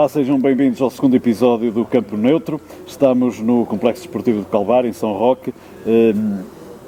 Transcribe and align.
Olá, 0.00 0.08
sejam 0.08 0.40
bem-vindos 0.40 0.80
ao 0.80 0.88
segundo 0.88 1.14
episódio 1.14 1.70
do 1.70 1.84
Campo 1.84 2.16
Neutro. 2.16 2.58
Estamos 2.86 3.38
no 3.38 3.66
Complexo 3.66 4.04
Desportivo 4.04 4.40
de 4.40 4.46
Calvário, 4.46 4.88
em 4.88 4.94
São 4.94 5.12
Roque. 5.12 5.52
Hum, 5.86 6.38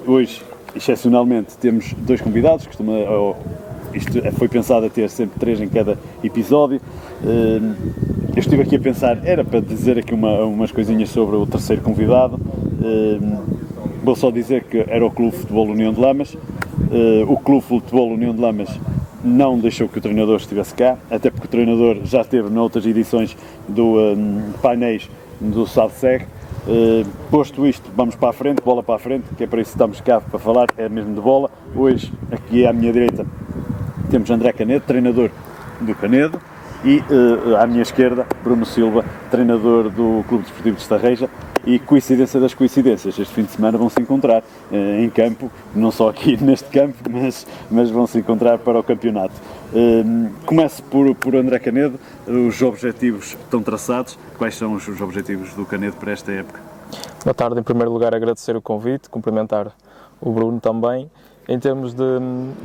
hoje, 0.06 0.40
excepcionalmente, 0.74 1.58
temos 1.58 1.92
dois 1.92 2.22
convidados. 2.22 2.66
Costuma, 2.66 2.94
isto 3.92 4.12
foi 4.32 4.48
pensado 4.48 4.86
a 4.86 4.88
ter 4.88 5.10
sempre 5.10 5.38
três 5.38 5.60
em 5.60 5.68
cada 5.68 5.98
episódio. 6.24 6.80
Hum, 7.22 7.74
eu 8.34 8.38
estive 8.38 8.62
aqui 8.62 8.76
a 8.76 8.80
pensar, 8.80 9.20
era 9.26 9.44
para 9.44 9.60
dizer 9.60 9.98
aqui 9.98 10.14
uma, 10.14 10.44
umas 10.44 10.72
coisinhas 10.72 11.10
sobre 11.10 11.36
o 11.36 11.46
terceiro 11.46 11.82
convidado. 11.82 12.40
Hum, 12.82 13.42
vou 14.02 14.16
só 14.16 14.30
dizer 14.30 14.64
que 14.64 14.86
era 14.88 15.04
o 15.04 15.10
Clube 15.10 15.36
Futebol 15.36 15.68
União 15.68 15.92
de 15.92 16.00
Lamas. 16.00 16.34
o 17.28 17.36
Clube 17.36 17.60
Futebol 17.60 18.10
União 18.10 18.34
de 18.34 18.40
Lamas 18.40 18.70
não 19.24 19.58
deixou 19.58 19.88
que 19.88 19.98
o 19.98 20.00
treinador 20.00 20.36
estivesse 20.36 20.74
cá, 20.74 20.96
até 21.10 21.30
porque 21.30 21.46
o 21.46 21.50
treinador 21.50 21.98
já 22.04 22.22
esteve 22.22 22.50
noutras 22.50 22.86
edições 22.86 23.36
do 23.68 23.98
um, 23.98 24.52
painéis 24.60 25.08
do 25.40 25.66
SADSEG. 25.66 26.26
Uh, 26.66 27.04
posto 27.30 27.66
isto, 27.66 27.90
vamos 27.96 28.14
para 28.14 28.30
a 28.30 28.32
frente, 28.32 28.62
bola 28.62 28.82
para 28.82 28.94
a 28.94 28.98
frente, 28.98 29.24
que 29.36 29.44
é 29.44 29.46
para 29.46 29.60
isso 29.60 29.70
que 29.70 29.76
estamos 29.76 30.00
cá 30.00 30.20
para 30.20 30.38
falar, 30.38 30.66
é 30.76 30.88
mesmo 30.88 31.14
de 31.14 31.20
bola. 31.20 31.50
Hoje, 31.74 32.12
aqui 32.30 32.66
à 32.66 32.72
minha 32.72 32.92
direita, 32.92 33.26
temos 34.10 34.30
André 34.30 34.52
Canedo, 34.52 34.84
treinador 34.86 35.30
do 35.80 35.94
Canedo, 35.94 36.40
e 36.84 36.98
uh, 36.98 37.56
à 37.56 37.66
minha 37.66 37.82
esquerda, 37.82 38.26
Bruno 38.42 38.64
Silva, 38.64 39.04
treinador 39.30 39.90
do 39.90 40.24
Clube 40.28 40.44
Desportivo 40.44 40.76
de 40.76 40.82
Estarreja, 40.82 41.28
e 41.64 41.78
coincidência 41.78 42.40
das 42.40 42.54
coincidências, 42.54 43.18
este 43.18 43.32
fim 43.32 43.44
de 43.44 43.52
semana 43.52 43.78
vão 43.78 43.88
se 43.88 44.00
encontrar 44.00 44.42
eh, 44.70 45.02
em 45.02 45.10
campo, 45.10 45.50
não 45.74 45.90
só 45.90 46.08
aqui 46.08 46.36
neste 46.42 46.68
campo, 46.68 46.96
mas, 47.10 47.46
mas 47.70 47.90
vão 47.90 48.06
se 48.06 48.18
encontrar 48.18 48.58
para 48.58 48.78
o 48.78 48.82
campeonato. 48.82 49.34
Eh, 49.74 50.04
começo 50.44 50.82
por, 50.84 51.14
por 51.14 51.36
André 51.36 51.58
Canedo, 51.58 51.98
os 52.26 52.60
objetivos 52.62 53.36
estão 53.40 53.62
traçados, 53.62 54.18
quais 54.36 54.56
são 54.56 54.74
os, 54.74 54.86
os 54.88 55.00
objetivos 55.00 55.54
do 55.54 55.64
Canedo 55.64 55.96
para 55.96 56.12
esta 56.12 56.32
época? 56.32 56.60
Boa 57.24 57.34
tarde, 57.34 57.60
em 57.60 57.62
primeiro 57.62 57.92
lugar 57.92 58.14
agradecer 58.14 58.56
o 58.56 58.60
convite, 58.60 59.08
cumprimentar 59.08 59.72
o 60.20 60.30
Bruno 60.30 60.60
também. 60.60 61.10
Em 61.48 61.58
termos 61.58 61.92
de, 61.92 62.04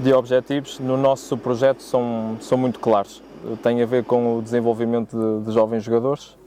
de 0.03 0.13
objetivos, 0.13 0.79
no 0.79 0.97
nosso 0.97 1.35
projeto 1.37 1.81
são, 1.81 2.37
são 2.39 2.57
muito 2.57 2.79
claros 2.79 3.23
tem 3.61 3.81
a 3.81 3.85
ver 3.85 4.03
com 4.03 4.37
o 4.37 4.41
desenvolvimento 4.41 5.17
de, 5.17 5.45
de 5.45 5.51
jovens 5.51 5.83
jogadores, 5.83 6.37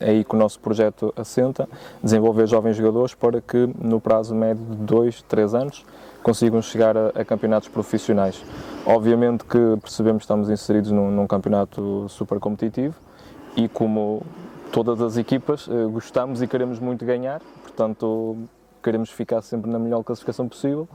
é 0.00 0.10
aí 0.10 0.24
que 0.24 0.34
o 0.34 0.38
nosso 0.38 0.58
projeto 0.60 1.12
assenta, 1.16 1.68
desenvolver 2.02 2.46
jovens 2.46 2.76
jogadores 2.76 3.14
para 3.14 3.40
que 3.40 3.68
no 3.78 4.00
prazo 4.00 4.34
médio 4.34 4.64
de 4.64 4.76
2, 4.76 5.22
3 5.22 5.54
anos 5.54 5.84
consigam 6.22 6.60
chegar 6.62 6.96
a, 6.96 7.08
a, 7.08 7.24
campeonatos 7.24 7.68
profissionais. 7.68 8.42
Obviamente 8.86 9.44
que 9.44 9.58
percebemos 9.80 10.20
que 10.20 10.24
estamos 10.24 10.50
inseridos 10.50 10.90
num, 10.90 11.10
num 11.10 11.26
campeonato 11.26 12.06
super 12.08 12.38
competitivo 12.38 12.94
e 13.56 13.68
como 13.68 14.22
todas 14.70 15.00
as 15.00 15.16
equipas 15.16 15.68
eh, 15.68 15.86
gostamos 15.86 16.42
e 16.42 16.46
queremos 16.46 16.78
muito 16.78 17.04
ganhar, 17.04 17.40
portanto 17.62 18.36
queremos 18.82 19.10
ficar 19.10 19.42
sempre 19.42 19.70
na 19.70 19.78
melhor 19.78 20.02
classificação 20.02 20.48
possível. 20.48 20.88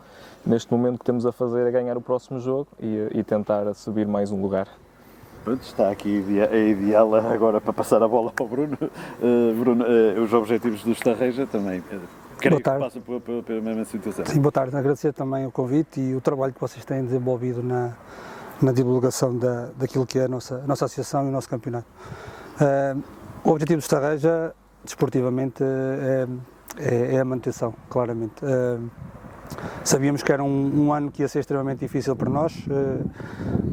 Neste 0.45 0.71
momento 0.71 0.99
que 0.99 1.05
temos 1.05 1.25
a 1.25 1.31
fazer 1.31 1.67
é 1.67 1.71
ganhar 1.71 1.97
o 1.97 2.01
próximo 2.01 2.39
jogo 2.39 2.67
e, 2.79 3.19
e 3.19 3.23
tentar 3.23 3.73
subir 3.73 4.07
mais 4.07 4.31
um 4.31 4.41
lugar. 4.41 4.67
Pronto, 5.45 5.61
está 5.61 5.91
aqui 5.91 6.23
a 6.41 6.57
ideal 6.57 7.13
agora 7.13 7.61
para 7.61 7.71
passar 7.71 8.01
a 8.01 8.07
bola 8.07 8.33
ao 8.35 8.47
Bruno. 8.47 8.75
Uh, 8.81 9.53
Bruno, 9.53 9.85
uh, 9.85 10.23
os 10.23 10.33
objetivos 10.33 10.83
do 10.83 10.91
Estarreja 10.91 11.45
também. 11.45 11.81
Uh, 11.81 12.01
creio 12.39 12.57
que 12.57 12.63
passam 12.63 12.99
pela, 12.99 13.21
pela, 13.21 13.43
pela, 13.43 13.61
mesma 13.61 13.85
situação. 13.85 14.25
Sim, 14.25 14.41
boa 14.41 14.51
tarde. 14.51 14.75
Agradecer 14.75 15.13
também 15.13 15.45
o 15.45 15.51
convite 15.51 16.01
e 16.01 16.15
o 16.15 16.19
trabalho 16.19 16.51
que 16.51 16.59
vocês 16.59 16.83
têm 16.83 17.03
desenvolvido 17.05 17.61
na, 17.61 17.93
na 18.59 18.71
divulgação 18.71 19.37
da, 19.37 19.67
daquilo 19.77 20.07
que 20.07 20.17
é 20.17 20.25
a 20.25 20.27
nossa, 20.27 20.55
a 20.55 20.67
nossa 20.67 20.85
associação 20.85 21.25
e 21.25 21.29
o 21.29 21.31
nosso 21.31 21.47
campeonato. 21.47 21.85
Uh, 22.59 23.03
o 23.43 23.51
objetivo 23.51 23.77
do 23.79 23.83
Estarreja, 23.83 24.51
desportivamente, 24.83 25.63
é, 25.63 26.27
é, 26.79 27.15
é, 27.17 27.19
a 27.19 27.23
manutenção, 27.23 27.71
claramente. 27.87 28.43
Uh, 28.43 28.89
Sabíamos 29.83 30.23
que 30.23 30.31
era 30.31 30.43
um, 30.43 30.85
um, 30.85 30.93
ano 30.93 31.11
que 31.11 31.21
ia 31.21 31.27
ser 31.27 31.39
extremamente 31.39 31.79
difícil 31.79 32.15
para 32.15 32.29
nós. 32.29 32.65
Uh, 32.67 33.09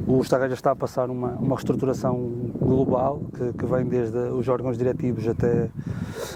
o 0.06 0.20
Estarreja 0.20 0.54
está 0.54 0.72
a 0.72 0.76
passar 0.76 1.10
uma, 1.10 1.30
uma 1.32 1.56
reestruturação 1.56 2.18
global, 2.60 3.22
que, 3.34 3.52
que, 3.58 3.66
vem 3.66 3.84
desde 3.86 4.18
os 4.18 4.46
órgãos 4.48 4.76
diretivos 4.76 5.26
até, 5.26 5.70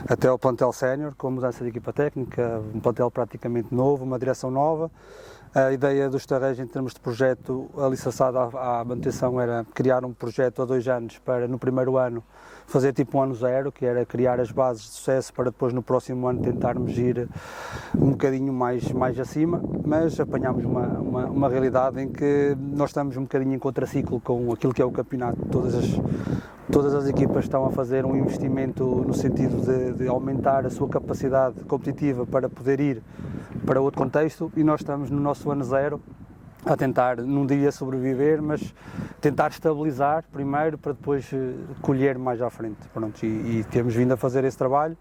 até 0.09 0.31
o 0.31 0.39
plantel 0.39 0.73
sénior, 0.73 1.15
com 1.17 1.31
mudança 1.31 1.63
de 1.63 1.71
equipa 1.71 1.93
técnica, 1.93 2.63
um 2.75 2.81
plantel 2.81 3.11
praticamente 3.11 3.75
novo, 3.75 4.05
uma 4.05 4.19
direção 4.19 4.51
nova. 4.51 4.91
A 5.57 5.73
ideia 5.73 6.11
do 6.11 6.19
Estarreja, 6.19 6.63
em 6.63 6.67
termos 6.67 6.93
de 6.93 7.01
projeto 7.01 7.71
alicerçado 7.79 8.37
à, 8.37 8.81
à 8.81 8.85
manutenção, 8.85 9.41
era 9.41 9.65
criar 9.73 10.05
um 10.05 10.13
projeto 10.13 10.61
a 10.61 10.67
dois 10.67 10.87
anos 10.87 11.19
para, 11.21 11.49
no 11.49 11.59
primeiro 11.59 11.97
ano, 11.97 12.23
fazer 12.67 12.93
tipo 12.93 13.17
um 13.17 13.23
ano 13.23 13.35
zero, 13.35 13.73
que 13.73 13.87
era 13.87 14.05
criar 14.05 14.39
as 14.39 14.51
bases 14.51 14.83
de 14.83 14.91
sucesso 14.91 15.33
para 15.33 15.47
depois 15.47 15.73
no 15.73 15.83
próximo 15.83 16.29
ano 16.29 16.43
tentarmos 16.43 16.99
ir 16.99 17.27
um 17.99 18.11
bocadinho 18.11 18.53
mais, 18.53 18.93
mais 18.93 19.19
acima, 19.19 19.63
mas 19.83 20.21
apanhámos 20.21 20.63
uma, 20.63 20.89
uma, 20.89 21.25
uma 21.25 21.49
realidade 21.49 22.03
em 22.03 22.09
que 22.11 22.55
nós 22.59 22.91
estamos 22.91 23.17
um 23.17 23.23
bocadinho 23.23 23.55
em 23.55 23.59
contraciclo 23.59 24.21
com 24.21 24.53
aquilo 24.53 24.75
que 24.75 24.83
é 24.83 24.85
o 24.85 24.93
campeonato. 24.93 25.39
Todas 25.51 25.75
as, 25.75 25.87
todas 26.71 26.93
as 26.93 27.09
equipas 27.09 27.47
estão 27.47 27.65
a 27.65 27.71
fazer 27.71 28.05
um 28.05 28.15
investimento 28.15 28.85
no 28.85 29.15
sentido 29.15 29.65
de, 29.65 30.05
de 30.05 30.07
aumentar 30.07 30.67
a 30.67 30.71
sua 30.71 30.87
capacidade 30.87 31.65
competitiva 31.65 32.27
para 32.27 32.47
poder 32.47 32.79
ir 32.79 33.03
para 33.65 33.81
outro 33.81 34.01
contexto 34.01 34.53
e 34.57 34.63
nós 34.63 34.81
estamos 34.81 35.11
no 35.11 35.21
nosso 35.21 35.51
ano 35.51 35.65
zero 35.65 36.01
a 36.67 36.77
tentar, 36.77 37.19
não 37.19 37.47
diria 37.47 37.71
sobreviver, 37.71 38.43
mas 38.43 38.75
tentar 39.21 39.51
estabilizar 39.51 40.25
primeiro 40.33 40.77
para 40.77 40.93
depois 40.93 41.31
eh, 41.33 41.53
colher 41.81 42.19
mais 42.19 42.43
à 42.43 42.51
frente. 42.51 42.89
Pronto, 42.93 43.25
e, 43.25 43.61
e 43.61 43.65
temos 43.71 43.95
vindo 43.95 44.13
a 44.13 44.17
fazer 44.17 44.43
esse 44.45 44.59
trabalho 44.59 44.97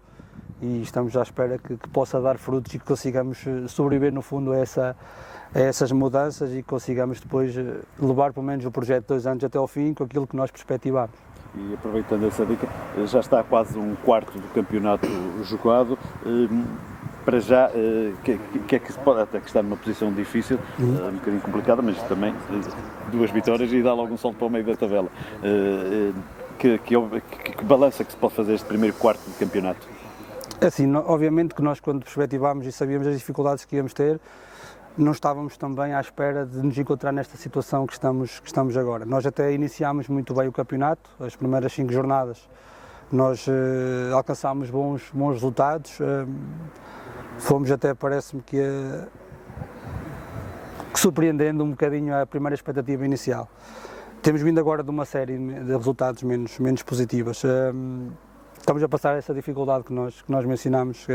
e 0.62 0.80
estamos 0.80 1.16
à 1.16 1.22
espera 1.22 1.58
que, 1.58 1.76
que, 1.76 1.88
possa 1.88 2.20
dar 2.20 2.38
frutos 2.38 2.72
e 2.72 2.78
que 2.78 2.84
consigamos 2.84 3.44
eh, 3.46 3.66
sobreviver 3.66 4.12
no 4.12 4.22
fundo 4.22 4.52
a, 4.52 4.58
essa, 4.58 4.96
a 5.52 5.58
essas 5.58 5.90
mudanças 5.90 6.54
e 6.54 6.62
consigamos 6.62 7.20
depois 7.20 7.56
eh, 7.58 7.80
levar 8.00 8.32
pelo 8.32 8.46
menos 8.46 8.64
o 8.64 8.70
projeto 8.70 9.02
de 9.02 9.08
dois 9.08 9.26
anos 9.26 9.42
até 9.42 9.58
ao 9.58 9.66
fim 9.66 9.92
com 9.92 10.04
aquilo 10.04 10.26
que 10.26 10.36
nós 10.36 10.52
perspectivamos. 10.52 11.16
E 11.56 11.74
aproveitando 11.74 12.26
essa 12.26 12.46
dica, 12.46 12.68
já 13.06 13.20
está 13.20 13.42
quase 13.42 13.78
um 13.78 13.96
quarto 13.96 14.38
do 14.38 14.48
campeonato 14.52 15.08
jogado 15.42 15.98
para 17.26 17.40
já, 17.40 17.68
uh, 17.68 18.16
que, 18.22 18.38
que, 18.68 18.76
é 18.76 18.78
que 18.78 18.92
se 18.92 18.98
pode, 19.00 19.20
até 19.20 19.40
que 19.40 19.48
está 19.48 19.60
numa 19.60 19.76
posição 19.76 20.12
difícil, 20.12 20.60
uhum. 20.78 20.94
uh, 20.94 21.08
um 21.08 21.14
bocadinho 21.14 21.42
complicada, 21.42 21.82
mas 21.82 22.00
também 22.04 22.32
uh, 22.32 23.10
duas 23.10 23.32
vitórias 23.32 23.72
e 23.72 23.82
dá 23.82 23.92
logo 23.92 24.14
um 24.14 24.16
salto 24.16 24.36
para 24.36 24.46
o 24.46 24.50
meio 24.50 24.64
da 24.64 24.76
tabela. 24.76 25.08
Eh, 25.42 26.12
que, 26.56 26.78
que, 26.78 26.94
que, 26.94 27.52
que 27.52 27.64
balança 27.64 28.04
que 28.04 28.12
se 28.12 28.16
pode 28.16 28.32
fazer 28.32 28.54
este 28.54 28.66
primeiro 28.66 28.96
quarto 28.96 29.20
de 29.28 29.36
campeonato? 29.36 29.86
É 30.60 30.66
assim, 30.66 30.94
obviamente 30.94 31.54
que 31.54 31.60
nós 31.60 31.80
quando 31.80 32.04
perspectivámos 32.04 32.64
e 32.64 32.72
sabíamos 32.72 33.06
as 33.08 33.18
dificuldades 33.18 33.64
que 33.64 33.76
íamos 33.76 33.92
ter, 33.92 34.20
não 34.96 35.12
estávamos 35.12 35.56
também 35.56 35.92
à 35.94 36.00
espera 36.00 36.46
de 36.46 36.58
nos 36.58 36.78
encontrar 36.78 37.12
nesta 37.12 37.36
situação 37.36 37.86
que 37.86 37.92
estamos, 37.92 38.38
que 38.38 38.46
estamos 38.46 38.76
agora. 38.76 39.04
Nós 39.04 39.26
até 39.26 39.52
iniciámos 39.52 40.08
muito 40.08 40.32
bem 40.32 40.48
o 40.48 40.52
campeonato, 40.52 41.10
as 41.20 41.34
primeiras 41.34 41.72
cinco 41.72 41.92
jornadas 41.92 42.48
nós 43.12 43.46
alcançámos 44.12 44.68
bons, 44.68 45.10
bons 45.12 45.34
resultados, 45.34 45.98
fomos 47.38 47.70
até, 47.70 47.94
parece-me 47.94 48.42
que, 48.42 48.60
que, 50.92 51.00
surpreendendo 51.00 51.64
um 51.64 51.70
bocadinho 51.70 52.14
a 52.14 52.26
primeira 52.26 52.54
expectativa 52.54 53.04
inicial. 53.04 53.48
Temos 54.22 54.42
vindo 54.42 54.58
agora 54.58 54.82
de 54.82 54.90
uma 54.90 55.04
série 55.04 55.38
de 55.38 55.72
resultados 55.72 56.22
menos, 56.22 56.58
menos 56.58 56.82
positivos. 56.82 57.42
Hum, 57.44 58.10
estamos 58.58 58.82
a 58.82 58.88
passar 58.88 59.16
essa 59.16 59.32
dificuldade 59.32 59.84
que 59.84 59.92
nós, 59.92 60.22
que 60.22 60.32
nós 60.32 60.44
mencionámos. 60.44 61.06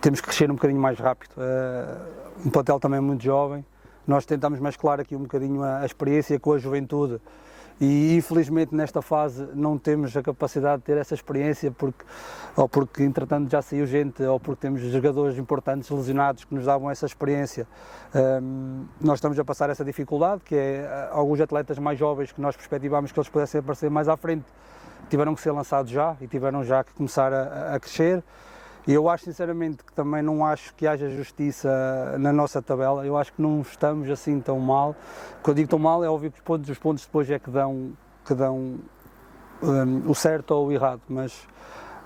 Temos 0.00 0.20
que 0.20 0.26
crescer 0.26 0.50
um 0.50 0.54
bocadinho 0.54 0.80
mais 0.80 0.98
rápido. 0.98 1.32
Hum, 1.38 2.46
um 2.46 2.50
plantel 2.50 2.78
também 2.78 3.00
muito 3.00 3.22
jovem. 3.22 3.64
Nós 4.06 4.26
tentamos 4.26 4.58
mesclar 4.58 5.00
aqui 5.00 5.14
um 5.14 5.22
bocadinho 5.22 5.62
a 5.62 5.84
experiência 5.84 6.38
com 6.38 6.52
a 6.52 6.58
juventude 6.58 7.20
e 7.80 8.14
infelizmente 8.16 8.74
nesta 8.74 9.00
fase 9.00 9.48
não 9.54 9.78
temos 9.78 10.14
a 10.14 10.22
capacidade 10.22 10.82
de 10.82 10.84
ter 10.84 10.98
essa 10.98 11.14
experiência 11.14 11.70
porque 11.70 12.04
ou 12.54 12.68
porque 12.68 13.02
entretanto 13.02 13.50
já 13.50 13.62
saiu 13.62 13.86
gente 13.86 14.22
ou 14.22 14.38
porque 14.38 14.60
temos 14.60 14.82
jogadores 14.82 15.38
importantes 15.38 15.88
lesionados 15.88 16.44
que 16.44 16.54
nos 16.54 16.66
davam 16.66 16.90
essa 16.90 17.06
experiência. 17.06 17.66
Um, 18.14 18.84
nós 19.00 19.18
estamos 19.18 19.38
a 19.38 19.44
passar 19.44 19.70
essa 19.70 19.84
dificuldade 19.84 20.42
que 20.44 20.54
é 20.54 20.82
eh, 20.82 21.08
alguns 21.10 21.40
atletas 21.40 21.78
mais 21.78 21.98
jovens 21.98 22.32
que 22.32 22.40
nós 22.40 22.54
perspectivámos 22.54 23.12
que 23.12 23.18
eles 23.18 23.28
pudessem 23.28 23.60
aparecer 23.60 23.88
mais 23.88 24.08
à 24.08 24.16
frente 24.16 24.44
tiveram 25.08 25.34
que 25.34 25.40
ser 25.40 25.52
lançados 25.52 25.90
já 25.90 26.16
e 26.20 26.26
tiveram 26.26 26.62
já 26.62 26.84
que 26.84 26.92
começar 26.92 27.32
a, 27.32 27.74
a 27.74 27.80
crescer 27.80 28.22
eu 28.92 29.08
acho 29.08 29.24
sinceramente 29.24 29.84
que 29.84 29.92
também 29.92 30.22
não 30.22 30.44
acho 30.44 30.74
que 30.74 30.86
haja 30.86 31.08
justiça 31.10 31.68
na 32.18 32.32
nossa 32.32 32.62
tabela, 32.62 33.04
eu 33.06 33.16
acho 33.16 33.32
que 33.32 33.42
não 33.42 33.60
estamos 33.60 34.08
assim 34.10 34.40
tão 34.40 34.58
mal. 34.58 34.96
Quando 35.42 35.58
digo 35.58 35.68
tão 35.68 35.78
mal 35.78 36.02
é 36.02 36.08
óbvio 36.08 36.30
que 36.30 36.38
os 36.38 36.44
pontos, 36.44 36.70
os 36.70 36.78
pontos 36.78 37.04
depois 37.04 37.30
é 37.30 37.38
que 37.38 37.50
dão, 37.50 37.92
que 38.24 38.34
dão 38.34 38.78
um, 39.62 40.10
o 40.10 40.14
certo 40.14 40.52
ou 40.52 40.68
o 40.68 40.72
errado, 40.72 41.02
mas 41.08 41.46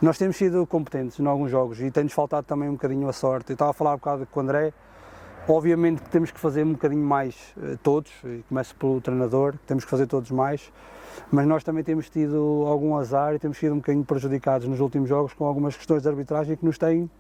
nós 0.03 0.19
temos 0.19 0.37
sido 0.37 0.67
competentes 0.67 1.19
em 1.19 1.27
alguns 1.27 1.51
jogos 1.51 1.81
e 1.81 1.91
tem-nos 1.91 2.13
faltado 2.13 2.47
também 2.47 2.69
um 2.69 2.73
bocadinho 2.73 3.09
a 3.09 3.13
sorte. 3.13 3.51
Eu 3.51 3.55
estava 3.55 3.71
a 3.71 3.75
falar 3.75 3.93
um 3.93 3.97
bocado 3.97 4.27
com 4.27 4.41
o 4.41 4.43
André, 4.43 4.73
obviamente 5.49 6.03
que 6.03 6.11
temos 6.11 6.31
que 6.31 6.41
fazer 6.41 6.65
um 6.65 6.73
bocadinho 6.73 7.05
mais 7.05 7.55
uh, 7.57 7.79
todos, 7.83 8.11
e 8.25 8.45
começo 8.49 8.75
pelo 8.75 9.01
treinador, 9.01 9.55
temos 9.67 9.85
que 9.85 9.91
fazer 9.91 10.07
todos 10.07 10.31
mais, 10.31 10.73
mas 11.31 11.47
nós 11.47 11.65
também 11.65 11.83
temos 11.85 12.09
tido 12.09 12.65
algum 12.67 12.97
azar 12.97 13.35
e 13.35 13.39
temos 13.39 13.59
sido 13.59 13.73
um 13.73 13.79
bocadinho 13.79 14.05
prejudicados 14.05 14.67
nos 14.67 14.81
últimos 14.81 15.09
jogos 15.09 15.33
com 15.33 15.45
algumas 15.45 15.77
questões 15.77 16.03
de 16.03 16.09
arbitragem 16.09 16.57
que 16.57 16.65
nos 16.65 16.79
têm 16.79 17.11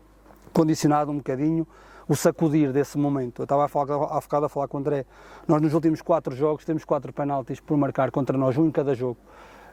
condicionado 0.52 1.10
um 1.10 1.16
bocadinho 1.16 1.66
o 2.08 2.14
sacudir 2.14 2.72
desse 2.72 2.98
momento. 2.98 3.42
Eu 3.42 3.44
estava 3.44 3.64
a 3.64 3.68
falar, 3.68 4.18
a 4.18 4.48
falar 4.48 4.68
com 4.68 4.76
o 4.76 4.80
André, 4.80 5.06
nós 5.48 5.60
nos 5.60 5.74
últimos 5.74 6.02
quatro 6.02 6.34
jogos 6.34 6.64
temos 6.64 6.84
quatro 6.84 7.12
penaltis 7.12 7.60
por 7.60 7.76
marcar 7.76 8.10
contra 8.10 8.36
nós, 8.36 8.56
um 8.56 8.66
em 8.66 8.70
cada 8.70 8.94
jogo. 8.94 9.18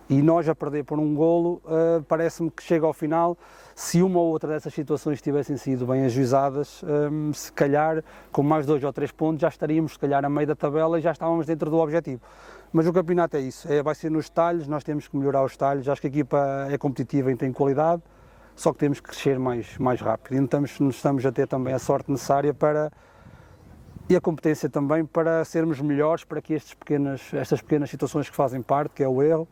E 0.09 0.21
nós 0.21 0.47
a 0.49 0.53
perder 0.53 0.83
por 0.83 0.99
um 0.99 1.15
golo, 1.15 1.61
uh, 1.65 2.03
parece-me 2.03 2.51
que 2.51 2.61
chega 2.61 2.85
ao 2.85 2.91
final, 2.91 3.37
se 3.73 4.01
uma 4.01 4.19
ou 4.19 4.27
outra 4.27 4.49
dessas 4.49 4.73
situações 4.73 5.21
tivessem 5.21 5.55
sido 5.55 5.85
bem 5.85 6.03
ajuizadas, 6.03 6.83
um, 6.83 7.29
ehm, 7.29 7.33
se 7.33 7.51
calhar 7.53 8.03
com 8.31 8.43
mais 8.43 8.65
dois 8.65 8.83
ou 8.83 8.91
três 8.91 9.11
pontos 9.11 9.41
já 9.41 9.47
estaríamos 9.47 9.93
se 9.93 9.99
calhar 9.99 10.23
a 10.25 10.29
meio 10.29 10.47
da 10.47 10.55
tabela 10.55 10.99
e 10.99 11.01
já 11.01 11.11
estávamos 11.11 11.45
dentro 11.45 11.69
do 11.69 11.77
objetivo. 11.77 12.21
Mas 12.73 12.87
o 12.87 12.93
campeonato 12.93 13.37
é 13.37 13.39
isso, 13.41 13.71
é, 13.71 13.81
vai 13.81 13.95
ser 13.95 14.11
nos 14.11 14.29
detalhes, 14.29 14.67
nós 14.67 14.83
temos 14.83 15.07
que 15.07 15.15
melhorar 15.15 15.43
os 15.43 15.53
detalhes, 15.53 15.87
acho 15.87 16.01
que 16.01 16.07
a 16.07 16.09
equipa 16.09 16.67
é 16.69 16.77
competitiva 16.77 17.31
e 17.31 17.35
tem 17.35 17.51
qualidade, 17.51 18.01
só 18.55 18.73
que 18.73 18.79
temos 18.79 18.99
que 18.99 19.09
crescer 19.09 19.39
mais, 19.39 19.77
mais 19.77 20.01
rápido. 20.01 20.35
E 20.35 20.37
não 20.37 20.45
estamos, 20.45 20.79
estamos 20.79 21.25
a 21.25 21.31
ter 21.31 21.47
também 21.47 21.73
a 21.73 21.79
sorte 21.79 22.11
necessária 22.11 22.53
para 22.53 22.91
e 24.09 24.15
a 24.15 24.19
competência 24.19 24.69
também 24.69 25.05
para 25.05 25.43
sermos 25.45 25.79
melhores 25.79 26.25
para 26.25 26.41
que 26.41 26.57
pequenas, 26.77 27.33
estas 27.33 27.61
pequenas 27.61 27.89
situações 27.89 28.29
que 28.29 28.35
fazem 28.35 28.61
parte, 28.61 28.91
que 28.93 29.03
é 29.03 29.07
o 29.07 29.21
erro, 29.23 29.47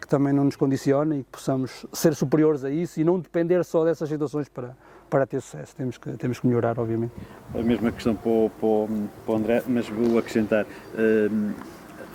que 0.00 0.06
também 0.06 0.32
não 0.32 0.44
nos 0.44 0.56
condiciona 0.56 1.16
e 1.16 1.22
que 1.22 1.30
possamos 1.30 1.86
ser 1.92 2.14
superiores 2.14 2.64
a 2.64 2.70
isso 2.70 3.00
e 3.00 3.04
não 3.04 3.18
depender 3.18 3.64
só 3.64 3.84
dessas 3.84 4.08
situações 4.08 4.48
para, 4.48 4.76
para 5.08 5.26
ter 5.26 5.40
sucesso. 5.40 5.74
Temos 5.74 5.98
que, 5.98 6.10
temos 6.12 6.40
que 6.40 6.46
melhorar, 6.46 6.78
obviamente. 6.78 7.12
A 7.54 7.62
mesma 7.62 7.90
questão 7.90 8.14
para 8.14 8.30
o, 8.30 8.50
para 8.50 9.32
o, 9.32 9.36
André, 9.36 9.62
mas 9.66 9.88
vou 9.88 10.18
acrescentar, 10.18 10.64
uh, 10.64 11.54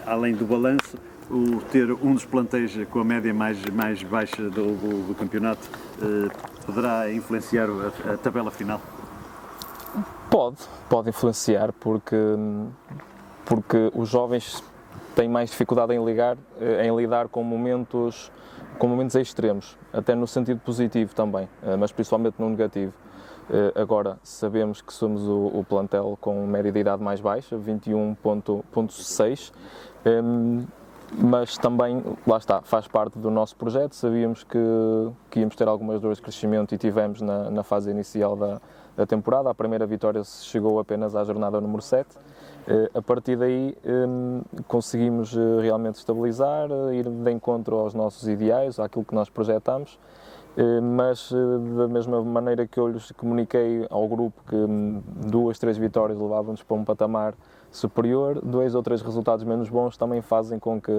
além 0.05 0.35
do 0.35 0.45
balanço, 0.45 0.97
o 1.29 1.61
ter 1.71 1.91
um 1.91 2.13
dos 2.13 2.25
plantéis 2.25 2.77
com 2.89 2.99
a 2.99 3.03
média 3.03 3.33
mais, 3.33 3.63
mais 3.67 4.03
baixa 4.03 4.43
do, 4.43 4.75
do, 4.75 5.07
do 5.07 5.15
campeonato 5.15 5.69
uh, 6.01 6.65
poderá 6.65 7.11
influenciar 7.11 7.67
a, 7.69 8.13
a 8.13 8.17
tabela 8.17 8.51
final? 8.51 8.81
Pode, 10.29 10.57
pode 10.89 11.09
influenciar 11.09 11.73
porque, 11.73 12.15
porque 13.45 13.91
os 13.93 14.09
jovens 14.09 14.63
tem 15.15 15.27
mais 15.27 15.49
dificuldade 15.49 15.93
em, 15.93 16.03
ligar, 16.03 16.37
eh, 16.59 16.87
em 16.87 16.95
lidar 16.95 17.27
com 17.27 17.43
momentos, 17.43 18.31
com 18.77 18.87
momentos 18.87 19.15
extremos, 19.15 19.77
até 19.91 20.15
no 20.15 20.27
sentido 20.27 20.59
positivo 20.59 21.13
também, 21.13 21.49
eh, 21.63 21.75
mas 21.75 21.91
principalmente 21.91 22.35
no 22.39 22.49
negativo. 22.49 22.93
Eh, 23.49 23.73
agora, 23.75 24.17
sabemos 24.23 24.81
que 24.81 24.93
somos 24.93 25.23
o, 25.23 25.47
o 25.47 25.65
plantel 25.67 26.17
com 26.21 26.45
média 26.45 26.71
de 26.71 26.79
idade 26.79 27.03
mais 27.03 27.19
baixa, 27.19 27.57
21.6, 27.57 29.51
ehm, 30.05 30.65
mas 31.13 31.57
também, 31.57 32.01
lá 32.25 32.37
está, 32.37 32.61
faz 32.61 32.87
parte 32.87 33.19
do 33.19 33.29
nosso 33.29 33.57
projeto. 33.57 33.93
Sabíamos 33.93 34.45
que, 34.45 34.57
que 35.29 35.41
íamos 35.41 35.55
ter 35.57 35.67
algumas 35.67 35.99
dores 35.99 36.19
de 36.19 36.23
crescimento 36.23 36.73
e 36.73 36.77
tivemos 36.77 37.21
na, 37.21 37.49
na 37.49 37.63
fase 37.63 37.91
inicial 37.91 38.37
da, 38.37 38.61
da 38.95 39.05
temporada. 39.05 39.49
A 39.49 39.53
primeira 39.53 39.85
vitória 39.85 40.23
chegou 40.23 40.79
apenas 40.79 41.13
à 41.13 41.23
jornada 41.25 41.59
número 41.59 41.81
7 41.81 42.07
eh, 42.15 42.19
a 42.93 43.01
partir 43.01 43.35
daí 43.37 43.75
ehm, 43.83 44.41
conseguimos 44.67 45.35
eh, 45.35 45.61
realmente 45.61 45.95
estabilizar, 45.95 46.69
eh, 46.71 46.95
ir 46.95 47.09
de 47.09 47.31
encontro 47.31 47.77
aos 47.77 47.93
nossos 47.93 48.27
ideais, 48.27 48.79
àquilo 48.79 49.03
que 49.03 49.15
nós 49.15 49.29
projetamos, 49.29 49.97
mas 50.83 51.31
da 51.77 51.87
mesma 51.87 52.21
maneira 52.21 52.67
que 52.67 52.77
eu 52.77 52.89
lhes 52.89 53.09
comuniquei 53.13 53.87
ao 53.89 54.05
grupo 54.05 54.41
que 54.45 54.55
hum, 54.55 55.01
duas, 55.27 55.57
três 55.57 55.77
vitórias 55.77 56.19
levavam-nos 56.19 56.61
para 56.61 56.75
um 56.75 56.83
patamar 56.83 57.35
superior, 57.71 58.41
dois 58.43 58.75
ou 58.75 58.83
três 58.83 59.01
resultados 59.01 59.45
menos 59.45 59.69
bons 59.69 59.95
também 59.95 60.21
fazem 60.21 60.59
com 60.59 60.79
que 60.81 60.91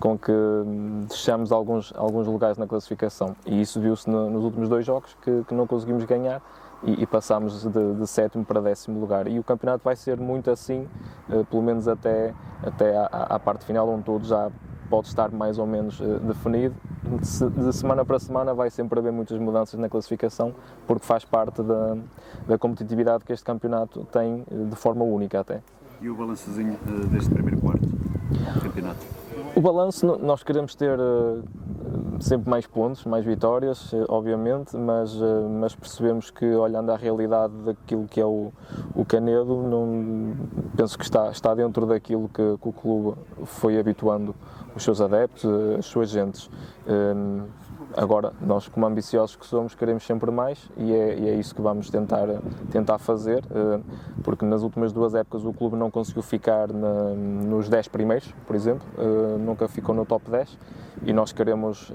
com 0.00 0.16
que 0.18 0.32
hum, 0.32 1.02
deixamos 1.06 1.52
alguns, 1.52 1.92
alguns 1.94 2.26
lugares 2.26 2.56
na 2.56 2.66
classificação. 2.66 3.36
E 3.44 3.60
isso 3.60 3.78
viu-se 3.78 4.08
no, 4.08 4.30
nos 4.30 4.44
últimos 4.44 4.66
dois 4.66 4.84
jogos 4.84 5.14
que, 5.20 5.44
que 5.46 5.54
não 5.54 5.66
conseguimos 5.66 6.04
ganhar 6.04 6.40
e, 6.82 7.02
e 7.02 7.06
de, 7.06 7.94
de, 7.94 8.06
sétimo 8.06 8.44
para 8.44 8.60
décimo 8.60 9.00
lugar. 9.00 9.26
E 9.26 9.38
o 9.38 9.44
campeonato 9.44 9.84
vai 9.84 9.96
ser 9.96 10.18
muito 10.18 10.50
assim, 10.50 10.86
uh, 11.28 11.44
pelo 11.44 11.62
menos 11.62 11.86
até, 11.88 12.34
até 12.62 12.96
à, 13.10 13.38
parte 13.38 13.64
final, 13.64 13.88
onde 13.88 14.04
tudo 14.04 14.26
já 14.26 14.50
pode 14.88 15.08
estar 15.08 15.30
mais 15.30 15.58
ou 15.58 15.66
menos 15.66 16.00
uh, 16.00 16.18
definido. 16.20 16.74
De, 17.02 17.72
semana 17.72 18.04
para 18.04 18.18
semana 18.18 18.54
vai 18.54 18.70
sempre 18.70 18.98
haver 18.98 19.12
muitas 19.12 19.38
mudanças 19.38 19.78
na 19.78 19.88
classificação, 19.88 20.54
porque 20.86 21.04
faz 21.04 21.24
parte 21.24 21.62
da, 21.62 21.96
da 22.46 22.58
competitividade 22.58 23.24
que 23.24 23.32
este 23.32 23.44
campeonato 23.44 24.04
tem 24.06 24.44
uh, 24.50 24.66
de 24.66 24.76
forma 24.76 25.04
única 25.04 25.40
até. 25.40 25.62
E 26.00 26.08
o 26.08 26.14
balançozinho 26.14 26.78
deste 27.10 27.30
primeiro 27.30 27.60
quarto 27.60 27.86
do 27.86 28.60
campeonato? 28.62 29.19
O 29.60 29.62
balanço, 29.62 30.16
nós 30.22 30.42
queremos 30.42 30.74
ter 30.74 30.98
sempre 32.18 32.48
mais 32.48 32.66
pontos, 32.66 33.04
mais 33.04 33.26
vitórias, 33.26 33.92
eh, 33.92 34.06
obviamente, 34.08 34.74
mas, 34.74 35.14
eh, 35.14 35.48
mas 35.50 35.74
percebemos 35.74 36.30
que, 36.30 36.46
olhando 36.46 36.90
à 36.90 36.96
realidade 36.96 37.52
daquilo 37.66 38.06
que 38.08 38.18
é 38.22 38.24
o, 38.24 38.50
o 38.94 39.04
Canedo, 39.04 39.56
não, 39.56 40.34
penso 40.74 40.96
que 40.96 41.04
está, 41.04 41.30
está 41.30 41.54
dentro 41.54 41.84
daquilo 41.84 42.26
que, 42.28 42.56
que 42.56 42.68
o 42.68 42.72
clube 42.72 43.18
foi 43.44 43.78
habituando 43.78 44.34
os 44.74 44.82
seus 44.82 44.98
adeptos, 44.98 45.44
eh, 45.44 45.76
as 45.78 45.84
suas 45.84 46.08
gentes. 46.08 46.48
Agora, 47.96 48.32
nós 48.40 48.68
como 48.68 48.86
ambiciosos 48.86 49.36
que 49.36 49.46
somos, 49.46 49.74
queremos 49.74 50.04
sempre 50.04 50.30
mais 50.30 50.70
e 50.76 50.92
é, 50.92 51.18
e 51.18 51.28
é 51.28 51.34
isso 51.34 51.54
que 51.54 51.60
vamos 51.60 51.90
tentar, 51.90 52.26
tentar 52.70 52.98
fazer, 52.98 53.44
porque 54.22 54.44
nas 54.44 54.62
últimas 54.62 54.92
duas 54.92 55.14
épocas 55.14 55.44
o 55.44 55.52
clube 55.52 55.76
não 55.76 55.90
conseguiu 55.90 56.22
ficar 56.22 56.72
na, 56.72 57.10
nos 57.14 57.68
10 57.68 57.88
primeiros, 57.88 58.32
por 58.46 58.54
exemplo, 58.54 58.86
nunca 59.38 59.66
ficou 59.66 59.94
no 59.94 60.06
top 60.06 60.30
10 60.30 60.58
e 61.04 61.12
nós 61.12 61.32
queremos 61.32 61.92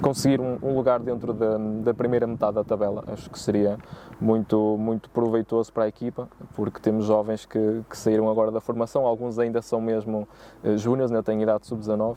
conseguir 0.00 0.40
um, 0.40 0.74
lugar 0.74 1.00
dentro 1.00 1.32
da, 1.32 1.58
da, 1.58 1.94
primeira 1.94 2.26
metade 2.26 2.54
da 2.54 2.64
tabela. 2.64 3.02
Acho 3.08 3.28
que 3.28 3.38
seria 3.38 3.78
muito, 4.20 4.76
muito 4.78 5.10
proveitoso 5.10 5.72
para 5.72 5.84
a 5.84 5.88
equipa, 5.88 6.28
porque 6.54 6.80
temos 6.80 7.04
jovens 7.06 7.44
que, 7.44 7.82
que 7.88 7.96
saíram 7.96 8.30
agora 8.30 8.50
da 8.50 8.60
formação, 8.60 9.06
alguns 9.06 9.38
ainda 9.38 9.60
são 9.60 9.80
mesmo 9.80 10.28
júniores, 10.76 11.10
ainda 11.10 11.22
têm 11.22 11.42
idade 11.42 11.66
sub-19. 11.66 12.16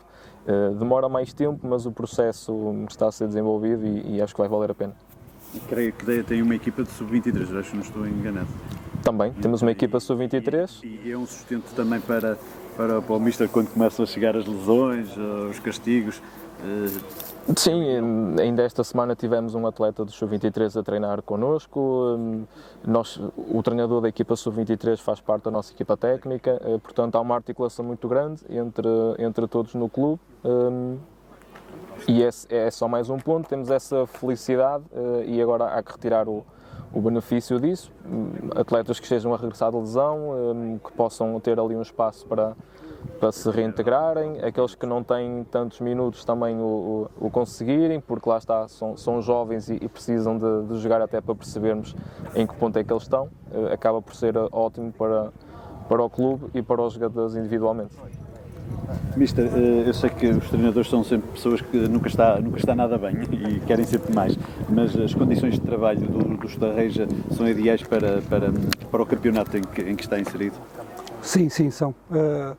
Uh, 0.50 0.74
demora 0.74 1.08
mais 1.08 1.32
tempo, 1.32 1.68
mas 1.68 1.86
o 1.86 1.92
processo 1.92 2.52
está 2.90 3.08
a 3.08 3.12
ser 3.12 3.28
desenvolvido 3.28 3.86
e, 3.86 4.16
e 4.16 4.22
acho 4.22 4.34
que 4.34 4.42
vai 4.42 4.50
valer 4.50 4.72
a 4.72 4.74
pena. 4.74 4.96
E 5.54 5.60
creio 5.60 5.94
que 5.94 6.24
tem 6.24 6.42
uma 6.42 6.56
equipa 6.56 6.82
de 6.82 6.90
sub-23, 6.90 7.60
acho 7.60 7.70
que 7.70 7.76
não 7.76 7.84
estou 7.84 8.08
enganado. 8.08 8.48
Também, 9.04 9.32
temos 9.34 9.62
uma 9.62 9.72
equipa 9.72 10.00
sub-23. 10.00 10.84
E, 10.84 11.08
e, 11.08 11.12
é 11.12 11.18
um 11.18 11.28
sustento 11.28 11.72
também 11.76 12.02
para, 12.02 12.36
para, 12.76 13.00
para 13.00 13.16
o 13.16 13.20
Mister 13.20 13.48
quando 13.48 13.70
começam 13.70 14.02
a 14.02 14.08
chegar 14.08 14.36
as 14.36 14.48
lesões, 14.48 15.10
os 15.52 15.60
castigos. 15.60 16.18
Uh, 16.18 17.29
Sim, 17.56 17.82
ainda 18.40 18.62
esta 18.62 18.84
semana 18.84 19.16
tivemos 19.16 19.56
um 19.56 19.66
atleta 19.66 20.06
do 20.06 20.12
Sub-23 20.12 20.80
a 20.80 20.84
treinar 20.84 21.22
connosco. 21.24 22.16
Nós, 22.86 23.20
o 23.36 23.64
treinador 23.64 24.02
da 24.02 24.10
equipa 24.10 24.36
Sub-23 24.36 24.98
faz 24.98 25.20
parte 25.20 25.46
da 25.46 25.52
nossa 25.52 25.74
equipa 25.74 25.98
técnica, 25.98 26.62
eh, 26.64 26.78
portanto 26.78 27.16
há 27.16 27.22
uma 27.22 27.34
articulação 27.34 27.84
muito 27.84 28.08
grande 28.08 28.44
entre, 28.50 28.88
entre 29.18 29.48
todos 29.48 29.74
no 29.74 29.90
clube. 29.90 30.22
E 32.08 32.24
é, 32.24 32.30
é 32.50 32.70
só 32.70 32.88
mais 32.88 33.10
um 33.10 33.18
ponto, 33.18 33.50
temos 33.50 33.72
essa 33.72 34.06
felicidade 34.06 34.84
eh, 34.94 35.24
e 35.26 35.42
agora 35.42 35.66
há 35.66 35.82
que 35.82 35.92
retirar 35.92 36.30
o, 36.30 36.46
o 36.94 37.02
benefício 37.02 37.60
disso. 37.60 37.92
Atletas 38.56 39.00
que 39.00 39.06
estejam 39.06 39.34
a 39.34 39.38
regressar 39.38 39.72
de 39.72 39.78
lesão, 39.78 40.80
que 40.84 40.92
possam 40.94 41.40
ter 41.40 41.60
ali 41.60 41.76
um 41.76 41.82
espaço 41.82 42.28
para 42.28 42.56
para 43.20 43.32
se 43.32 43.50
reintegrarem, 43.52 44.40
aqueles 44.42 44.74
que 44.74 44.86
não 44.86 45.04
têm 45.04 45.44
tantos 45.52 45.82
minutos 45.82 46.24
também 46.24 46.56
o, 46.58 47.10
o, 47.20 47.28
o 47.28 47.30
conseguirem, 47.30 48.00
porque 48.00 48.30
lá 48.30 48.38
está, 48.38 48.68
são, 48.68 48.96
são 48.96 49.22
jovens 49.22 49.70
e, 49.70 49.76
e 49.76 49.88
precisam 49.90 50.38
de, 50.38 50.68
de, 50.68 50.80
jogar 50.80 51.02
até 51.02 51.20
para 51.20 51.36
percebermos 51.36 51.96
em 52.34 52.48
que 52.48 52.56
ponto 52.56 52.78
é 52.80 52.84
que 52.84 52.92
eles 52.92 53.04
estão. 53.04 53.30
Uh, 53.52 53.74
acaba 53.74 54.02
por 54.02 54.16
ser 54.16 54.36
ótimo 54.52 54.92
para, 54.94 55.32
para 55.88 56.02
o 56.02 56.10
clube 56.10 56.46
e 56.54 56.62
para 56.62 56.82
os 56.82 56.94
jogadores 56.94 57.36
individualmente. 57.36 57.94
Mister, 59.18 59.46
eh, 59.46 59.88
eu 59.88 59.94
sei 59.94 60.10
que 60.10 60.28
os 60.28 60.48
treinadores 60.48 60.90
são 60.90 61.04
sempre 61.04 61.30
pessoas 61.32 61.60
que 61.60 61.78
nunca 61.78 62.08
está, 62.08 62.40
nunca 62.40 62.58
está 62.58 62.74
nada 62.74 62.98
bem 62.98 63.16
e 63.32 63.60
querem 63.62 63.86
sempre 63.86 64.14
mais, 64.14 64.38
mas 64.70 64.96
as 64.96 65.14
condições 65.14 65.56
de 65.56 65.62
trabalho 65.62 66.02
do, 66.02 66.38
do 66.38 66.48
Estarreja 66.48 67.08
são 67.32 67.48
ideais 67.48 67.84
para, 67.84 68.22
para, 68.22 68.52
para 68.90 69.04
o 69.04 69.06
campeonato 69.06 69.58
em 69.58 69.62
que, 69.62 69.82
em 69.82 69.96
que 69.96 70.04
está 70.04 70.20
inserido? 70.20 70.56
Sim, 71.22 71.50
sim, 71.50 71.70
são. 71.70 71.94
Uh 72.10 72.56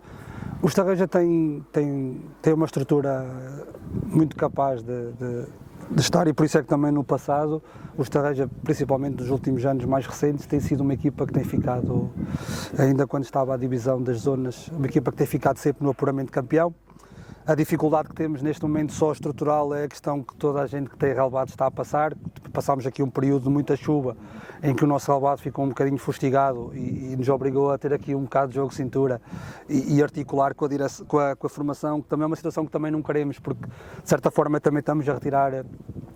o 0.63 0.67
Estarreja 0.67 1.09
tem, 1.09 1.65
tem, 1.73 2.21
tem 2.43 2.53
uma 2.53 2.67
estrutura 2.67 3.27
muito 4.05 4.37
capaz 4.37 4.83
de, 4.83 5.13
de, 5.13 5.47
de, 5.91 6.01
estar 6.01 6.29
e 6.29 6.35
por 6.35 6.45
isso 6.45 6.59
é 6.59 6.63
que 6.63 6.69
também 6.69 6.93
no 6.93 7.03
passado 7.03 7.63
o 7.97 8.03
Estarreja, 8.03 8.49
principalmente 8.63 9.21
nos 9.21 9.31
últimos 9.31 9.65
anos 9.65 9.87
mais 9.87 10.07
recentes, 10.07 10.45
tem 10.45 10.61
sido 10.61 10.83
uma 10.83 10.93
equipa 10.93 11.27
que 11.27 11.33
tem 11.33 11.45
ficado, 11.45 12.11
ainda 12.79 13.07
quando 13.07 13.25
estava 13.25 13.55
a 13.55 13.57
divisão 13.57 14.03
das 14.03 14.19
zonas, 14.19 14.69
uma 14.69 14.87
equipa 14.87 15.11
que 15.11 15.17
tem 15.17 15.27
ficado 15.27 15.57
sempre 15.57 15.83
no 15.83 15.91
apuramento 15.91 16.31
campeão. 16.31 16.75
A 17.51 17.55
dificuldade 17.57 18.09
que 18.09 18.15
temos 18.15 18.43
neste 18.43 18.63
momento 18.63 18.93
só 18.93 19.11
estrutural 19.11 19.75
é 19.75 19.83
a 19.83 19.89
questão 19.89 20.23
que 20.23 20.37
toda 20.37 20.63
a 20.63 20.69
gente 20.69 20.89
que 20.89 20.97
tem 20.97 21.13
relevado 21.13 21.49
está 21.49 21.67
a 21.67 21.71
passar, 21.71 22.15
passámos 22.53 22.87
aqui 22.87 23.03
um 23.03 23.11
período 23.11 23.43
de 23.43 23.51
muita 23.51 23.75
chuva, 23.75 24.17
em 24.63 24.73
que 24.73 24.85
o 24.85 24.87
nosso 24.87 25.11
relvado 25.11 25.41
ficou 25.41 25.65
um 25.65 25.71
bocadinho 25.71 25.99
fustigado 25.99 26.71
e, 26.75 27.13
e, 27.13 27.17
nos 27.17 27.29
obrigou 27.29 27.73
a 27.73 27.77
ter 27.77 27.93
aqui 27.93 28.15
um 28.15 28.23
bocado 28.23 28.51
de 28.51 28.55
jogo 28.55 28.69
de 28.69 28.77
cintura 28.77 29.21
e, 29.69 29.97
e 29.97 30.01
articular 30.01 30.55
com 30.55 30.67
a, 30.67 30.69
com, 31.09 31.19
a, 31.19 31.35
com 31.35 31.47
a 31.49 31.51
formação, 31.51 32.01
que 32.01 32.07
também 32.07 32.23
é 32.23 32.27
uma 32.29 32.37
situação 32.37 32.65
que 32.65 32.71
também 32.71 32.93
não 32.93 33.03
queremos, 33.03 33.41
porque 33.41 33.67
de 33.67 34.09
certa 34.09 34.31
forma 34.31 34.61
também 34.61 34.79
estamos 34.79 35.09
a 35.09 35.15
retirar, 35.15 35.53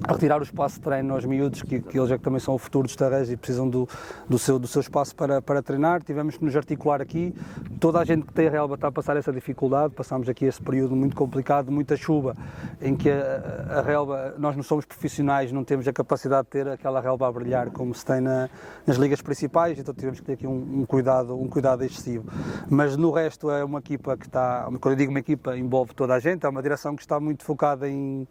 retirar 0.09 0.41
o 0.41 0.43
espaço 0.43 0.77
de 0.77 0.83
treino 0.83 1.15
aos 1.15 1.25
miúdos, 1.25 1.63
que, 1.63 1.81
que 1.81 1.99
eles 1.99 2.11
é 2.11 2.19
que 2.19 2.25
também 2.25 2.41
são 2.41 2.55
o 2.55 2.59
futuro 2.59 2.87
dos 2.87 2.97
terreiros 2.97 3.31
e 3.31 3.37
precisam 3.37 3.69
do, 3.69 3.89
do, 4.29 4.39
seu, 4.39 4.59
do 4.59 4.67
seu 4.67 4.81
espaço 4.81 5.15
para, 5.15 5.41
para 5.41 5.63
treinar. 5.63 6.03
Tivemos 6.03 6.37
que 6.37 6.45
nos 6.45 6.55
articular 6.55 7.01
aqui, 7.01 7.35
toda 7.81 7.99
a 8.01 8.05
gente 8.05 8.27
que 8.27 8.33
tem 8.33 8.49
a 8.49 8.51
relva 8.51 8.75
está 8.75 8.89
a 8.89 8.93
passar 8.93 9.17
essa 9.17 9.33
dificuldade, 9.33 9.95
passámos 9.95 10.29
aqui 10.29 10.45
esse 10.45 10.61
período 10.61 10.95
muito 10.95 11.17
complicado, 11.17 11.71
muita 11.71 11.97
chuva, 11.97 12.37
em 12.81 12.95
que 12.95 13.11
a, 13.11 13.81
a 13.81 14.39
nós 14.39 14.57
não 14.57 14.63
somos 14.63 14.85
profissionais, 14.85 15.53
não 15.53 15.65
temos 15.65 15.87
a 15.89 15.93
capacidade 15.93 16.45
de 16.47 16.51
ter 16.51 16.69
aquela 16.69 17.01
relva 17.01 17.29
a 17.29 17.33
brilhar 17.33 17.71
como 17.71 17.95
se 17.95 18.05
tem 18.05 18.21
na, 18.21 18.49
nas 18.87 18.97
ligas 18.97 19.23
principais, 19.23 19.79
então 19.79 19.95
tivemos 19.95 20.21
que 20.21 20.27
ter 20.27 20.33
aqui 20.35 20.47
um, 20.47 20.81
um, 20.81 20.87
cuidado, 20.87 21.39
um 21.39 21.49
cuidado 21.49 21.85
excessivo. 21.85 22.25
Mas 22.69 22.97
no 22.97 23.11
resto 23.11 23.51
é 23.51 23.65
uma 23.65 23.79
equipa 23.79 24.17
que 24.17 24.27
está, 24.27 24.69
quando 24.81 24.93
eu 24.93 24.97
digo 24.97 25.11
uma 25.11 25.21
equipa, 25.21 25.57
envolve 25.57 25.95
toda 25.95 26.15
a 26.15 26.19
gente, 26.19 26.45
é 26.45 26.49
uma 26.49 26.63
direção 26.63 26.95
que 26.95 27.03
está 27.03 27.19
muito 27.19 27.45
focada 27.45 27.89
em 27.89 28.27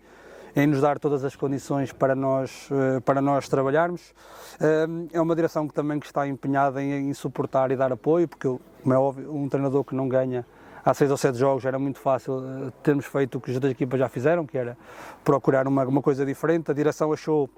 em 0.56 0.68
nos 0.68 0.82
dar 0.82 1.00
todas 1.00 1.24
as 1.24 1.36
condições 1.36 1.92
para 1.92 2.16
nós, 2.16 2.70
eh, 2.72 3.00
para 3.00 3.22
nós 3.22 3.50
trabalharmos. 3.50 4.14
Eh, 4.62 4.88
é 5.14 5.22
uma 5.22 5.36
direção 5.36 5.68
que 5.68 5.74
também 5.74 6.00
que 6.00 6.06
está 6.06 6.28
empenhada 6.28 6.82
em, 6.82 7.14
suportar 7.14 7.72
e 7.72 7.76
dar 7.76 7.92
apoio, 7.92 8.28
porque, 8.28 8.48
como 8.82 8.94
é 8.94 8.98
óbvio, 8.98 9.34
um 9.34 9.50
treinador 9.50 9.84
que 9.84 9.96
não 9.96 10.08
ganha 10.08 10.46
há 10.86 10.94
seis 10.94 11.10
ou 11.10 11.18
sete 11.18 11.38
jogos 11.38 11.66
era 11.66 11.80
muito 11.80 12.00
fácil 12.00 12.44
eh, 12.46 12.72
termos 12.84 13.06
feito 13.06 13.38
o 13.38 13.42
que 13.42 13.50
as 13.50 13.56
outras 13.56 13.72
equipas 13.72 14.00
já 14.00 14.08
fizeram, 14.08 14.46
que 14.46 14.58
era 14.58 14.78
procurar 15.24 15.68
uma, 15.68 15.84
uma 15.86 16.02
coisa 16.02 16.26
diferente. 16.26 16.70
A 16.70 16.74
direção 16.74 17.12
achou 17.12 17.50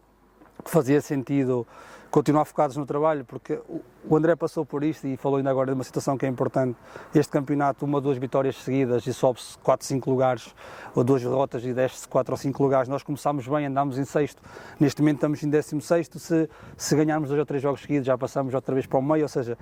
que 0.64 0.72
fazia 0.72 1.02
sentido 1.02 1.68
continuar 2.16 2.46
focados 2.46 2.78
no 2.78 2.86
trabalho, 2.86 3.26
porque 3.26 3.60
o 4.08 4.16
André 4.16 4.38
passou 4.38 4.66
por 4.66 4.86
isto 4.86 5.06
e 5.06 5.18
falou 5.18 5.36
ainda 5.36 5.50
agora 5.50 5.72
de 5.72 5.74
uma 5.74 5.84
situação 5.84 6.18
que 6.18 6.26
é 6.26 6.30
importante. 6.30 6.78
Este 7.14 7.30
campeonato, 7.30 7.84
uma 7.84 7.98
ou 7.98 8.02
duas 8.02 8.18
vitórias 8.18 8.56
seguidas 8.56 9.06
e 9.06 9.14
sobe-se 9.14 9.58
4, 9.58 9.86
5 9.86 10.10
lugares, 10.10 10.56
ou 10.96 11.04
duas 11.04 11.22
derrotas 11.22 11.66
e 11.66 11.74
desce-se 11.74 12.08
4 12.08 12.34
ou 12.34 12.38
5 12.38 12.64
lugares. 12.64 12.88
Nós 12.88 13.04
começámos 13.04 13.46
bem, 13.46 13.66
andámos 13.66 13.98
em 13.98 14.06
sexto, 14.06 14.42
neste 14.80 15.02
momento 15.02 15.18
estamos 15.18 15.44
em 15.44 15.50
16. 15.50 16.10
Se, 16.16 16.50
se 16.78 16.96
ganharmos 16.96 17.28
dois 17.28 17.38
ou 17.38 17.46
três 17.46 17.62
jogos 17.62 17.82
seguidos, 17.82 18.08
já 18.08 18.18
passamos 18.18 18.54
outra 18.54 18.74
vez 18.74 18.86
para 18.86 18.98
o 18.98 19.02
meio, 19.02 19.24
ou 19.24 19.28
seja, 19.28 19.58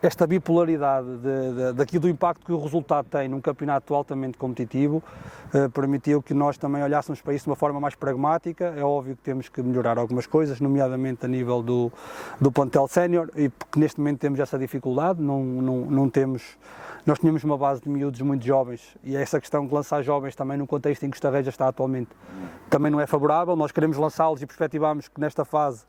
esta 0.00 0.26
bipolaridade 0.26 1.08
de, 1.18 1.54
de, 1.54 1.72
daqui 1.72 1.98
do 1.98 2.08
impacto 2.08 2.46
que 2.46 2.52
o 2.52 2.60
resultado 2.62 3.06
tem 3.06 3.28
num 3.28 3.40
campeonato 3.40 3.92
altamente 3.94 4.38
competitivo 4.38 5.02
eh, 5.52 5.68
permitiu 5.68 6.22
que 6.22 6.32
nós 6.32 6.56
também 6.56 6.82
olhássemos 6.82 7.20
para 7.20 7.34
isso 7.34 7.46
de 7.46 7.50
uma 7.50 7.56
forma 7.56 7.80
mais 7.80 7.96
pragmática. 7.96 8.74
É 8.76 8.84
óbvio 8.84 9.16
que 9.16 9.22
temos 9.22 9.48
que 9.48 9.60
melhorar 9.60 9.98
algumas 9.98 10.26
coisas, 10.26 10.60
nomeadamente 10.60 11.24
a 11.24 11.28
nível 11.28 11.62
do, 11.62 11.92
do 12.40 12.52
plantel 12.52 12.86
sénior, 12.86 13.28
e 13.34 13.48
porque 13.48 13.80
neste 13.80 13.98
momento 13.98 14.20
temos 14.20 14.38
essa 14.38 14.58
dificuldade, 14.58 15.20
não, 15.20 15.42
não, 15.42 15.76
não 15.86 16.08
temos. 16.08 16.56
Nós 17.04 17.18
tínhamos 17.18 17.42
uma 17.42 17.58
base 17.58 17.80
de 17.82 17.88
miúdos 17.88 18.20
muito 18.20 18.44
jovens 18.44 18.96
e 19.02 19.16
é 19.16 19.22
essa 19.22 19.40
questão 19.40 19.66
de 19.66 19.74
lançar 19.74 20.02
jovens 20.02 20.36
também 20.36 20.58
no 20.58 20.66
contexto 20.66 21.04
em 21.04 21.10
que 21.10 21.16
o 21.16 21.18
Estarreja 21.18 21.48
está 21.50 21.66
atualmente 21.66 22.10
também 22.68 22.92
não 22.92 23.00
é 23.00 23.06
favorável. 23.06 23.56
Nós 23.56 23.72
queremos 23.72 23.96
lançá-los 23.96 24.42
e 24.42 24.46
perspectivamos 24.46 25.08
que 25.08 25.20
nesta 25.20 25.44
fase 25.44 25.84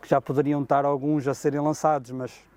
que 0.00 0.08
já 0.08 0.20
poderiam 0.20 0.62
estar 0.62 0.84
alguns 0.84 1.28
a 1.28 1.34
serem 1.34 1.60
lançados, 1.60 2.10
mas 2.10 2.49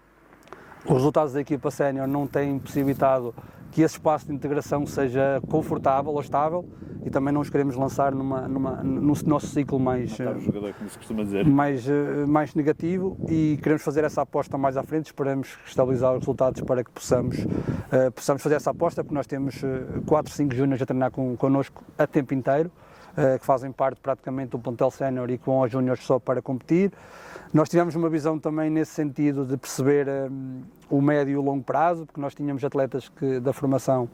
os 0.86 0.92
resultados 0.92 1.34
da 1.34 1.42
equipa 1.42 1.72
sénior 1.72 2.08
não 2.08 2.28
têm 2.28 2.60
possibilitado 2.60 3.34
que 3.72 3.82
esse 3.82 3.96
espaço 3.96 4.28
de 4.28 4.34
integração 4.34 4.86
seja 4.86 5.42
confortável 5.50 6.12
ou 6.12 6.22
estável 6.22 6.66
e 7.04 7.10
também 7.10 7.34
não 7.34 7.42
os 7.42 7.50
queremos 7.50 7.76
lançar 7.76 8.14
numa, 8.14 8.48
numa, 8.48 8.84
no 8.84 9.14
nosso 9.26 9.48
ciclo 9.48 9.80
mais, 9.80 10.18
eh, 10.20 11.44
mais, 11.44 11.90
eh, 11.90 12.26
mais 12.28 12.54
negativo 12.54 13.18
e 13.28 13.58
queremos 13.62 13.84
fazer 13.84 14.04
essa 14.04 14.22
aposta 14.22 14.58
mais 14.58 14.78
à 14.78 14.84
frente, 14.84 15.08
esperamos 15.08 15.58
estabilizar 15.66 16.14
os 16.14 16.20
resultados 16.20 16.62
para 16.62 16.84
que 16.84 16.92
possamos, 16.92 17.40
uh, 17.40 18.12
possamos 18.14 18.42
fazer 18.42 18.56
essa 18.56 18.72
aposta, 18.72 19.04
porque 19.04 19.16
nós 19.16 19.28
temos 19.28 19.62
4, 20.06 20.32
5 20.32 20.54
júniores 20.54 20.82
a 20.82 20.86
treinar 20.86 21.12
com, 21.12 21.36
connosco 21.36 21.84
a 21.98 22.08
tempo 22.08 22.34
inteiro, 22.34 22.72
uh, 23.18 23.40
que 23.40 23.46
fazem 23.46 23.72
parte 23.72 24.00
praticamente 24.00 24.52
do 24.52 24.60
plantel 24.60 24.92
sénior 24.92 25.30
e 25.30 25.38
com 25.38 25.60
os 25.60 25.72
júniores 25.72 26.04
só 26.04 26.20
para 26.20 26.42
competir. 26.42 26.92
Nós 27.54 27.70
tivemos 27.70 27.94
uma 27.94 28.10
visão 28.10 28.40
também 28.40 28.68
nesse 28.68 28.94
sentido 28.94 29.46
de 29.46 29.56
perceber 29.58 30.08
um, 30.10 30.64
o 30.90 31.00
médio 31.00 31.34
e 31.34 31.38
o 31.38 31.42
longo 31.42 31.64
prazo, 31.64 32.04
porque 32.04 32.20
nós 32.20 32.34
tínhamos 32.34 32.64
atletas 32.64 33.10
que, 33.10 33.40
da 33.40 33.54
formação 33.54 34.10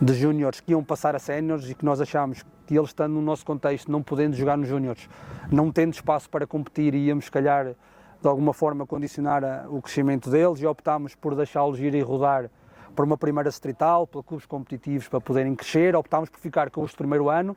de 0.00 0.14
júniores 0.14 0.60
que 0.60 0.72
iam 0.72 0.82
passar 0.82 1.14
a 1.14 1.18
séniores 1.18 1.68
e 1.68 1.74
que 1.74 1.84
nós 1.84 2.00
achámos 2.00 2.42
que 2.66 2.78
eles 2.78 2.88
estando 2.88 3.12
no 3.12 3.20
nosso 3.20 3.44
contexto, 3.44 3.92
não 3.92 4.02
podendo 4.02 4.34
jogar 4.34 4.56
nos 4.56 4.66
júniores, 4.66 5.10
não 5.52 5.70
tendo 5.70 5.92
espaço 5.92 6.30
para 6.30 6.46
competir, 6.46 6.94
íamos 6.94 7.26
se 7.26 7.30
calhar 7.30 7.66
de 7.66 8.26
alguma 8.26 8.54
forma 8.54 8.86
condicionar 8.86 9.44
a, 9.44 9.66
o 9.68 9.82
crescimento 9.82 10.30
deles 10.30 10.62
e 10.62 10.66
optámos 10.66 11.14
por 11.14 11.34
deixá-los 11.34 11.78
ir 11.78 11.94
e 11.94 12.00
rodar 12.00 12.50
para 12.96 13.04
uma 13.04 13.18
primeira 13.18 13.50
distrital, 13.50 14.06
para 14.06 14.22
clubes 14.22 14.46
competitivos 14.46 15.06
para 15.06 15.20
poderem 15.20 15.54
crescer, 15.54 15.94
optámos 15.94 16.30
por 16.30 16.40
ficar 16.40 16.70
com 16.70 16.80
os 16.80 16.92
de 16.92 16.96
primeiro 16.96 17.28
ano, 17.28 17.54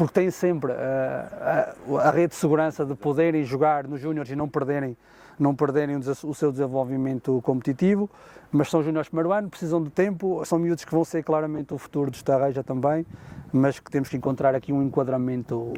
porque 0.00 0.14
têm 0.14 0.30
sempre 0.30 0.72
a, 0.72 1.74
a, 1.92 2.08
a, 2.08 2.10
rede 2.10 2.28
de 2.28 2.36
segurança 2.36 2.86
de 2.86 2.94
poderem 2.94 3.44
jogar 3.44 3.86
nos 3.86 4.00
júniores 4.00 4.32
e 4.32 4.34
não 4.34 4.48
perderem, 4.48 4.96
não 5.38 5.54
perderem 5.54 5.94
o 5.94 6.34
seu 6.34 6.50
desenvolvimento 6.50 7.38
competitivo, 7.42 8.08
mas 8.50 8.70
são 8.70 8.82
júniores 8.82 9.10
primeiro 9.10 9.30
ano, 9.30 9.50
precisam 9.50 9.82
de 9.82 9.90
tempo, 9.90 10.42
são 10.46 10.58
miúdos 10.58 10.86
que 10.86 10.90
vão 10.90 11.04
ser 11.04 11.22
claramente 11.22 11.74
o 11.74 11.76
futuro 11.76 12.10
do 12.10 12.14
Estarreja 12.14 12.64
também, 12.64 13.04
mas 13.52 13.78
que 13.78 13.90
temos 13.90 14.08
que 14.08 14.16
encontrar 14.16 14.54
aqui 14.54 14.72
um 14.72 14.82
enquadramento, 14.82 15.74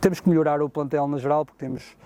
temos 0.00 0.20
que 0.20 0.28
melhorar 0.28 0.62
o 0.62 0.70
plantel 0.70 1.08
na 1.08 1.18
geral, 1.18 1.44
porque 1.44 1.58
temos 1.58 1.96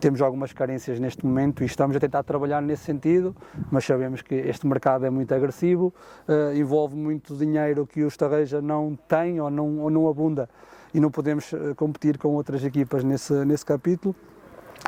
temos 0.00 0.20
algumas 0.20 0.52
carências 0.52 1.00
neste 1.00 1.24
momento 1.24 1.62
e 1.62 1.66
estamos 1.66 1.96
a 1.96 2.00
tentar 2.00 2.22
trabalhar 2.22 2.60
nesse 2.60 2.82
sentido, 2.82 3.34
mas 3.70 3.82
sabemos 3.84 4.20
que 4.20 4.34
este 4.34 4.66
mercado 4.66 5.06
é 5.06 5.10
muito 5.10 5.32
agressivo, 5.32 5.94
uh, 6.28 6.54
envolve 6.54 6.94
muito 6.94 7.34
dinheiro 7.34 7.86
que 7.86 8.02
o 8.02 8.08
Estarreja 8.08 8.60
não 8.60 8.98
tem 9.08 9.40
ou 9.40 9.48
não, 9.48 9.78
ou 9.78 9.88
não 9.88 10.06
abunda 10.06 10.50
e 10.94 11.00
não 11.00 11.10
podemos 11.10 11.52
uh, 11.52 11.74
competir 11.74 12.18
com 12.18 12.28
outras 12.34 12.64
equipas 12.64 13.04
nesse, 13.04 13.32
nesse 13.44 13.64
capítulo. 13.64 14.14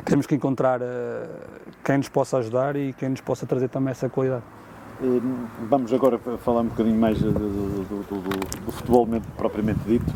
Temos 0.05 0.25
que 0.25 0.35
encontrar 0.35 0.81
uh, 0.81 0.85
quem 1.83 1.97
nos 1.97 2.09
possa 2.09 2.37
ajudar 2.37 2.75
e 2.75 2.93
quem 2.93 3.09
nos 3.09 3.21
possa 3.21 3.45
trazer 3.45 3.69
também 3.69 3.91
essa 3.91 4.09
qualidade. 4.09 4.43
Vamos 5.69 5.93
agora 5.93 6.19
falar 6.43 6.61
um 6.61 6.67
bocadinho 6.67 6.99
mais 6.99 7.17
do, 7.19 7.31
do, 7.31 8.03
do, 8.03 8.65
do 8.65 8.71
futebol 8.71 9.07
propriamente 9.37 9.79
dito. 9.87 10.13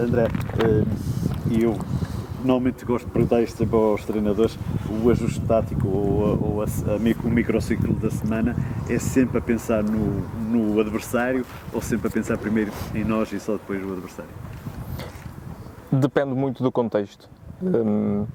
André, 0.00 0.28
e 1.50 1.64
eu 1.64 1.76
normalmente 2.44 2.84
gosto 2.84 3.06
de 3.06 3.10
perguntar 3.10 3.42
isto 3.42 3.56
sempre 3.56 3.74
aos 3.74 4.04
treinadores, 4.04 4.58
o 5.02 5.10
ajuste 5.10 5.40
tático 5.40 5.88
ou, 5.88 6.38
ou 6.42 6.62
a, 6.62 6.66
a, 6.66 7.26
o 7.26 7.30
microciclo 7.30 7.94
da 7.94 8.10
semana 8.10 8.54
é 8.88 8.98
sempre 8.98 9.38
a 9.38 9.40
pensar 9.40 9.82
no, 9.82 10.20
no 10.50 10.78
adversário 10.78 11.44
ou 11.72 11.80
sempre 11.80 12.08
a 12.08 12.10
pensar 12.10 12.36
primeiro 12.36 12.70
em 12.94 13.04
nós 13.04 13.32
e 13.32 13.40
só 13.40 13.52
depois 13.52 13.82
no 13.82 13.94
adversário? 13.94 14.30
Depende 16.00 16.34
muito 16.34 16.60
do 16.60 16.72
contexto. 16.72 17.28
Hum, 17.62 18.26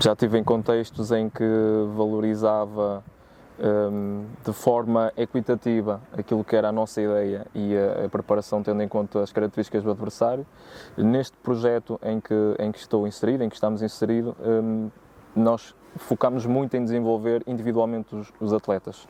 já 0.00 0.16
tive 0.16 0.36
em 0.36 0.42
contextos 0.42 1.12
em 1.12 1.28
que 1.28 1.44
valorizava 1.94 3.04
um, 3.60 4.24
de 4.44 4.52
forma 4.52 5.12
equitativa 5.16 6.00
aquilo 6.12 6.42
que 6.42 6.56
era 6.56 6.68
a 6.68 6.72
nossa 6.72 7.00
ideia 7.00 7.46
e 7.54 7.72
a, 7.76 8.06
a, 8.06 8.08
preparação 8.08 8.64
tendo 8.64 8.82
em 8.82 8.88
conta 8.88 9.22
as 9.22 9.30
características 9.30 9.84
do 9.84 9.92
adversário. 9.92 10.44
Neste 10.96 11.36
projeto 11.36 12.00
em 12.02 12.20
que, 12.20 12.34
em 12.58 12.72
que 12.72 12.78
estou 12.78 13.06
inserido, 13.06 13.44
em 13.44 13.48
que 13.48 13.54
estamos 13.54 13.80
inseridos, 13.80 14.34
um, 14.40 14.90
nós 15.36 15.72
focamos 15.94 16.46
muito 16.46 16.76
em 16.76 16.82
desenvolver 16.82 17.44
individualmente 17.46 18.14
os, 18.16 18.32
os 18.40 18.52
atletas, 18.52 19.06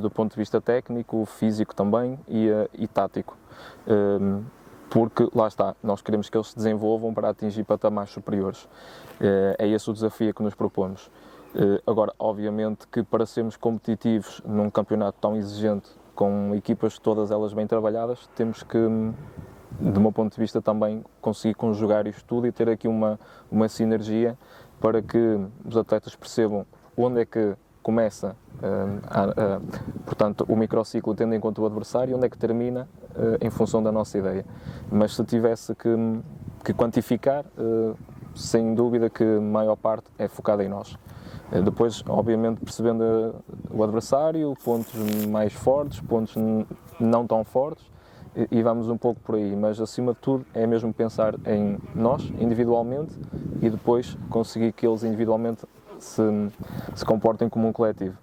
do 0.00 0.08
ponto 0.08 0.30
de 0.32 0.36
vista 0.36 0.60
técnico, 0.60 1.24
físico 1.26 1.74
também 1.74 2.18
e, 2.28 2.48
uh, 2.48 2.68
e 2.74 2.86
tático. 2.86 3.36
Porque 4.90 5.28
lá 5.34 5.46
está, 5.48 5.76
nós 5.82 6.00
queremos 6.00 6.30
que 6.30 6.36
eles 6.36 6.48
se 6.48 6.56
desenvolvam 6.56 7.12
para 7.12 7.30
atingir 7.30 7.64
patamares 7.64 8.10
superiores. 8.10 8.64
Uh, 8.64 9.54
é 9.58 9.68
esse 9.68 9.88
o 9.90 9.92
desafio 9.92 10.32
que 10.32 10.42
nos 10.42 10.54
propomos. 10.54 11.10
Eh, 11.54 11.82
agora, 11.86 12.14
obviamente 12.18 12.86
que 12.86 13.02
para 13.02 13.24
sermos 13.24 13.56
competitivos 13.56 14.42
num 14.44 14.70
campeonato 14.70 15.18
tão 15.20 15.34
exigente, 15.36 15.88
com 16.14 16.54
equipas 16.54 16.98
todas 16.98 17.30
elas 17.30 17.52
bem 17.52 17.66
trabalhadas, 17.66 18.28
temos 18.36 18.62
que, 18.62 18.78
de 19.80 20.00
meu 20.00 20.12
ponto 20.12 20.34
de 20.34 20.40
vista, 20.40 20.60
também 20.60 21.04
conseguir 21.20 21.54
conjugar 21.54 22.06
isto 22.06 22.24
tudo 22.24 22.46
e 22.46 22.52
ter 22.52 22.68
aqui 22.68 22.86
uma, 22.86 23.18
uma 23.50 23.68
sinergia 23.68 24.36
para 24.80 25.00
que 25.00 25.38
os 25.64 25.76
atletas 25.76 26.14
percebam 26.14 26.66
onde 26.96 27.20
é 27.20 27.24
que 27.24 27.56
começa 27.82 28.36
portanto, 30.04 30.44
o 30.48 30.56
microciclo 30.56 31.14
tendo 31.14 31.34
em 31.34 31.40
conta 31.40 31.60
o 31.60 31.66
adversário 31.66 32.16
onde 32.16 32.26
é 32.26 32.28
que 32.28 32.38
termina 32.38 32.88
em 33.40 33.50
função 33.50 33.82
da 33.82 33.92
nossa 33.92 34.18
ideia. 34.18 34.44
Mas 34.90 35.14
se 35.14 35.24
tivesse 35.24 35.74
que, 35.74 35.88
que 36.64 36.72
quantificar, 36.72 37.44
sem 38.34 38.74
dúvida 38.74 39.10
que 39.10 39.24
a 39.24 39.40
maior 39.40 39.76
parte 39.76 40.06
é 40.18 40.28
focada 40.28 40.64
em 40.64 40.68
nós. 40.68 40.96
Depois, 41.64 42.04
obviamente, 42.08 42.60
percebendo 42.60 43.36
o 43.70 43.82
adversário, 43.82 44.54
pontos 44.64 44.94
mais 45.26 45.52
fortes, 45.52 46.00
pontos 46.00 46.34
não 47.00 47.26
tão 47.26 47.42
fortes, 47.42 47.84
e 48.50 48.62
vamos 48.62 48.88
um 48.88 48.96
pouco 48.96 49.20
por 49.20 49.34
aí, 49.34 49.56
mas 49.56 49.80
acima 49.80 50.12
de 50.12 50.18
tudo 50.20 50.46
é 50.54 50.66
mesmo 50.66 50.92
pensar 50.92 51.34
em 51.46 51.78
nós, 51.94 52.22
individualmente, 52.38 53.18
e 53.60 53.70
depois 53.70 54.16
conseguir 54.30 54.72
que 54.72 54.86
eles 54.86 55.02
individualmente 55.02 55.64
se, 55.98 56.22
se 56.94 57.04
comportem 57.04 57.48
como 57.48 57.66
um 57.66 57.72
coletivo. 57.72 58.16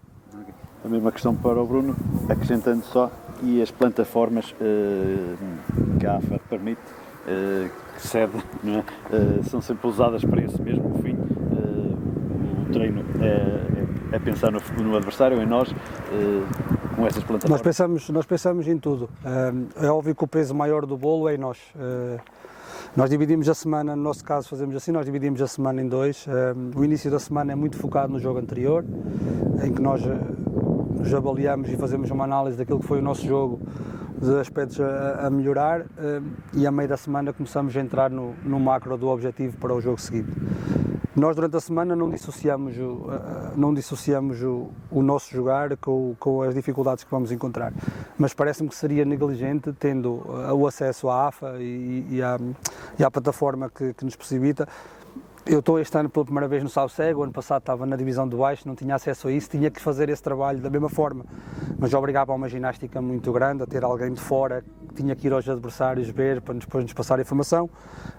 A 0.86 0.88
mesma 0.88 1.12
questão 1.12 1.36
para 1.36 1.60
o 1.60 1.66
Bruno, 1.66 1.96
acrescentando 2.30 2.86
só, 2.86 3.10
e 3.42 3.60
as 3.60 3.72
plataformas 3.72 4.52
uh, 4.52 5.98
que 6.00 6.06
a 6.06 6.18
AFA 6.18 6.40
permite, 6.48 6.80
uh, 7.26 7.68
que 7.96 8.08
cede, 8.08 8.38
é? 8.68 8.80
uh, 8.80 9.44
são 9.50 9.62
sempre 9.62 9.88
usadas 9.88 10.24
para 10.24 10.44
esse 10.44 10.62
mesmo 10.62 10.94
fim. 11.02 11.16
o 11.16 12.72
treino 12.72 13.04
é, 13.20 14.14
é, 14.14 14.16
é 14.16 14.20
pensar 14.20 14.52
no, 14.52 14.60
no, 14.84 14.96
adversário, 14.96 15.42
em 15.42 15.46
nós, 15.48 15.74
com 16.96 17.08
essas 17.08 17.24
plataformas. 17.24 17.50
Nós 17.50 17.62
pensamos, 17.64 18.10
nós 18.12 18.26
pensamos 18.28 18.68
em 18.68 18.78
tudo. 18.78 19.10
é 19.82 19.88
óbvio 19.88 20.14
que 20.14 20.24
o 20.24 20.28
peso 20.28 20.54
maior 20.54 20.86
do 20.86 20.96
bolo 20.96 21.28
é 21.28 21.34
em 21.34 21.38
nós. 21.40 21.58
Nós 22.96 23.10
dividimos 23.10 23.50
a 23.50 23.56
semana, 23.56 23.96
no 23.96 24.04
nosso 24.04 24.24
caso 24.24 24.48
fazemos 24.48 24.76
assim, 24.76 24.92
nós 24.92 25.06
dividimos 25.06 25.42
a 25.42 25.48
semana 25.48 25.82
em 25.82 25.88
dois. 25.88 26.28
o 26.76 26.84
início 26.84 27.10
da 27.10 27.20
semana 27.20 27.54
é 27.54 27.56
muito 27.56 27.76
focado 27.76 28.14
no 28.14 28.20
jogo 28.20 28.38
anterior, 28.38 28.86
em 29.64 29.74
que 29.74 29.82
nós 29.82 30.02
nos 30.98 31.14
avaliamos 31.14 31.70
e 31.70 31.78
fazemos 31.78 32.10
uma 32.12 32.24
análise 32.24 32.58
daquilo 32.58 32.80
que 32.80 32.86
foi 32.86 33.00
o 33.00 33.02
nosso 33.02 33.26
jogo, 33.26 33.60
dos 34.18 34.30
aspectos 34.30 34.80
a, 34.80 35.28
a 35.28 35.30
melhorar 35.30 35.86
e 36.54 36.66
a 36.66 36.72
meio 36.72 36.88
da 36.88 36.98
semana 36.98 37.34
começamos 37.34 37.76
a 37.76 37.80
entrar 37.82 38.10
no, 38.10 38.34
no 38.44 38.60
macro 38.60 38.98
do 38.98 39.08
objetivo 39.08 39.58
para 39.58 39.74
o 39.74 39.82
jogo 39.82 40.00
seguinte. 40.00 40.32
Nós 41.16 41.34
durante 41.34 41.56
a 41.56 41.62
semana 41.62 41.96
não 41.96 42.10
dissociamos 42.10 42.78
o, 42.78 43.08
não 43.56 43.74
dissociamos 43.74 44.44
o, 44.44 44.70
o 44.92 45.02
nosso 45.02 45.34
jogar 45.34 45.78
com, 45.78 46.14
com, 46.20 46.42
as 46.42 46.54
dificuldades 46.54 47.06
que 47.06 47.12
vamos 47.12 47.32
encontrar, 47.32 47.72
mas 48.18 48.34
parece-me 48.34 48.68
que 48.68 48.76
seria 48.76 49.06
negligente, 49.06 49.72
tendo 49.80 50.22
o 50.54 50.68
acesso 50.68 51.08
à 51.08 51.28
AFA 51.28 51.56
e, 51.60 52.06
e, 52.10 52.22
à, 52.22 52.38
e 53.00 53.04
à 53.04 53.10
plataforma 53.10 53.70
que, 53.70 53.94
que 53.94 54.04
nos 54.04 54.16
possibilita, 54.18 54.68
eu 55.48 55.60
estou 55.60 55.80
este 55.80 55.96
ano 55.96 56.10
pela 56.10 56.26
primeira 56.26 56.48
vez 56.48 56.64
no 56.64 56.70
Salcego, 56.70 57.22
ano 57.22 57.32
passado 57.32 57.60
estava 57.60 57.86
na 57.86 57.96
divisão 57.96 58.28
de 58.28 58.36
baixo, 58.36 58.68
não 58.68 58.74
tinha 58.74 58.96
acesso 58.96 59.28
a 59.28 59.32
isso, 59.32 59.48
tinha 59.50 59.70
que 59.70 59.80
fazer 59.80 60.10
esse 60.10 60.22
trabalho 60.22 60.60
da 60.60 60.72
mesma 60.72 60.90
forma, 60.90 61.24
mas 61.78 61.94
obrigava 61.94 62.32
a 62.32 62.36
uma 62.36 62.50
ginástica 62.50 63.00
muito 63.00 63.32
grande, 63.32 63.62
a 63.62 63.68
ter 63.68 63.84
alguém 63.84 64.12
de 64.12 64.20
fora, 64.20 64.64
que 64.88 64.96
tinha 64.96 65.16
que 65.16 65.28
ir 65.28 65.34
aos 65.34 65.48
adversários 65.48 66.10
ver, 66.10 66.42
para 66.42 66.56
depois 66.56 66.84
nos 66.84 66.94
passar 66.94 67.20
informação. 67.20 67.70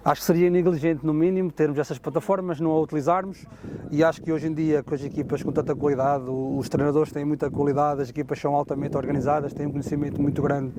Acho 0.04 0.20
que 0.20 0.26
seria 0.26 0.48
negligente, 0.48 1.04
no 1.04 1.12
mínimo, 1.12 1.50
termos 1.50 1.78
essas 1.78 1.98
plataformas, 1.98 2.60
não 2.60 2.70
a 2.70 2.80
utilizarmos, 2.80 3.44
e 3.90 4.04
acho 4.04 4.22
que 4.22 4.30
hoje 4.30 4.46
em 4.46 4.54
dia, 4.54 4.84
com 4.84 4.94
as 4.94 5.02
equipas 5.02 5.42
com 5.42 5.50
tanta 5.50 5.74
qualidade, 5.74 6.24
os 6.28 6.68
treinadores 6.68 7.12
têm 7.12 7.24
muita 7.24 7.50
qualidade, 7.50 8.02
as 8.02 8.10
equipas 8.10 8.38
são 8.38 8.54
altamente 8.54 8.96
organizadas, 8.96 9.52
têm 9.52 9.66
um 9.66 9.72
conhecimento 9.72 10.22
muito 10.22 10.40
grande, 10.40 10.72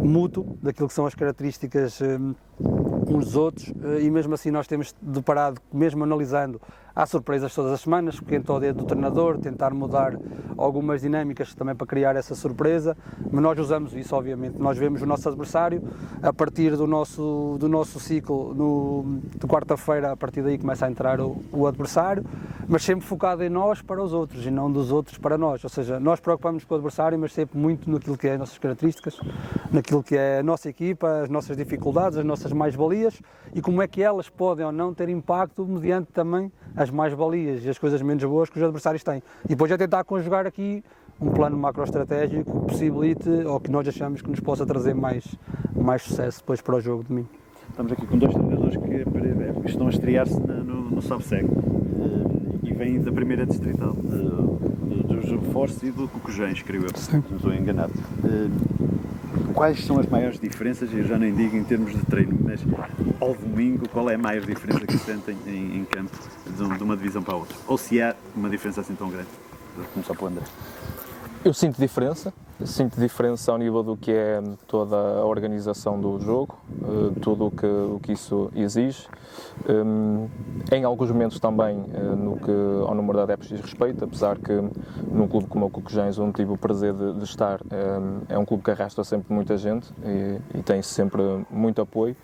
mútuo, 0.00 0.56
daquilo 0.62 0.86
que 0.86 0.94
são 0.94 1.04
as 1.04 1.16
características 1.16 2.00
hum, 2.00 2.34
uns 3.10 3.26
dos 3.26 3.36
outros 3.36 3.72
eh, 3.82 4.02
e 4.02 4.10
mesmo 4.10 4.34
assim 4.34 4.50
nós 4.50 4.66
temos 4.66 4.94
deparado, 5.00 5.60
mesmo 5.72 6.04
analisando, 6.04 6.60
há 6.94 7.06
surpresas 7.06 7.54
todas 7.54 7.72
as 7.72 7.80
semanas, 7.80 8.18
porque 8.18 8.36
entra 8.36 8.52
o 8.52 8.60
dedo 8.60 8.78
do 8.80 8.84
treinador, 8.84 9.38
tentar 9.38 9.72
mudar 9.72 10.16
algumas 10.56 11.00
dinâmicas 11.00 11.54
também 11.54 11.74
para 11.74 11.86
criar 11.86 12.16
essa 12.16 12.34
surpresa, 12.34 12.96
mas 13.30 13.42
nós 13.42 13.58
usamos 13.58 13.94
isso 13.94 14.14
obviamente, 14.14 14.58
nós 14.58 14.76
vemos 14.76 15.02
o 15.02 15.06
nosso 15.06 15.28
adversário 15.28 15.82
a 16.22 16.32
partir 16.32 16.76
do 16.76 16.86
nosso, 16.86 17.56
do 17.58 17.68
nosso 17.68 17.98
ciclo 17.98 18.54
no, 18.54 19.20
de 19.38 19.46
quarta-feira, 19.46 20.12
a 20.12 20.16
partir 20.16 20.42
daí 20.42 20.58
começa 20.58 20.86
a 20.86 20.90
entrar 20.90 21.20
o, 21.20 21.36
o 21.52 21.66
adversário, 21.66 22.24
mas 22.70 22.84
sempre 22.84 23.04
focado 23.04 23.42
em 23.42 23.48
nós 23.48 23.82
para 23.82 24.00
os 24.00 24.12
outros 24.12 24.46
e 24.46 24.50
não 24.50 24.70
dos 24.70 24.92
outros 24.92 25.18
para 25.18 25.36
nós, 25.36 25.64
ou 25.64 25.68
seja, 25.68 25.98
nós 25.98 26.20
preocupamos 26.20 26.62
com 26.62 26.74
o 26.74 26.76
adversário, 26.76 27.18
mas 27.18 27.32
sempre 27.32 27.58
muito 27.58 27.90
naquilo 27.90 28.16
que 28.16 28.28
é 28.28 28.34
as 28.34 28.38
nossas 28.38 28.58
características, 28.58 29.18
naquilo 29.72 30.04
que 30.04 30.16
é 30.16 30.38
a 30.38 30.42
nossa 30.44 30.68
equipa, 30.68 31.22
as 31.22 31.28
nossas 31.28 31.56
dificuldades, 31.56 32.16
as 32.16 32.24
nossas 32.24 32.52
mais-valias 32.52 33.20
e 33.52 33.60
como 33.60 33.82
é 33.82 33.88
que 33.88 34.00
elas 34.00 34.28
podem 34.28 34.64
ou 34.64 34.70
não 34.70 34.94
ter 34.94 35.08
impacto 35.08 35.66
mediante 35.66 36.12
também 36.12 36.52
as 36.76 36.90
mais-valias 36.90 37.64
e 37.64 37.68
as 37.68 37.76
coisas 37.76 38.00
menos 38.02 38.22
boas 38.22 38.48
que 38.48 38.56
os 38.56 38.62
adversários 38.62 39.02
têm. 39.02 39.20
E 39.46 39.48
depois 39.48 39.68
é 39.72 39.76
tentar 39.76 40.04
conjugar 40.04 40.46
aqui 40.46 40.84
um 41.20 41.30
plano 41.32 41.58
macroestratégico 41.58 42.60
que 42.60 42.66
possibilite 42.68 43.28
ou 43.28 43.58
que 43.58 43.68
nós 43.68 43.88
achamos 43.88 44.22
que 44.22 44.30
nos 44.30 44.38
possa 44.38 44.64
trazer 44.64 44.94
mais, 44.94 45.26
mais 45.74 46.02
sucesso 46.02 46.38
depois 46.38 46.60
para 46.60 46.76
o 46.76 46.80
jogo 46.80 47.02
de 47.02 47.12
mim. 47.12 47.26
Estamos 47.68 47.92
aqui 47.92 48.06
com 48.06 48.16
dois 48.16 48.32
treinadores 48.32 48.76
que 48.76 49.70
estão 49.70 49.86
a 49.86 49.90
estrear-se 49.90 50.38
no, 50.38 50.90
no 50.90 51.00
e 51.00 51.02
vêm 52.80 52.98
da 52.98 53.12
primeira 53.12 53.44
distrital, 53.44 53.90
uh, 53.90 54.58
dos 55.06 55.30
reforços 55.30 55.82
e 55.82 55.90
do 55.90 56.08
Cocujães, 56.08 56.62
creio 56.62 56.84
eu, 56.84 56.96
se 56.96 57.14
não 57.14 57.36
estou 57.36 57.52
enganado. 57.52 57.92
Uh, 58.24 59.52
quais 59.52 59.84
são 59.84 59.98
as 59.98 60.06
maiores 60.06 60.40
diferenças, 60.40 60.90
eu 60.94 61.04
já 61.04 61.18
nem 61.18 61.34
digo 61.34 61.54
em 61.56 61.62
termos 61.62 61.92
de 61.92 62.02
treino, 62.06 62.38
mas 62.42 62.60
ao 63.20 63.34
domingo, 63.34 63.86
qual 63.90 64.08
é 64.08 64.14
a 64.14 64.18
maior 64.18 64.46
diferença 64.46 64.86
que 64.86 64.96
sentem 64.96 65.36
em, 65.46 65.80
em 65.80 65.84
campo 65.84 66.16
de, 66.46 66.82
uma 66.82 66.96
divisão 66.96 67.22
para 67.22 67.34
a 67.34 67.36
outra? 67.36 67.54
Ou 67.68 67.76
se 67.76 68.00
há 68.00 68.16
uma 68.34 68.48
diferença 68.48 68.80
assim 68.80 68.94
tão 68.94 69.10
grande? 69.10 69.28
Vou 69.76 69.84
começar 69.92 70.14
pelo 70.14 70.28
André. 70.28 70.44
Eu 71.42 71.54
sinto 71.54 71.80
diferença, 71.80 72.34
sinto 72.66 73.00
diferença 73.00 73.50
ao 73.50 73.56
nível 73.56 73.82
do 73.82 73.96
que 73.96 74.12
é 74.12 74.42
toda 74.66 74.94
a 74.94 75.24
organização 75.24 75.98
do 75.98 76.20
jogo, 76.20 76.58
eh, 76.70 77.18
tudo 77.22 77.46
o 77.46 77.50
que, 77.50 77.64
o 77.64 77.98
que 77.98 78.12
isso 78.12 78.50
exige. 78.54 79.08
Um, 79.66 80.28
em 80.70 80.84
alguns 80.84 81.10
momentos 81.10 81.40
também 81.40 81.78
uh, 81.78 82.14
no 82.14 82.36
que 82.36 82.50
ao 82.86 82.94
número 82.94 83.14
de 83.14 83.22
adeptos 83.22 83.48
diz 83.48 83.58
respeito, 83.58 84.04
apesar 84.04 84.36
que 84.36 84.52
num 85.10 85.26
clube 85.26 85.46
como 85.46 85.64
o 85.64 85.70
Coquejães, 85.70 86.18
onde 86.18 86.34
tive 86.34 86.52
o 86.52 86.58
prazer 86.58 86.92
de, 86.92 87.14
de 87.14 87.24
estar, 87.24 87.58
um, 87.62 88.20
é 88.28 88.36
um 88.36 88.44
clube 88.44 88.62
que 88.62 88.70
arrasta 88.70 89.02
sempre 89.02 89.32
muita 89.32 89.56
gente 89.56 89.90
e, 90.04 90.58
e 90.58 90.62
tem 90.62 90.82
sempre 90.82 91.22
muito 91.50 91.80
apoio, 91.80 92.14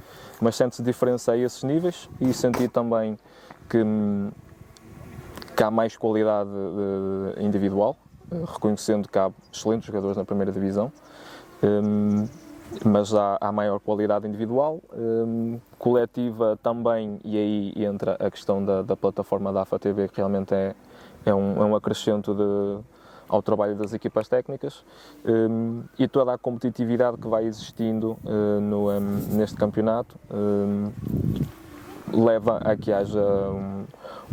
mas 0.42 0.56
sente-se 0.56 0.82
diferença 0.82 1.32
a 1.32 1.38
esses 1.38 1.62
níveis 1.62 2.06
e 2.20 2.34
senti 2.34 2.68
também 2.68 3.16
que, 3.66 3.82
que 5.56 5.62
há 5.62 5.70
mais 5.70 5.96
qualidade 5.96 6.50
de, 6.50 7.40
de 7.40 7.46
individual 7.46 7.96
eh, 7.96 8.05
reconhecendo 8.30 9.08
que 9.08 9.18
há 9.18 9.30
excelentes 9.52 9.86
jogadores 9.86 10.16
na 10.16 10.24
primeira 10.24 10.52
divisão, 10.52 10.92
um, 11.62 12.26
mas 12.84 13.14
há, 13.14 13.38
há, 13.40 13.52
maior 13.52 13.78
qualidade 13.78 14.26
individual, 14.26 14.80
um, 14.92 15.58
coletiva 15.78 16.58
também, 16.62 17.20
e 17.24 17.36
aí 17.36 17.84
entra 17.84 18.16
a 18.18 18.30
questão 18.30 18.64
da, 18.64 18.82
da 18.82 18.96
plataforma 18.96 19.52
da 19.52 19.62
AFA 19.62 19.78
TV, 19.78 20.08
que 20.08 20.16
realmente 20.16 20.52
é, 20.54 20.74
é, 21.24 21.34
um, 21.34 21.62
é 21.62 21.64
um 21.64 21.76
acrescento 21.76 22.34
de, 22.34 22.82
ao 23.28 23.42
trabalho 23.42 23.74
das 23.76 23.92
equipas 23.92 24.28
técnicas 24.28 24.84
um, 25.24 25.84
e 25.98 26.06
toda 26.08 26.34
a 26.34 26.38
competitividade 26.38 27.16
que 27.16 27.28
vai 27.28 27.44
existindo 27.44 28.16
uh, 28.24 28.60
no, 28.60 28.90
um, 28.90 29.00
neste 29.30 29.56
campeonato 29.56 30.16
um, 30.30 30.90
leva 32.12 32.58
a 32.58 32.76
que 32.76 32.92
haja 32.92 33.20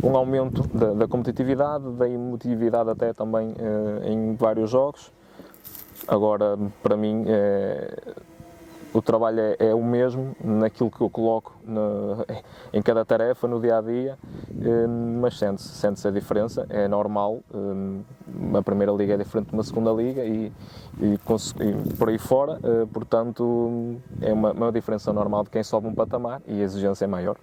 um 0.02 0.16
aumento 0.16 0.66
da, 0.68 0.92
da, 0.92 1.08
competitividade, 1.08 1.90
da 1.92 2.08
emotividade 2.08 2.90
até 2.90 3.12
também 3.12 3.54
eh, 3.58 4.12
em 4.12 4.34
vários 4.34 4.70
jogos. 4.70 5.12
Agora, 6.06 6.58
para 6.82 6.96
mim, 6.96 7.24
é, 7.26 7.96
o 8.92 9.00
trabalho 9.00 9.40
é, 9.40 9.56
é, 9.58 9.74
o 9.74 9.82
mesmo 9.82 10.36
naquilo 10.42 10.90
que 10.90 11.00
eu 11.00 11.08
coloco 11.08 11.56
em 12.72 12.82
cada 12.82 13.04
tarefa, 13.04 13.48
no 13.48 13.60
dia 13.60 13.78
a 13.78 13.80
dia, 13.80 14.18
eh, 14.60 14.86
mas 14.86 15.38
sente-se 15.38 15.68
sente 15.68 16.06
a 16.06 16.10
diferença, 16.10 16.66
é 16.68 16.86
normal. 16.86 17.40
Eh, 17.52 18.58
a 18.58 18.62
primeira 18.62 18.92
liga 18.92 19.14
é 19.14 19.16
diferente 19.16 19.48
de 19.48 19.54
uma 19.54 19.62
segunda 19.64 19.90
liga 19.92 20.24
e, 20.24 20.52
e, 21.00 21.14
e 21.14 21.94
por 21.96 22.08
aí 22.08 22.18
fora, 22.18 22.58
portanto, 22.92 23.96
é 24.20 24.32
uma, 24.32 24.52
uma 24.52 24.72
diferença 24.72 25.12
normal 25.12 25.44
de 25.44 25.50
quem 25.50 25.62
sobe 25.62 25.86
um 25.86 25.94
patamar 25.94 26.42
e 26.46 26.60
a 26.60 26.64
exigência 26.64 27.04
é 27.04 27.08
maior. 27.08 27.36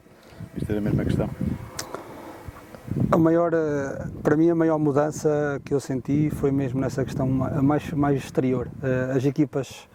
Isto 0.55 0.73
é 0.73 0.77
a 0.77 0.81
mesma 0.81 1.03
questão. 1.03 1.29
A 3.09 3.17
maior, 3.17 3.53
eh, 3.53 4.07
para 4.21 4.35
mim, 4.35 4.49
a 4.49 4.55
maior 4.55 4.77
mudança 4.77 5.61
que 5.63 5.73
eu 5.73 5.79
senti 5.79 6.29
foi 6.29 6.51
mesmo 6.51 6.79
nessa 6.81 7.05
questão 7.05 7.27
mais, 7.27 7.91
mais 7.91 8.17
exterior. 8.17 8.67
Eh, 8.83 9.13
as 9.15 9.25
equipas 9.25 9.87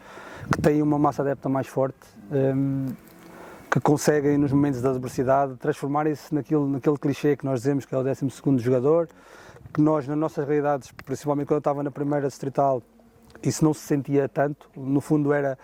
que 0.50 0.61
têm 0.61 0.80
uma 0.80 0.98
massa 0.98 1.22
adepta 1.22 1.48
mais 1.48 1.66
forte, 1.66 1.98
ehm, 2.32 2.87
que 3.70 3.80
conseguem, 3.80 4.38
nos 4.38 4.52
momentos 4.52 4.80
da 4.80 4.90
adversidade, 4.90 5.56
transformarem-se 5.56 6.35
naquilo, 6.35 6.66
naquele 6.68 6.96
clichê 6.96 7.37
que 7.37 7.44
nós 7.44 7.61
dizemos 7.61 7.85
que 7.85 7.94
é 7.94 7.98
o 7.98 8.02
12 8.02 8.59
jogador, 8.59 9.09
que 9.74 9.80
nós, 9.80 10.09
nas 10.09 10.16
nossas 10.16 10.46
realidades, 10.46 10.90
principalmente 11.04 11.48
quando 11.48 11.56
eu 11.56 11.59
estava 11.59 11.82
na 11.82 11.90
primeira 11.90 12.28
distrital, 12.28 12.82
isso 13.42 13.64
não 13.64 13.74
se 13.74 13.80
sentia 13.80 14.28
tanto. 14.28 14.70
No 14.74 15.00
fundo, 15.00 15.32
era 15.32 15.59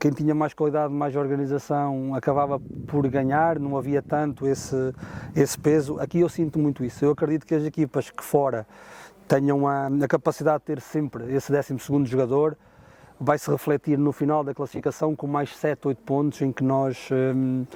quem 0.00 0.10
tinha 0.10 0.34
mais 0.34 0.54
qualidade, 0.54 0.92
mais 0.94 1.14
organização, 1.14 2.14
acabava 2.14 2.58
por 2.88 3.06
ganhar, 3.06 3.58
não 3.58 3.76
havia 3.76 4.00
tanto 4.00 4.46
esse, 4.46 4.94
esse 5.36 5.58
peso. 5.58 6.00
Aqui 6.00 6.20
eu 6.20 6.28
sinto 6.28 6.58
muito 6.58 6.82
isso. 6.82 7.04
Eu 7.04 7.10
acredito 7.10 7.46
que 7.46 7.54
as 7.54 7.64
equipas 7.64 8.08
que 8.08 8.24
fora 8.24 8.66
tenham 9.28 9.68
a, 9.68 9.88
a 9.88 10.08
capacidade 10.08 10.60
de 10.60 10.64
ter 10.64 10.80
sempre 10.80 11.30
esse 11.34 11.52
12 11.52 12.06
jogador, 12.06 12.56
vai 13.20 13.38
se 13.38 13.50
refletir 13.50 13.98
no 13.98 14.10
final 14.10 14.42
da 14.42 14.54
classificação 14.54 15.14
com 15.14 15.26
mais 15.26 15.54
7, 15.54 15.86
8 15.88 16.02
pontos 16.02 16.40
em 16.40 16.50
que 16.50 16.64
nós, 16.64 17.10
hum, 17.12 17.66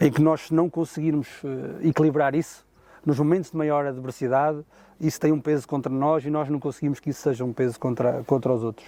em 0.00 0.10
que 0.10 0.22
nós 0.22 0.50
não 0.50 0.70
conseguirmos 0.70 1.28
eh, 1.44 1.88
equilibrar 1.88 2.34
isso, 2.34 2.64
nos 3.04 3.18
momentos 3.18 3.50
de 3.50 3.56
maior 3.56 3.86
adversidade, 3.86 4.64
isso 4.98 5.20
tem 5.20 5.30
um 5.30 5.40
peso 5.40 5.68
contra 5.68 5.92
nós 5.92 6.24
e 6.24 6.30
nós 6.30 6.48
não 6.48 6.58
conseguimos 6.58 6.98
que 6.98 7.10
isso 7.10 7.20
seja 7.20 7.44
um 7.44 7.52
peso 7.52 7.78
contra, 7.78 8.24
contra 8.24 8.52
os 8.52 8.64
outros. 8.64 8.86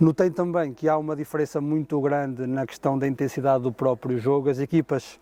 Notei 0.00 0.30
também 0.30 0.72
que 0.72 0.88
há 0.88 0.96
uma 0.96 1.14
diferença 1.14 1.60
muito 1.60 2.00
grande 2.00 2.46
na 2.46 2.66
questão 2.66 2.98
da 2.98 3.06
intensidade 3.06 3.62
do 3.62 3.72
próprio 3.72 4.18
jogo. 4.18 4.48
As 4.48 4.58
equipas 4.58 5.20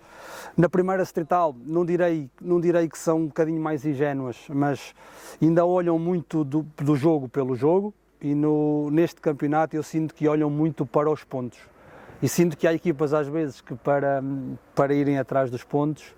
na 0.57 0.69
primeira 0.69 1.03
Streetal, 1.03 1.55
não 1.65 1.85
direi, 1.85 2.31
não 2.41 2.61
direi 2.61 2.89
que 2.89 2.99
são 2.99 3.19
um 3.19 3.27
bocadinho 3.27 3.61
mais 3.61 3.85
ingênuas, 3.85 4.37
mas 4.49 4.95
ainda 5.41 5.65
olham 5.65 5.99
muito 5.99 6.45
do, 6.45 6.67
do 6.77 6.97
jogo 6.97 7.29
pelo 7.29 7.55
jogo 7.55 7.93
e 8.21 8.35
no, 8.35 8.91
neste 8.91 9.21
campeonato 9.21 9.75
eu 9.75 9.83
sinto 9.83 10.15
que 10.15 10.29
olham 10.29 10.51
muito 10.51 10.87
para 10.87 11.11
os 11.11 11.25
pontos. 11.25 11.59
E 12.23 12.29
sinto 12.29 12.57
que 12.57 12.67
há 12.67 12.73
equipas 12.73 13.15
às 13.15 13.27
vezes 13.27 13.61
que 13.61 13.75
para, 13.75 14.23
para 14.75 14.95
irem 14.95 15.19
atrás 15.19 15.51
dos 15.51 15.65
pontos 15.65 16.15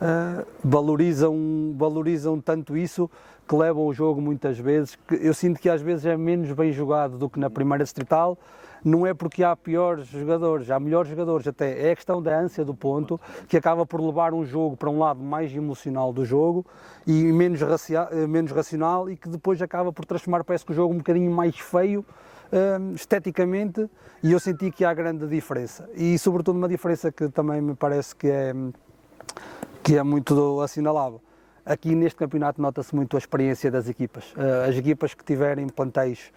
uh, 0.00 0.46
valorizam, 0.64 1.74
valorizam 1.76 2.40
tanto 2.40 2.76
isso 2.76 3.10
que 3.46 3.54
levam 3.54 3.86
o 3.86 3.92
jogo 3.92 4.20
muitas 4.20 4.58
vezes. 4.58 4.96
Que 5.06 5.14
eu 5.14 5.34
sinto 5.34 5.60
que 5.60 5.68
às 5.68 5.80
vezes 5.80 6.06
é 6.06 6.16
menos 6.16 6.52
bem 6.52 6.72
jogado 6.72 7.18
do 7.18 7.28
que 7.28 7.38
na 7.38 7.50
primeira 7.50 7.84
Streetal 7.84 8.38
não 8.84 9.06
é 9.06 9.14
porque 9.14 9.44
há 9.44 9.54
piores 9.54 10.06
jogadores, 10.08 10.70
há 10.70 10.78
melhores 10.80 11.08
jogadores 11.08 11.46
até, 11.46 11.88
é 11.88 11.92
a 11.92 11.96
questão 11.96 12.20
da 12.20 12.38
ânsia 12.38 12.64
do 12.64 12.74
ponto 12.74 13.20
que 13.46 13.56
acaba 13.56 13.86
por 13.86 14.00
levar 14.00 14.34
um 14.34 14.44
jogo 14.44 14.76
para 14.76 14.90
um 14.90 14.98
lado 14.98 15.22
mais 15.22 15.54
emocional 15.54 16.12
do 16.12 16.24
jogo 16.24 16.66
e 17.06 17.12
menos, 17.32 17.60
menos 18.28 18.50
racional 18.50 19.08
e 19.08 19.16
que 19.16 19.28
depois 19.28 19.60
acaba 19.62 19.92
por 19.92 20.04
transformar, 20.04 20.42
parece 20.44 20.64
que 20.64 20.72
o 20.72 20.74
jogo 20.74 20.94
um 20.94 20.98
bocadinho 20.98 21.30
mais 21.30 21.56
feio 21.58 22.04
um, 22.52 22.94
esteticamente 22.94 23.88
e 24.22 24.32
eu 24.32 24.40
senti 24.40 24.70
que 24.70 24.84
há 24.84 24.92
grande 24.92 25.26
diferença 25.26 25.88
e 25.94 26.18
sobretudo 26.18 26.56
uma 26.56 26.68
diferença 26.68 27.10
que 27.12 27.28
também 27.28 27.60
me 27.60 27.74
parece 27.74 28.14
que 28.14 28.28
é, 28.28 28.52
que 29.82 29.96
é 29.96 30.02
muito 30.02 30.60
assinalável. 30.60 31.20
Aqui 31.64 31.94
neste 31.94 32.16
campeonato 32.16 32.60
nota-se 32.60 32.94
muito 32.94 33.16
a 33.16 33.18
experiência 33.18 33.70
das 33.70 33.88
equipas. 33.88 34.32
Uh, 34.32 34.68
as 34.68 34.76
equipas 34.76 35.14
que 35.14 35.24
tiverem 35.24 35.68
plantéis 35.68 36.32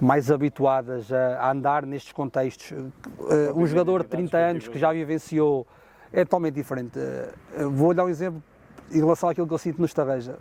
mais 0.00 0.30
habituadas 0.30 1.12
a, 1.12 1.50
andar 1.50 1.84
nestes 1.84 2.12
contextos. 2.12 2.70
Uh, 2.70 3.52
um 3.54 3.66
jogador 3.66 4.02
de 4.02 4.08
30 4.08 4.36
anos 4.38 4.68
que 4.68 4.78
já 4.78 4.90
vivenciou 4.90 5.66
é 6.10 6.24
totalmente 6.24 6.54
diferente. 6.54 6.98
Uh, 6.98 7.70
vou 7.70 7.92
dar 7.92 8.06
um 8.06 8.08
exemplo 8.08 8.42
em 8.90 8.98
relação 8.98 9.28
àquilo 9.28 9.46
que 9.46 9.52
eu 9.52 9.58
sinto 9.58 9.78
no 9.78 9.86
Estarreja. 9.86 10.38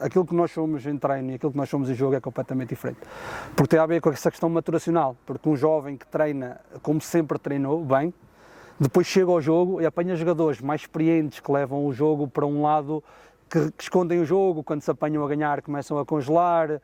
Aquilo 0.00 0.24
que 0.24 0.34
nós 0.34 0.50
somos 0.50 0.86
em 0.86 0.96
treino 0.96 1.32
e 1.32 1.34
aquilo 1.34 1.50
que 1.50 1.58
nós 1.58 1.68
somos 1.68 1.88
em 1.90 1.94
jogo 1.94 2.14
é 2.14 2.20
completamente 2.20 2.70
diferente. 2.70 3.00
Porque 3.54 3.68
tem 3.68 3.78
a 3.78 3.86
ver 3.86 4.00
com 4.00 4.10
essa 4.10 4.30
questão 4.30 4.48
maturacional. 4.50 5.16
Porque 5.24 5.48
um 5.48 5.56
jovem 5.56 5.96
que 5.96 6.06
treina 6.06 6.60
como 6.82 7.00
sempre 7.00 7.38
treinou, 7.38 7.82
bem, 7.84 8.12
depois 8.78 9.06
chega 9.06 9.30
ao 9.30 9.40
jogo 9.40 9.80
e 9.80 9.86
apanha 9.86 10.14
jogadores 10.14 10.60
mais 10.60 10.82
experientes 10.82 11.40
que 11.40 11.50
levam 11.50 11.86
o 11.86 11.92
jogo 11.92 12.28
para 12.28 12.46
um 12.46 12.60
lado 12.60 13.02
que, 13.50 13.72
que 13.72 13.82
escondem 13.82 14.20
o 14.20 14.24
jogo, 14.24 14.62
quando 14.62 14.82
se 14.82 14.90
apanham 14.90 15.24
a 15.24 15.28
ganhar 15.28 15.62
começam 15.62 15.98
a 15.98 16.04
congelar, 16.04 16.80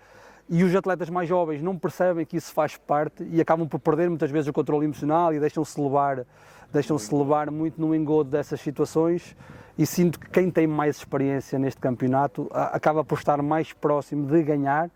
e 0.48 0.64
os 0.64 0.74
atletas 0.74 1.08
mais 1.08 1.28
jovens 1.28 1.62
não 1.62 1.78
percebem 1.78 2.26
que 2.26 2.36
isso 2.36 2.52
faz 2.52 2.76
parte 2.76 3.24
e 3.30 3.40
acabam 3.40 3.66
por 3.66 3.78
perder 3.78 4.08
muitas 4.08 4.30
vezes 4.30 4.48
o 4.48 4.52
controle 4.52 4.84
emocional 4.84 5.32
e 5.32 5.40
deixam-se 5.40 5.80
levar, 5.80 6.26
deixam-se 6.72 7.14
levar 7.14 7.50
muito 7.50 7.80
no 7.80 7.94
engodo 7.94 8.30
dessas 8.30 8.60
situações. 8.60 9.36
E 9.78 9.86
sinto 9.86 10.20
que 10.20 10.28
quem 10.28 10.50
tem 10.50 10.66
mais 10.66 10.96
experiência 10.96 11.58
neste 11.58 11.80
campeonato 11.80 12.50
acaba 12.52 13.02
por 13.02 13.18
estar 13.18 13.40
mais 13.40 13.72
próximo 13.72 14.26
de 14.26 14.42
ganhar 14.42 14.90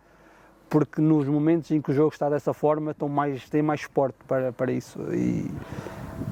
porque 0.69 1.01
nos 1.01 1.27
momentos 1.29 1.71
em 1.71 1.81
que 1.81 1.91
o 1.91 1.95
jogo 1.95 2.13
está 2.13 2.29
dessa 2.29 2.53
forma 2.53 2.91
estão 2.91 3.09
mais, 3.09 3.49
têm 3.49 3.63
mais 3.63 3.83
suporte 3.83 4.17
para, 4.27 4.53
para 4.53 4.73
isso. 4.73 5.01
E 5.15 5.51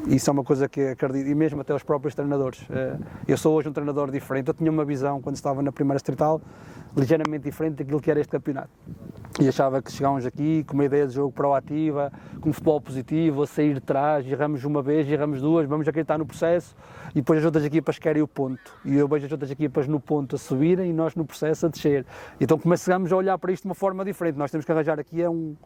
isso 0.07 0.29
é 0.29 0.33
uma 0.33 0.45
coisa 0.45 0.69
que 0.69 0.81
acredito, 0.89 1.29
e 1.29 1.35
mesmo 1.35 1.61
até 1.61 1.75
os 1.75 1.83
próprios 1.83 2.15
treinadores. 2.15 2.65
Eh, 2.71 2.97
eu 3.29 3.37
sou 3.37 3.55
hoje 3.55 3.69
um 3.69 3.73
treinador 3.73 4.11
diferente, 4.11 4.49
eu 4.49 4.55
tinha 4.55 4.71
uma 4.71 4.85
visão 4.85 5.21
quando 5.21 5.37
estava 5.37 5.63
na 5.63 5.73
primeira 5.73 5.97
estrital 5.97 6.41
ligeiramente 6.97 7.45
diferente 7.45 7.77
daquilo 7.77 8.01
que 8.01 8.11
era 8.11 8.21
este 8.21 8.31
campeonato. 8.31 8.71
E 9.41 9.49
achava 9.49 9.83
que 9.83 9.91
chegávamos 9.91 10.25
aqui 10.25 10.63
com 10.63 10.75
uma 10.75 10.85
ideia 10.85 11.09
de 11.09 11.15
jogo 11.15 11.33
proativa, 11.33 12.13
com 12.41 12.53
futebol 12.53 12.81
positivo, 12.81 13.43
a 13.43 13.47
sair 13.47 13.75
de 13.75 13.81
trás, 13.81 14.25
erramos 14.25 14.65
uma 14.65 14.81
vez, 14.81 15.09
erramos 15.09 15.41
duas, 15.41 15.67
vamos 15.67 15.89
acreditar 15.89 16.19
no 16.19 16.25
processo 16.25 16.77
e 17.11 17.15
depois 17.17 17.41
as 17.41 17.45
outras 17.45 17.65
equipas 17.65 17.99
querem 17.99 18.23
o 18.23 18.29
ponto. 18.29 18.73
E 18.85 18.95
eu 18.95 19.09
vejo 19.09 19.27
as 19.27 19.33
outras 19.33 19.51
equipas 19.51 19.89
no 19.89 19.99
ponto 19.99 20.37
a 20.37 20.39
subirem 20.39 20.91
e 20.91 20.93
nós 20.93 21.17
no 21.17 21.25
processo 21.25 21.67
a 21.67 21.69
descer. 21.69 22.07
Então 22.41 22.57
começamos 22.57 23.13
a 23.13 23.17
olhar 23.17 23.37
para 23.39 23.53
isto 23.53 23.63
de 23.65 23.69
uma 23.69 23.75
forma 23.75 24.05
diferente. 24.05 24.39
Nós 24.39 24.53
temos 24.53 24.65
que 24.65 24.71
arranjar 24.71 25.01
aqui 25.01 25.21
é 25.21 25.29
um, 25.29 25.57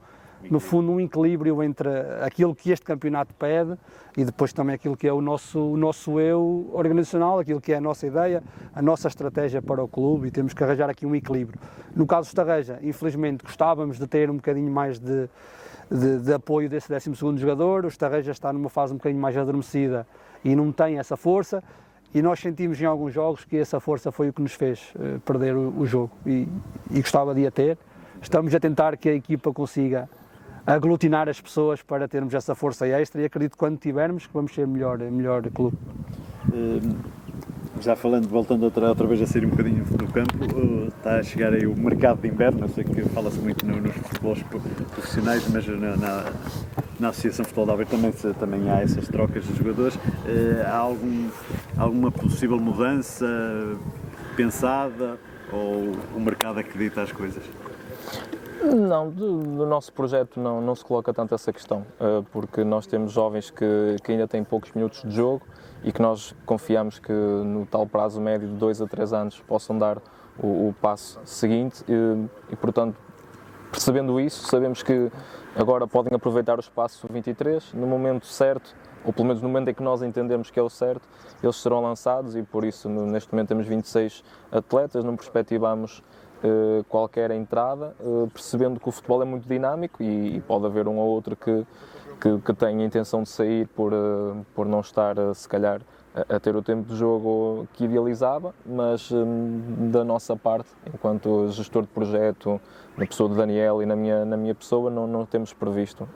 no 0.50 0.60
fundo, 0.60 0.92
um 0.92 1.00
equilíbrio 1.00 1.62
entre 1.62 1.88
aquilo 2.22 2.54
que 2.54 2.70
este 2.70 2.84
campeonato 2.84 3.34
pede 3.34 3.76
e 4.16 4.24
depois 4.24 4.52
também 4.52 4.74
aquilo 4.74 4.96
que 4.96 5.06
é 5.06 5.12
o 5.12 5.20
nosso, 5.20 5.58
o 5.58 5.76
nosso 5.76 6.18
eu 6.20 6.70
organizacional, 6.72 7.38
aquilo 7.38 7.60
que 7.60 7.72
é 7.72 7.76
a 7.76 7.80
nossa 7.80 8.06
ideia, 8.06 8.42
a 8.74 8.80
nossa 8.80 9.08
estratégia 9.08 9.60
para 9.60 9.82
o 9.82 9.88
clube 9.88 10.28
e 10.28 10.30
temos 10.30 10.54
que 10.54 10.62
arranjar 10.62 10.88
aqui 10.88 11.04
um 11.04 11.14
equilíbrio. 11.14 11.58
No 11.94 12.06
caso 12.06 12.28
do 12.28 12.30
Estarreja, 12.30 12.78
infelizmente, 12.82 13.44
gostávamos 13.44 13.98
de 13.98 14.06
ter 14.06 14.30
um 14.30 14.36
bocadinho 14.36 14.70
mais 14.70 14.98
de, 14.98 15.28
de, 15.90 16.18
de 16.20 16.32
apoio 16.32 16.68
desse 16.68 16.88
12 16.88 17.36
jogador, 17.36 17.84
o 17.84 17.88
Estarreja 17.88 18.32
está 18.32 18.52
numa 18.52 18.68
fase 18.68 18.92
um 18.92 18.96
bocadinho 18.96 19.20
mais 19.20 19.36
adormecida 19.36 20.06
e 20.44 20.54
não 20.54 20.70
tem 20.70 20.98
essa 20.98 21.16
força, 21.16 21.62
e 22.14 22.22
nós 22.22 22.40
sentimos 22.40 22.80
em 22.80 22.86
alguns 22.86 23.12
jogos 23.12 23.44
que 23.44 23.56
essa 23.56 23.80
força 23.80 24.10
foi 24.10 24.30
o 24.30 24.32
que 24.32 24.40
nos 24.40 24.54
fez 24.54 24.94
uh, 24.94 25.20
perder 25.20 25.54
o, 25.54 25.80
o 25.80 25.86
jogo 25.86 26.10
e, 26.24 26.48
e, 26.90 27.00
gostava 27.00 27.34
de 27.34 27.46
a 27.46 27.50
ter. 27.50 27.76
Estamos 28.22 28.54
a 28.54 28.58
tentar 28.58 28.96
que 28.96 29.08
a 29.08 29.14
equipa 29.14 29.52
consiga 29.52 30.08
aglutinar 30.74 31.30
as 31.30 31.40
pessoas 31.40 31.82
para 31.82 32.06
termos 32.06 32.34
essa 32.34 32.54
força 32.54 32.86
extra 32.86 33.22
e 33.22 33.24
acredito 33.24 33.52
que 33.52 33.58
quando 33.58 33.78
tivermos 33.78 34.26
que 34.26 34.34
vamos 34.34 34.52
ser 34.54 34.66
melhor, 34.66 34.98
melhor 34.98 35.42
clube. 35.50 35.78
Hum, 36.52 36.96
já 37.80 37.96
falando, 37.96 38.28
voltando 38.28 38.64
outra, 38.64 38.90
outra 38.90 39.06
vez 39.06 39.22
a 39.22 39.26
sair 39.26 39.46
um 39.46 39.50
bocadinho 39.50 39.82
do 39.84 40.06
campo, 40.08 40.36
uh, 40.44 40.88
está 40.88 41.16
a 41.16 41.22
chegar 41.22 41.54
aí 41.54 41.66
o 41.66 41.74
mercado 41.74 42.20
de 42.20 42.28
inverno, 42.28 42.66
eu 42.66 42.68
sei 42.68 42.84
que 42.84 43.00
fala-se 43.08 43.38
muito 43.38 43.64
no, 43.64 43.80
nos 43.80 43.94
futebols 43.94 44.42
profissionais, 44.42 45.48
mas 45.48 45.66
na, 45.66 45.96
na, 45.96 46.32
na 47.00 47.08
Associação 47.08 47.46
Futebol 47.46 47.64
da 47.64 47.72
Aveiro 47.72 47.90
também, 47.90 48.12
também 48.34 48.70
há 48.70 48.82
essas 48.82 49.08
trocas 49.08 49.44
de 49.46 49.54
jogadores. 49.56 49.94
Uh, 49.96 50.66
há 50.66 50.76
algum, 50.76 51.30
alguma 51.78 52.10
possível 52.10 52.58
mudança 52.58 53.26
pensada 54.36 55.18
ou 55.50 55.92
o 56.14 56.20
mercado 56.20 56.58
acredita 56.58 57.00
as 57.00 57.10
coisas? 57.10 57.42
Não, 58.62 59.08
do, 59.08 59.38
do, 59.38 59.66
nosso 59.66 59.92
projeto 59.92 60.40
não, 60.40 60.60
não 60.60 60.74
se 60.74 60.84
coloca 60.84 61.12
tanto 61.12 61.34
essa 61.34 61.52
questão, 61.52 61.86
uh, 62.00 62.24
porque 62.32 62.64
nós 62.64 62.86
temos 62.86 63.12
jovens 63.12 63.50
que, 63.50 63.96
que 64.02 64.12
ainda 64.12 64.26
têm 64.26 64.42
poucos 64.42 64.72
minutos 64.72 65.02
de 65.02 65.10
jogo 65.10 65.42
e 65.84 65.92
que 65.92 66.02
nós 66.02 66.34
confiamos 66.44 66.98
que 66.98 67.12
no 67.12 67.64
tal 67.66 67.86
prazo 67.86 68.20
médio 68.20 68.48
de 68.48 68.54
2 68.54 68.82
a 68.82 68.86
3 68.86 69.12
anos 69.12 69.40
possam 69.40 69.78
dar 69.78 69.98
o, 70.38 70.68
o 70.68 70.74
passo 70.80 71.20
seguinte 71.24 71.84
e, 71.88 72.52
e, 72.52 72.56
portanto, 72.56 72.96
percebendo 73.70 74.18
isso, 74.18 74.48
sabemos 74.48 74.82
que 74.82 75.10
agora 75.54 75.86
podem 75.86 76.14
aproveitar 76.14 76.56
o 76.56 76.60
espaço 76.60 77.06
23, 77.10 77.74
no 77.74 77.86
momento 77.86 78.26
certo, 78.26 78.74
ou 79.04 79.12
pelo 79.12 79.28
menos 79.28 79.42
no 79.42 79.48
momento 79.48 79.68
em 79.70 79.74
que 79.74 79.82
nós 79.82 80.02
entendemos 80.02 80.50
que 80.50 80.58
é 80.58 80.62
o 80.62 80.70
certo, 80.70 81.08
eles 81.42 81.56
serão 81.56 81.80
lançados 81.80 82.34
e 82.34 82.42
por 82.42 82.64
isso 82.64 82.88
neste 82.88 83.32
momento 83.32 83.48
temos 83.48 83.66
26 83.66 84.24
atletas, 84.50 85.04
não 85.04 85.16
perspectivamos 85.16 86.02
uh, 86.42 86.84
qualquer 86.84 87.30
entrada, 87.30 87.94
uh, 88.00 88.28
percebendo 88.32 88.78
que 88.80 88.88
o 88.88 88.92
futebol 88.92 89.22
é 89.22 89.24
muito 89.24 89.48
dinâmico 89.48 90.02
e, 90.02 90.40
pode 90.46 90.66
haver 90.66 90.86
um 90.88 90.98
ou 90.98 91.08
outro 91.08 91.36
que, 91.36 91.66
que, 92.20 92.38
que 92.38 92.54
tenha 92.54 92.82
a 92.82 92.84
intenção 92.84 93.22
de 93.22 93.28
sair 93.28 93.66
por, 93.68 93.92
uh, 93.92 94.44
por 94.54 94.66
não 94.66 94.80
estar, 94.80 95.16
se 95.34 95.48
calhar, 95.48 95.80
a, 96.14 96.36
a, 96.36 96.40
ter 96.40 96.56
o 96.56 96.62
tempo 96.62 96.88
de 96.88 96.96
jogo 96.96 97.68
que 97.74 97.84
idealizava, 97.84 98.54
mas 98.64 99.10
um, 99.12 99.90
da 99.90 100.02
nossa 100.04 100.34
parte, 100.34 100.70
enquanto 100.92 101.48
gestor 101.50 101.82
de 101.82 101.88
projeto, 101.88 102.60
na 102.96 103.06
pessoa 103.06 103.28
de 103.28 103.36
Daniel 103.36 103.82
e 103.82 103.86
na 103.86 103.94
minha, 103.94 104.24
na 104.24 104.36
minha 104.36 104.54
pessoa, 104.54 104.90
não, 104.90 105.06
não 105.06 105.24
temos 105.24 105.52
previsto 105.52 106.08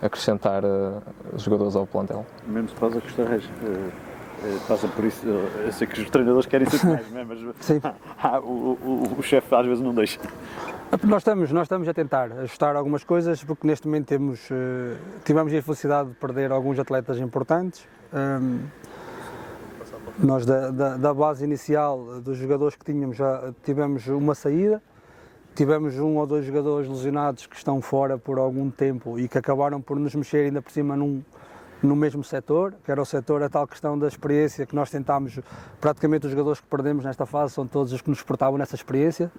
acrescentar 0.00 0.62
jogadores 1.36 1.74
ao 1.74 1.84
plantel. 1.84 2.24
Menos 2.46 2.72
por 2.72 2.80
causa 2.80 3.00
que 3.00 3.06
Costa 3.08 3.24
eh, 4.44 4.58
passa 4.68 4.86
por 4.88 5.04
isso. 5.04 5.26
Eu 5.26 5.72
sei 5.72 5.86
que 5.86 6.00
os 6.00 6.10
treinadores 6.10 6.46
querem 6.46 6.68
ser 6.68 6.86
mais, 6.86 7.10
né? 7.10 7.24
mas 7.26 7.38
Sim. 7.60 7.80
Ah, 8.22 8.38
o, 8.40 8.78
o, 8.82 9.16
o 9.18 9.22
chefe 9.22 9.54
às 9.54 9.66
vezes 9.66 9.82
não 9.82 9.94
deixa. 9.94 10.20
Nós 11.02 11.22
estamos, 11.22 11.50
nós 11.50 11.64
estamos 11.64 11.88
a 11.88 11.94
tentar 11.94 12.30
ajustar 12.32 12.76
algumas 12.76 13.02
coisas, 13.02 13.42
porque 13.42 13.66
neste 13.66 13.86
momento 13.86 14.06
temos, 14.06 14.48
uh, 14.50 14.96
tivemos 15.24 15.52
a 15.52 15.56
infelicidade 15.56 16.10
de 16.10 16.14
perder 16.16 16.52
alguns 16.52 16.78
atletas 16.78 17.18
importantes. 17.18 17.86
Um, 18.12 18.60
nós, 20.18 20.46
da, 20.46 20.70
da, 20.70 20.96
da, 20.96 21.12
base 21.12 21.44
inicial 21.44 22.20
dos 22.20 22.36
jogadores 22.38 22.76
que 22.76 22.84
tínhamos, 22.84 23.16
já 23.16 23.52
tivemos 23.64 24.06
uma 24.06 24.34
saída. 24.34 24.80
Tivemos 25.54 25.98
um 25.98 26.16
ou 26.16 26.26
dois 26.26 26.44
jogadores 26.44 26.88
lesionados 26.88 27.46
que 27.46 27.56
estão 27.56 27.80
fora 27.80 28.16
por 28.18 28.38
algum 28.38 28.70
tempo 28.70 29.18
e 29.18 29.28
que 29.28 29.38
acabaram 29.38 29.80
por 29.80 29.98
nos 29.98 30.14
mexer 30.14 30.46
ainda 30.46 30.62
por 30.62 30.70
cima 30.70 30.96
num, 30.96 31.22
no 31.86 31.96
mesmo 31.96 32.24
setor, 32.24 32.74
que 32.84 32.90
era 32.90 33.00
o 33.00 33.04
setor, 33.04 33.42
a 33.42 33.48
tal 33.48 33.66
questão 33.66 33.98
da 33.98 34.08
experiência 34.08 34.66
que 34.66 34.74
nós 34.74 34.90
tentámos, 34.90 35.38
praticamente 35.80 36.26
os 36.26 36.32
jogadores 36.32 36.60
que 36.60 36.66
perdemos 36.66 37.04
nesta 37.04 37.26
fase 37.26 37.54
são 37.54 37.66
todos 37.66 37.92
os 37.92 38.00
que 38.00 38.10
nos 38.10 38.22
portavam 38.22 38.58
nessa 38.58 38.74
experiência. 38.74 39.30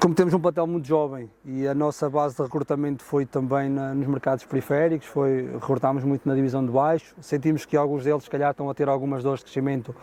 como 0.00 0.14
temos 0.14 0.34
um 0.34 0.40
plantel 0.40 0.66
muito 0.66 0.86
jovem 0.86 1.30
e 1.44 1.66
a 1.66 1.74
nossa 1.74 2.08
base 2.08 2.36
de 2.36 2.42
recrutamento 2.42 3.02
foi 3.02 3.24
também 3.24 3.68
na, 3.68 3.94
nos 3.94 4.06
mercados 4.06 4.44
periféricos, 4.44 5.06
foi, 5.06 5.50
recrutámos 5.54 6.04
muito 6.04 6.28
na 6.28 6.34
divisão 6.34 6.64
de 6.64 6.70
baixo, 6.70 7.14
sentimos 7.20 7.64
que 7.64 7.76
alguns 7.76 8.04
deles 8.04 8.24
se 8.24 8.30
calhar 8.30 8.50
estão 8.50 8.68
a 8.68 8.74
ter 8.74 8.88
algumas 8.88 9.22
dores 9.22 9.40
de 9.40 9.46
crescimento 9.46 9.94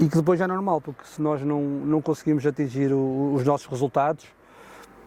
e 0.00 0.08
que 0.08 0.16
depois 0.16 0.40
é 0.40 0.46
normal, 0.46 0.80
porque 0.80 1.04
se 1.04 1.20
nós 1.22 1.42
não, 1.42 1.60
não 1.60 2.02
conseguimos 2.02 2.46
atingir 2.46 2.92
o, 2.92 3.34
os 3.34 3.44
nossos 3.44 3.66
resultados, 3.66 4.26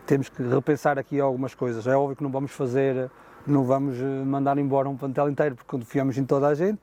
temos 0.06 0.28
que 0.28 0.41
repensar 0.41 0.98
aqui 0.98 1.19
algumas 1.19 1.54
coisas. 1.54 1.86
É 1.86 1.95
óbvio 1.95 2.15
que 2.15 2.24
não 2.24 2.32
vamos 2.32 2.52
fazer, 2.52 3.12
não 3.47 3.63
vamos 3.63 3.95
eh, 3.99 4.23
mandar 4.25 4.58
embora 4.58 4.89
um 4.89 4.95
plantel 4.95 5.30
inteiro 5.30 5.56
porque 5.56 5.69
confiamos 5.69 6.17
em 6.17 6.25
toda 6.25 6.47
a 6.47 6.54
gente, 6.54 6.80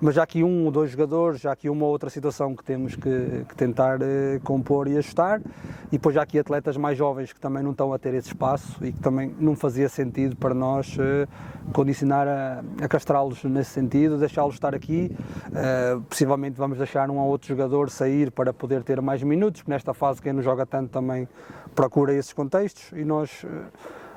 mas 0.00 0.16
já 0.16 0.22
aqui 0.22 0.42
um 0.42 0.64
ou 0.64 0.70
dois 0.70 0.90
jogadores, 0.90 1.40
já 1.40 1.52
aqui 1.52 1.68
uma 1.68 1.86
outra 1.86 2.10
situação 2.10 2.54
que 2.54 2.64
temos 2.64 2.94
que, 2.94 3.44
que 3.48 3.54
tentar 3.56 4.00
eh, 4.02 4.40
compor 4.44 4.88
e 4.88 4.96
ajustar, 4.96 5.40
e 5.88 5.92
depois 5.92 6.14
já 6.14 6.22
aqui 6.22 6.38
atletas 6.38 6.76
mais 6.76 6.98
jovens 6.98 7.32
que 7.32 7.40
também 7.40 7.62
não 7.62 7.70
estão 7.70 7.92
a 7.92 7.98
ter 7.98 8.14
esse 8.14 8.28
espaço 8.28 8.84
e 8.84 8.92
que 8.92 9.00
também 9.00 9.34
não 9.38 9.56
fazia 9.56 9.88
sentido 9.88 10.36
para 10.36 10.54
nós 10.54 10.96
eh, 10.98 11.26
condicionar 11.72 12.28
a, 12.28 12.62
a 12.82 12.88
castrá-los 12.88 13.42
nesse 13.44 13.70
sentido, 13.70 14.18
deixá-los 14.18 14.54
estar 14.54 14.74
aqui, 14.74 15.10
possivelmente 16.08 16.58
vamos 16.58 16.76
deixar 16.76 17.10
um 17.10 17.16
ou 17.16 17.28
outro 17.28 17.48
jogador 17.48 17.88
sair 17.88 18.30
para 18.30 18.52
poder 18.52 18.82
ter 18.82 19.00
mais 19.00 19.22
minutos, 19.22 19.62
porque 19.62 19.72
nesta 19.72 19.94
fase 19.94 20.20
quem 20.20 20.32
não 20.32 20.42
joga 20.42 20.66
tanto 20.66 20.90
também 20.90 21.26
procura 21.74 22.12
esses 22.12 22.32
contextos. 22.34 22.92
E 22.92 23.04
nós 23.04 23.44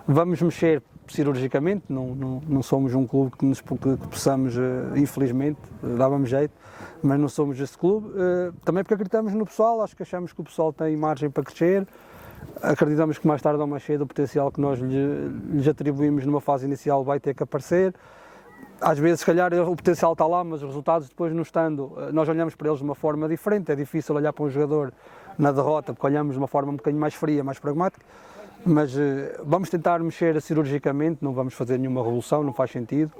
vamos 0.08 0.41
mexer 0.41 0.82
cirurgicamente, 1.08 1.86
não, 1.89 2.15
não, 2.15 2.41
não 2.48 2.63
somos 2.63 2.93
um 2.93 3.06
clube 3.06 3.32
que, 3.38 3.46
nos, 3.46 3.62
que, 3.62 3.76
possamos, 4.10 4.58
eh, 4.58 5.00
infelizmente, 5.00 5.60
eh, 5.84 5.96
dava-me 5.98 6.26
jeito, 6.26 6.54
mas 7.02 7.20
não 7.20 7.30
somos 7.30 7.60
esse 7.60 7.78
clube. 7.78 8.10
Também 8.65 8.84
porque 8.84 8.93
acreditamos 8.93 9.34
no 9.34 9.46
pessoal, 9.46 9.82
acho 9.82 9.96
que 9.96 10.04
achamos 10.04 10.34
que 10.34 10.41
o 10.41 10.43
pessoal 10.43 10.74
tem 10.74 10.96
margem 10.98 11.30
para 11.30 11.43
crescer, 11.43 11.88
acreditamos 12.62 13.17
que 13.17 13.28
mais 13.28 13.41
tarde 13.41 13.60
ou 13.60 13.67
mais 13.67 13.84
cedo 13.84 14.02
o 14.02 14.08
potencial 14.08 14.52
que 14.52 14.60
nós 14.60 14.80
lhes 14.80 15.67
atribuímos 15.67 16.26
numa 16.26 16.41
fase 16.41 16.65
inicial 16.65 17.04
vai 17.04 17.20
ter 17.20 17.34
que 17.34 17.43
aparecer. 17.43 17.93
Às 18.82 19.00
vezes, 19.00 19.22
se 19.22 19.26
calhar, 19.26 19.54
o 19.54 19.76
potencial 19.76 20.13
está 20.13 20.26
lá, 20.26 20.43
mas 20.43 20.62
os 20.62 20.67
resultados 20.67 21.08
depois 21.10 21.34
não 21.34 21.41
estando, 21.41 21.93
nós 22.13 22.28
olhamos 22.30 22.56
para 22.56 22.67
eles 22.67 22.80
de 22.80 22.84
uma 22.84 22.96
forma 22.96 23.28
diferente. 23.28 23.72
É 23.72 23.76
difícil 23.76 24.15
olhar 24.15 24.34
para 24.34 24.43
um 24.43 24.50
jogador 24.50 24.93
na 25.38 25.52
derrota, 25.52 25.93
porque 25.93 26.06
olhamos 26.06 26.34
de 26.34 26.39
uma 26.39 26.48
forma 26.48 26.72
um 26.72 26.76
bocadinho 26.76 27.00
mais 27.00 27.13
fria, 27.13 27.43
mais 27.43 27.60
pragmática, 27.60 28.04
mas 28.67 28.93
uh, 28.95 28.99
vamos 29.45 29.69
tentar 29.69 29.99
mexer 29.99 30.41
cirurgicamente, 30.41 31.19
não 31.21 31.34
vamos 31.34 31.53
fazer 31.53 31.77
nenhuma 31.77 32.01
revolução, 32.01 32.43
não 32.43 32.53
faz 32.53 32.71
sentido, 32.71 33.12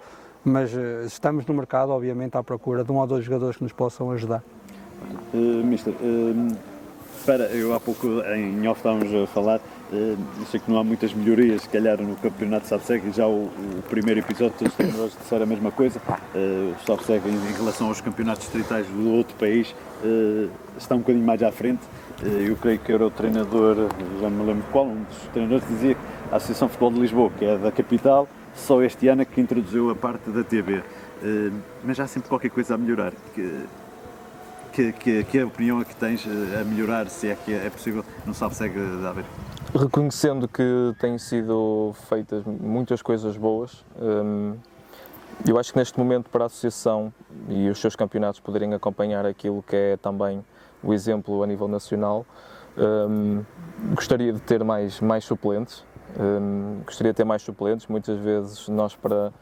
mas 0.44 0.74
uh, 0.74 1.06
estamos 1.06 1.46
no 1.46 1.54
mercado, 1.54 1.92
obviamente, 1.92 2.36
à 2.36 2.44
procura 2.44 2.84
de 2.84 2.92
um 2.92 2.98
ou 2.98 3.08
dois 3.08 3.24
jogadores 3.24 3.58
que 3.58 3.64
nos 3.64 3.74
possam 3.74 4.12
ajudar. 4.12 4.44
Uh, 5.34 5.64
mister, 5.64 5.94
para, 7.28 7.44
eu 7.48 7.74
há 7.74 7.80
pouco 7.80 8.08
em 8.34 8.66
off 8.70 8.80
estávamos 8.80 9.14
a 9.14 9.28
falar, 9.28 9.60
uh, 9.92 10.18
sei 10.50 10.62
que 10.62 10.72
não 10.72 10.80
há 10.80 10.84
muitas 10.84 11.14
melhorias, 11.14 11.64
se 11.64 11.70
calhar 11.70 12.02
no 12.02 12.16
campeonato 12.16 12.64
de 12.64 12.70
Sabseg, 12.70 13.12
já 13.12 13.28
o, 13.28 13.48
o, 13.48 13.84
primeiro 13.90 14.22
episódio 14.22 14.54
todos 14.58 14.72
os 14.72 14.78
treinadores 14.78 15.18
disseram 15.22 15.44
a 15.44 15.46
mesma 15.46 15.70
coisa, 15.70 16.00
uh, 16.00 16.74
o 16.74 16.86
Sabseg 16.86 17.28
em, 17.28 17.34
em, 17.34 17.54
relação 17.58 17.88
aos 17.88 18.00
campeonatos 18.00 18.44
distritais 18.44 18.88
do 18.88 19.12
outro 19.12 19.36
país 19.36 19.76
uh, 20.06 20.50
está 20.78 20.96
um 20.96 21.00
bocadinho 21.00 21.26
mais 21.26 21.44
à 21.44 21.52
frente, 21.52 21.82
eu 22.24 22.56
creio 22.56 22.80
que 22.80 22.92
era 22.92 23.06
o 23.06 23.12
treinador, 23.12 23.90
já 24.20 24.30
me 24.30 24.46
lembro 24.46 24.66
qual, 24.72 24.86
um 24.86 25.04
dos 25.04 25.18
treinadores 25.32 25.68
dizia 25.68 25.96
que 25.96 26.02
a 26.32 26.38
Associação 26.38 26.68
Futebol 26.68 26.92
de 26.92 27.00
Lisboa, 27.00 27.30
que 27.38 27.46
é 27.46 27.58
da 27.58 27.72
capital, 27.72 28.28
só 28.56 28.82
este 28.82 29.08
ano 29.08 29.22
é 29.22 29.26
que 29.26 29.40
introduziu 29.40 29.90
a 29.92 29.96
parte 29.96 30.30
da 30.30 30.44
TV. 30.44 30.80
Uh, 30.80 31.54
mas 31.84 32.00
há 32.00 32.08
sempre 32.08 32.30
qualquer 32.30 32.50
coisa 32.50 32.76
a 32.76 32.78
melhorar. 32.78 33.14
Que, 33.34 33.66
que, 34.74 34.92
que, 34.94 35.24
que 35.24 35.44
opinião 35.44 35.82
é 35.82 35.86
que 35.86 35.96
tens 35.96 36.26
a 36.60 36.64
melhorar, 36.64 37.08
se 37.10 37.30
é 37.30 37.36
que 37.36 37.54
é 37.54 37.70
possível, 37.70 38.04
não 38.26 38.34
sabe 38.34 38.56
segue 38.56 38.80
de 38.80 39.06
haver? 39.06 39.26
Reconhecendo 39.76 40.48
que 40.48 40.96
têm 41.00 41.18
sido 41.18 41.94
feitas 42.10 42.44
muitas 42.46 43.02
coisas 43.02 43.38
boas, 43.38 43.84
hum, 44.00 44.56
eu 45.48 45.60
acho 45.60 45.72
que 45.72 45.80
neste 45.80 45.98
momento 45.98 46.30
para 46.30 46.46
a 46.46 46.48
Associação 46.48 47.14
e 47.50 47.70
os 47.70 47.80
seus 47.80 47.96
campeonatos 47.96 48.40
poderem 48.40 48.74
acompanhar 48.74 49.26
aquilo 49.26 49.64
que 49.64 49.76
é 49.76 49.98
também 49.98 50.44
o 50.84 50.94
exemplo 50.94 51.44
a 51.44 51.48
nível 51.48 51.68
nacional, 51.68 52.26
um, 52.78 53.44
gostaria 53.94 54.32
de 54.32 54.40
ter 54.40 54.64
mais, 54.64 55.02
mais 55.02 55.24
suplentes, 55.24 55.84
um, 56.20 56.82
gostaria 56.86 57.12
de 57.12 57.18
ter 57.18 57.26
mais 57.26 57.42
suplentes, 57.42 57.88
muitas 57.88 58.18
vezes 58.20 58.68
nós 58.70 58.96
para, 58.96 59.34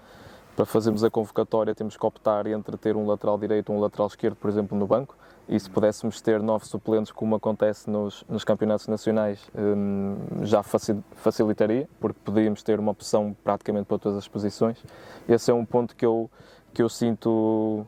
para 0.55 0.65
fazermos 0.65 1.03
a 1.03 1.09
convocatória 1.09 1.75
temos 1.75 1.97
que 1.97 2.05
optar 2.05 2.47
entre 2.47 2.77
ter 2.77 2.95
um 2.95 3.05
lateral 3.05 3.37
direito 3.37 3.71
ou 3.71 3.77
um 3.77 3.81
lateral 3.81 4.07
esquerdo, 4.07 4.35
por 4.35 4.49
exemplo, 4.49 4.77
no 4.77 4.87
banco, 4.87 5.15
e 5.47 5.59
se 5.59 5.69
pudéssemos 5.69 6.21
ter 6.21 6.41
nove 6.41 6.65
suplentes, 6.65 7.11
como 7.11 7.35
acontece 7.35 7.89
nos, 7.89 8.25
nos 8.27 8.43
campeonatos 8.43 8.87
nacionais, 8.87 9.39
um, 9.55 10.17
já 10.43 10.63
facilitaria, 10.63 11.87
porque 11.99 12.19
poderíamos 12.23 12.63
ter 12.63 12.79
uma 12.79 12.91
opção 12.91 13.35
praticamente 13.43 13.85
para 13.85 13.99
todas 13.99 14.17
as 14.17 14.27
posições. 14.27 14.83
Esse 15.29 15.51
é 15.51 15.53
um 15.53 15.63
ponto 15.63 15.95
que 15.95 16.05
eu, 16.05 16.29
que 16.75 16.81
eu 16.83 16.89
sinto 16.89 17.87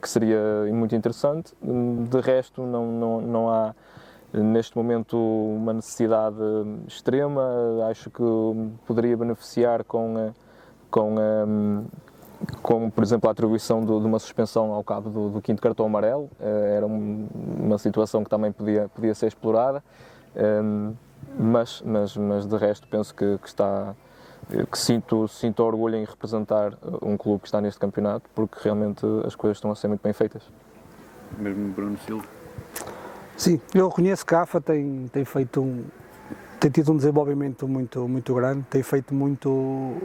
que 0.00 0.08
seria 0.08 0.40
muito 0.72 0.94
interessante. 0.94 1.52
De 1.60 2.20
resto, 2.20 2.62
não, 2.62 2.86
não, 2.86 3.20
não 3.20 3.50
há 3.50 3.74
neste 4.32 4.76
momento 4.76 5.16
uma 5.18 5.72
necessidade 5.72 6.36
extrema. 6.86 7.42
Acho 7.90 8.08
que 8.08 8.22
poderia 8.86 9.16
beneficiar 9.16 9.82
com, 9.82 10.32
com 10.90 11.84
como 12.62 12.90
por 12.90 13.02
exemplo 13.02 13.28
a 13.28 13.32
atribuição 13.32 13.80
de, 13.80 13.86
de 13.86 14.06
uma 14.06 14.18
suspensão 14.18 14.72
ao 14.72 14.84
cabo 14.84 15.10
do, 15.10 15.28
do 15.30 15.42
quinto 15.42 15.60
cartão 15.60 15.84
amarelo, 15.84 16.30
uh, 16.40 16.64
era 16.76 16.86
um, 16.86 17.28
uma 17.34 17.76
situação 17.78 18.24
que 18.24 18.30
também 18.30 18.50
podia, 18.50 18.88
podia 18.88 19.14
ser 19.14 19.26
explorada, 19.26 19.84
ehm, 20.34 20.92
mas, 21.38 21.82
mas, 21.84 22.16
mas 22.16 22.46
de 22.46 22.56
resto 22.56 22.88
penso 22.88 23.14
que, 23.14 23.36
que 23.38 23.46
está 23.46 23.94
que 24.70 24.78
sinto, 24.78 25.28
sinto 25.28 25.62
orgulho 25.62 25.96
em 25.96 26.04
representar 26.04 26.72
um 27.02 27.16
clube 27.16 27.42
que 27.42 27.48
está 27.48 27.60
neste 27.60 27.78
campeonato, 27.78 28.28
porque 28.34 28.58
realmente 28.62 29.04
as 29.26 29.34
coisas 29.34 29.56
estão 29.56 29.70
a 29.70 29.76
ser 29.76 29.88
muito 29.88 30.02
bem 30.02 30.12
feitas. 30.12 30.42
Mesmo 31.38 31.72
Bruno 31.72 31.98
Silva? 31.98 32.24
Sim, 33.36 33.60
eu 33.74 33.88
reconheço 33.88 34.26
que 34.26 34.34
a 34.34 34.42
AFA 34.42 34.60
tem, 34.60 35.08
tem 35.12 35.24
feito 35.24 35.60
um, 35.60 35.84
tem 36.60 36.70
tido 36.70 36.92
um 36.92 36.96
desenvolvimento 36.96 37.66
muito, 37.66 38.06
muito 38.06 38.34
grande, 38.34 38.62
tem 38.68 38.82
feito 38.82 39.14
muito 39.14 39.96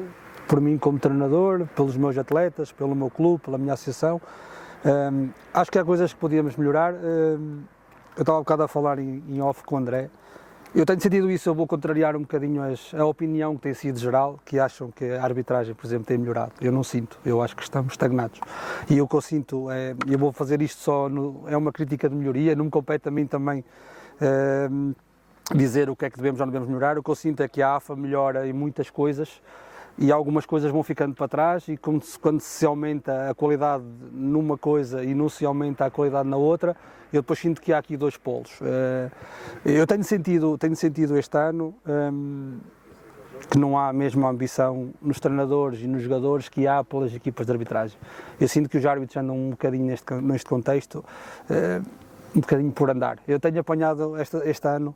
por 0.48 0.62
mim 0.62 0.78
como 0.78 0.98
treinador, 0.98 1.68
pelos 1.76 1.98
meus 1.98 2.18
atletas, 2.18 2.72
pelo 2.72 2.96
meu 2.96 3.10
clube, 3.10 3.44
pela 3.44 3.58
minha 3.58 3.74
associação. 3.74 4.22
Um, 4.86 5.30
acho 5.54 5.70
que 5.70 5.78
há 5.78 5.84
coisas 5.84 6.14
que 6.14 6.20
podíamos 6.20 6.56
melhorar. 6.56 6.94
Um, 6.94 7.64
eu 8.16 8.22
estava 8.22 8.38
um 8.38 8.42
bocado 8.42 8.64
a 8.64 8.68
falar 8.68 9.00
em, 9.00 9.22
em, 9.28 9.42
off 9.42 9.64
com 9.64 9.76
o 9.76 9.78
André. 9.78 10.10
Eu 10.76 10.86
tenho 10.86 11.00
sentido 11.00 11.32
isso, 11.32 11.48
eu 11.48 11.56
vou 11.56 11.66
contrariar 11.66 12.18
um 12.18 12.20
bocadinho 12.20 12.62
as, 12.62 12.94
a 12.94 13.06
opinião 13.06 13.56
que 13.56 13.62
tem 13.62 13.74
sido 13.74 13.98
geral, 13.98 14.38
que 14.44 14.60
acham 14.60 14.92
que 14.92 15.06
a 15.06 15.24
arbitragem, 15.24 15.74
por 15.74 15.86
exemplo, 15.86 16.06
tem 16.06 16.18
melhorado. 16.18 16.52
Eu 16.60 16.70
não 16.70 16.84
sinto, 16.84 17.18
eu 17.26 17.42
acho 17.42 17.56
que 17.56 17.64
estamos 17.64 17.94
estagnados. 17.94 18.42
E 18.90 19.00
o 19.00 19.08
que 19.08 19.16
eu 19.16 19.22
sinto, 19.22 19.72
é, 19.72 19.96
eu 20.06 20.20
vou 20.20 20.34
fazer 20.34 20.62
isto 20.62 20.82
só, 20.82 21.08
no, 21.08 21.46
é 21.48 21.56
uma 21.56 21.72
crítica 21.72 22.10
de 22.10 22.16
melhoria, 22.16 22.58
não 22.58 22.66
me 22.66 22.72
compete 22.72 23.08
a 23.08 23.12
mim 23.12 23.26
também 23.26 23.64
um, 24.70 24.94
dizer 25.56 25.90
o 25.90 25.96
que 25.96 26.04
é 26.04 26.10
que 26.10 26.18
devemos 26.18 26.42
ou 26.42 26.46
não 26.46 26.52
devemos 26.52 26.68
melhorar. 26.68 26.98
O 26.98 27.04
que 27.04 27.10
eu 27.10 27.16
sinto 27.16 27.42
é 27.42 27.48
que 27.48 27.62
a 27.62 27.78
AFA 27.78 27.96
melhora 27.96 28.46
em 28.46 28.52
muitas 28.52 28.90
coisas, 28.90 29.42
e 29.98 30.12
algumas 30.12 30.46
coisas 30.46 30.72
vão 30.72 30.84
ficando 30.84 31.16
para 31.16 31.28
trás 31.28 31.68
e 31.68 31.78
quando 31.78 32.04
se, 32.04 32.20
quando 32.20 32.42
se 32.42 32.66
aumenta 32.66 33.30
a 33.30 33.34
qualidade 33.34 33.84
numa 34.12 34.58
coisa 34.58 35.04
e 35.04 35.14
não 35.14 35.30
se 35.30 35.46
aumenta 35.46 35.86
a 35.86 35.92
qualidade 35.92 36.28
na 36.28 36.38
outra, 36.38 36.76
eu 37.14 37.22
depois 37.22 37.40
sinto 37.40 37.62
que 37.62 37.72
há 37.72 37.78
aqui 37.78 37.96
dois 37.96 38.18
polos. 38.18 38.60
Eh, 38.62 39.10
eu 39.64 39.88
tenho 39.88 40.04
sentido, 40.04 40.58
tenho 40.58 40.76
sentido 40.76 41.18
este 41.18 41.38
ano 41.38 41.74
ehm, 41.88 42.58
que 43.50 43.58
não 43.58 43.78
há 43.78 43.90
a 43.90 43.94
mesma 43.94 44.30
ambição 44.30 44.90
nos 45.02 45.20
treinadores 45.20 45.80
e 45.82 45.88
nos 45.88 46.02
jogadores 46.02 46.50
que 46.50 46.68
há 46.68 46.84
pelas 46.84 47.14
equipas 47.14 47.46
de 47.46 47.52
arbitragem. 47.54 47.98
Eu 48.40 48.48
sinto 48.48 48.68
que 48.68 48.78
os 48.78 48.86
árbitros 48.86 49.16
andam 49.16 49.36
um 49.36 49.50
bocadinho 49.52 49.86
neste, 49.86 50.14
neste 50.16 50.50
contexto, 50.50 51.06
eh, 51.50 51.82
um 52.36 52.42
bocadinho 52.42 52.72
por 52.72 52.90
andar. 52.90 53.20
Eu 53.26 53.40
tenho 53.40 53.60
apanhado 53.62 54.20
este, 54.20 54.38
este 54.38 54.68
ano 54.68 54.94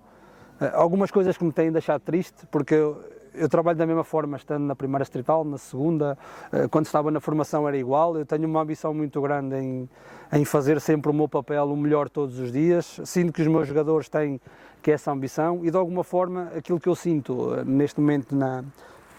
eh, 0.59 0.71
algumas 0.73 1.09
coisas 1.09 1.37
que 1.37 1.43
me 1.45 1.53
têm 1.53 1.71
deixado 1.71 2.01
triste, 2.01 2.45
porque 2.51 2.73
eu, 2.73 3.01
eu 3.39 3.49
trabalho 3.49 3.77
da 3.77 3.85
mesma 3.85 4.03
forma, 4.03 4.37
estando 4.37 4.63
na 4.65 4.75
primeira 4.75 5.03
estrital, 5.03 5.43
na 5.43 5.57
segunda, 5.57 6.17
eh, 6.51 6.67
quando 6.67 6.85
estava 6.85 7.09
na 7.09 7.19
formação 7.19 7.67
era 7.67 7.77
igual. 7.77 8.17
Eu 8.17 8.25
tenho 8.25 8.47
uma 8.47 8.61
ambição 8.61 8.93
muito 8.93 9.21
grande 9.21 9.55
em, 9.55 9.89
em 10.33 10.45
fazer 10.45 10.79
sempre 10.81 11.09
o 11.09 11.13
meu 11.13 11.27
papel 11.27 11.71
o 11.71 11.77
melhor 11.77 12.09
todos 12.09 12.37
os 12.37 12.51
dias. 12.51 12.99
Sinto 13.05 13.31
que 13.31 13.41
os 13.41 13.47
meus 13.47 13.67
jogadores 13.67 14.09
têm 14.09 14.39
que 14.81 14.91
essa 14.91 15.11
ambição 15.11 15.63
e 15.63 15.71
de 15.71 15.77
alguma 15.77 16.03
forma 16.03 16.51
aquilo 16.55 16.79
que 16.79 16.89
eu 16.89 16.95
sinto 16.95 17.55
eh, 17.55 17.63
neste 17.63 17.99
momento 17.99 18.35
na 18.35 18.63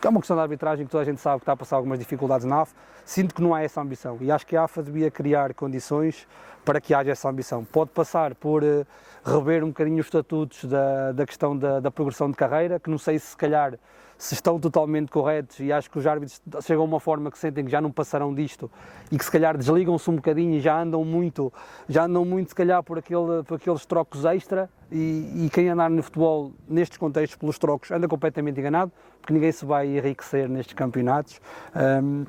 que 0.01 0.07
é 0.07 0.11
uma 0.11 0.21
questão 0.21 0.35
da 0.35 0.43
arbitragem 0.43 0.87
que 0.87 0.91
toda 0.91 1.03
a 1.03 1.05
gente 1.05 1.21
sabe 1.21 1.41
que 1.41 1.43
está 1.43 1.53
a 1.53 1.57
passar 1.57 1.77
algumas 1.77 1.99
dificuldades 1.99 2.47
na 2.47 2.63
AF, 2.63 2.73
sinto 3.05 3.35
que 3.35 3.43
não 3.43 3.55
há 3.55 3.63
essa 3.63 3.83
ambição 3.83 4.17
e 4.23 4.31
acho 4.31 4.47
que 4.47 4.57
a 4.57 4.65
AFA 4.65 4.83
devia 4.83 5.11
criar 5.11 5.53
condições 5.53 6.27
para 6.65 6.81
que 6.81 6.95
haja 6.95 7.11
essa 7.11 7.29
ambição. 7.29 7.65
Pode 7.65 7.91
passar 7.91 8.35
por 8.35 8.63
uh, 8.63 8.87
rever 9.23 9.63
um 9.63 9.69
bocadinho 9.69 10.01
os 10.01 10.07
estatutos 10.07 10.65
da, 10.65 11.13
da 11.13 11.27
questão 11.27 11.57
da, 11.57 11.81
da 11.81 11.91
progressão 11.91 12.31
de 12.31 12.37
carreira, 12.37 12.81
que 12.81 12.89
não 12.89 12.97
sei 12.97 13.19
se 13.19 13.27
se 13.27 13.37
calhar 13.37 13.79
se 14.21 14.35
estão 14.35 14.61
totalmente 14.61 15.11
corretos 15.11 15.59
e 15.61 15.73
acho 15.73 15.91
que 15.91 15.99
os 15.99 16.07
árbitros 16.07 16.43
chegam 16.63 16.83
a 16.83 16.87
uma 16.87 17.01
forma 17.01 17.31
que 17.31 17.39
sentem 17.39 17.65
que 17.65 17.71
já 17.71 17.81
não 17.81 17.91
passarão 17.91 18.35
disto 18.35 18.71
e 19.11 19.17
que 19.17 19.25
se 19.25 19.31
calhar 19.31 19.57
desligam-se 19.57 20.11
um 20.11 20.17
bocadinho 20.17 20.57
e 20.57 20.61
já 20.61 20.79
andam 20.79 21.03
muito, 21.03 21.51
já 21.89 22.05
andam 22.05 22.23
muito 22.23 22.51
se 22.51 22.55
calhar 22.55 22.83
por, 22.83 22.99
aquele, 22.99 23.43
por 23.47 23.55
aqueles 23.55 23.87
trocos 23.87 24.27
extra 24.27 24.69
e, 24.93 25.47
e 25.47 25.51
quem 25.51 25.71
andar 25.71 25.89
no 25.89 26.03
futebol 26.03 26.53
nestes 26.69 26.99
contextos 26.99 27.39
pelos 27.39 27.59
trocos 27.59 27.91
anda 27.91 28.07
completamente 28.07 28.61
enganado 28.61 28.93
porque 29.23 29.33
ninguém 29.33 29.53
se 29.53 29.65
vai 29.65 29.87
enriquecer 29.87 30.51
nestes 30.51 30.75
campeonatos. 30.75 31.41
Um, 31.75 32.27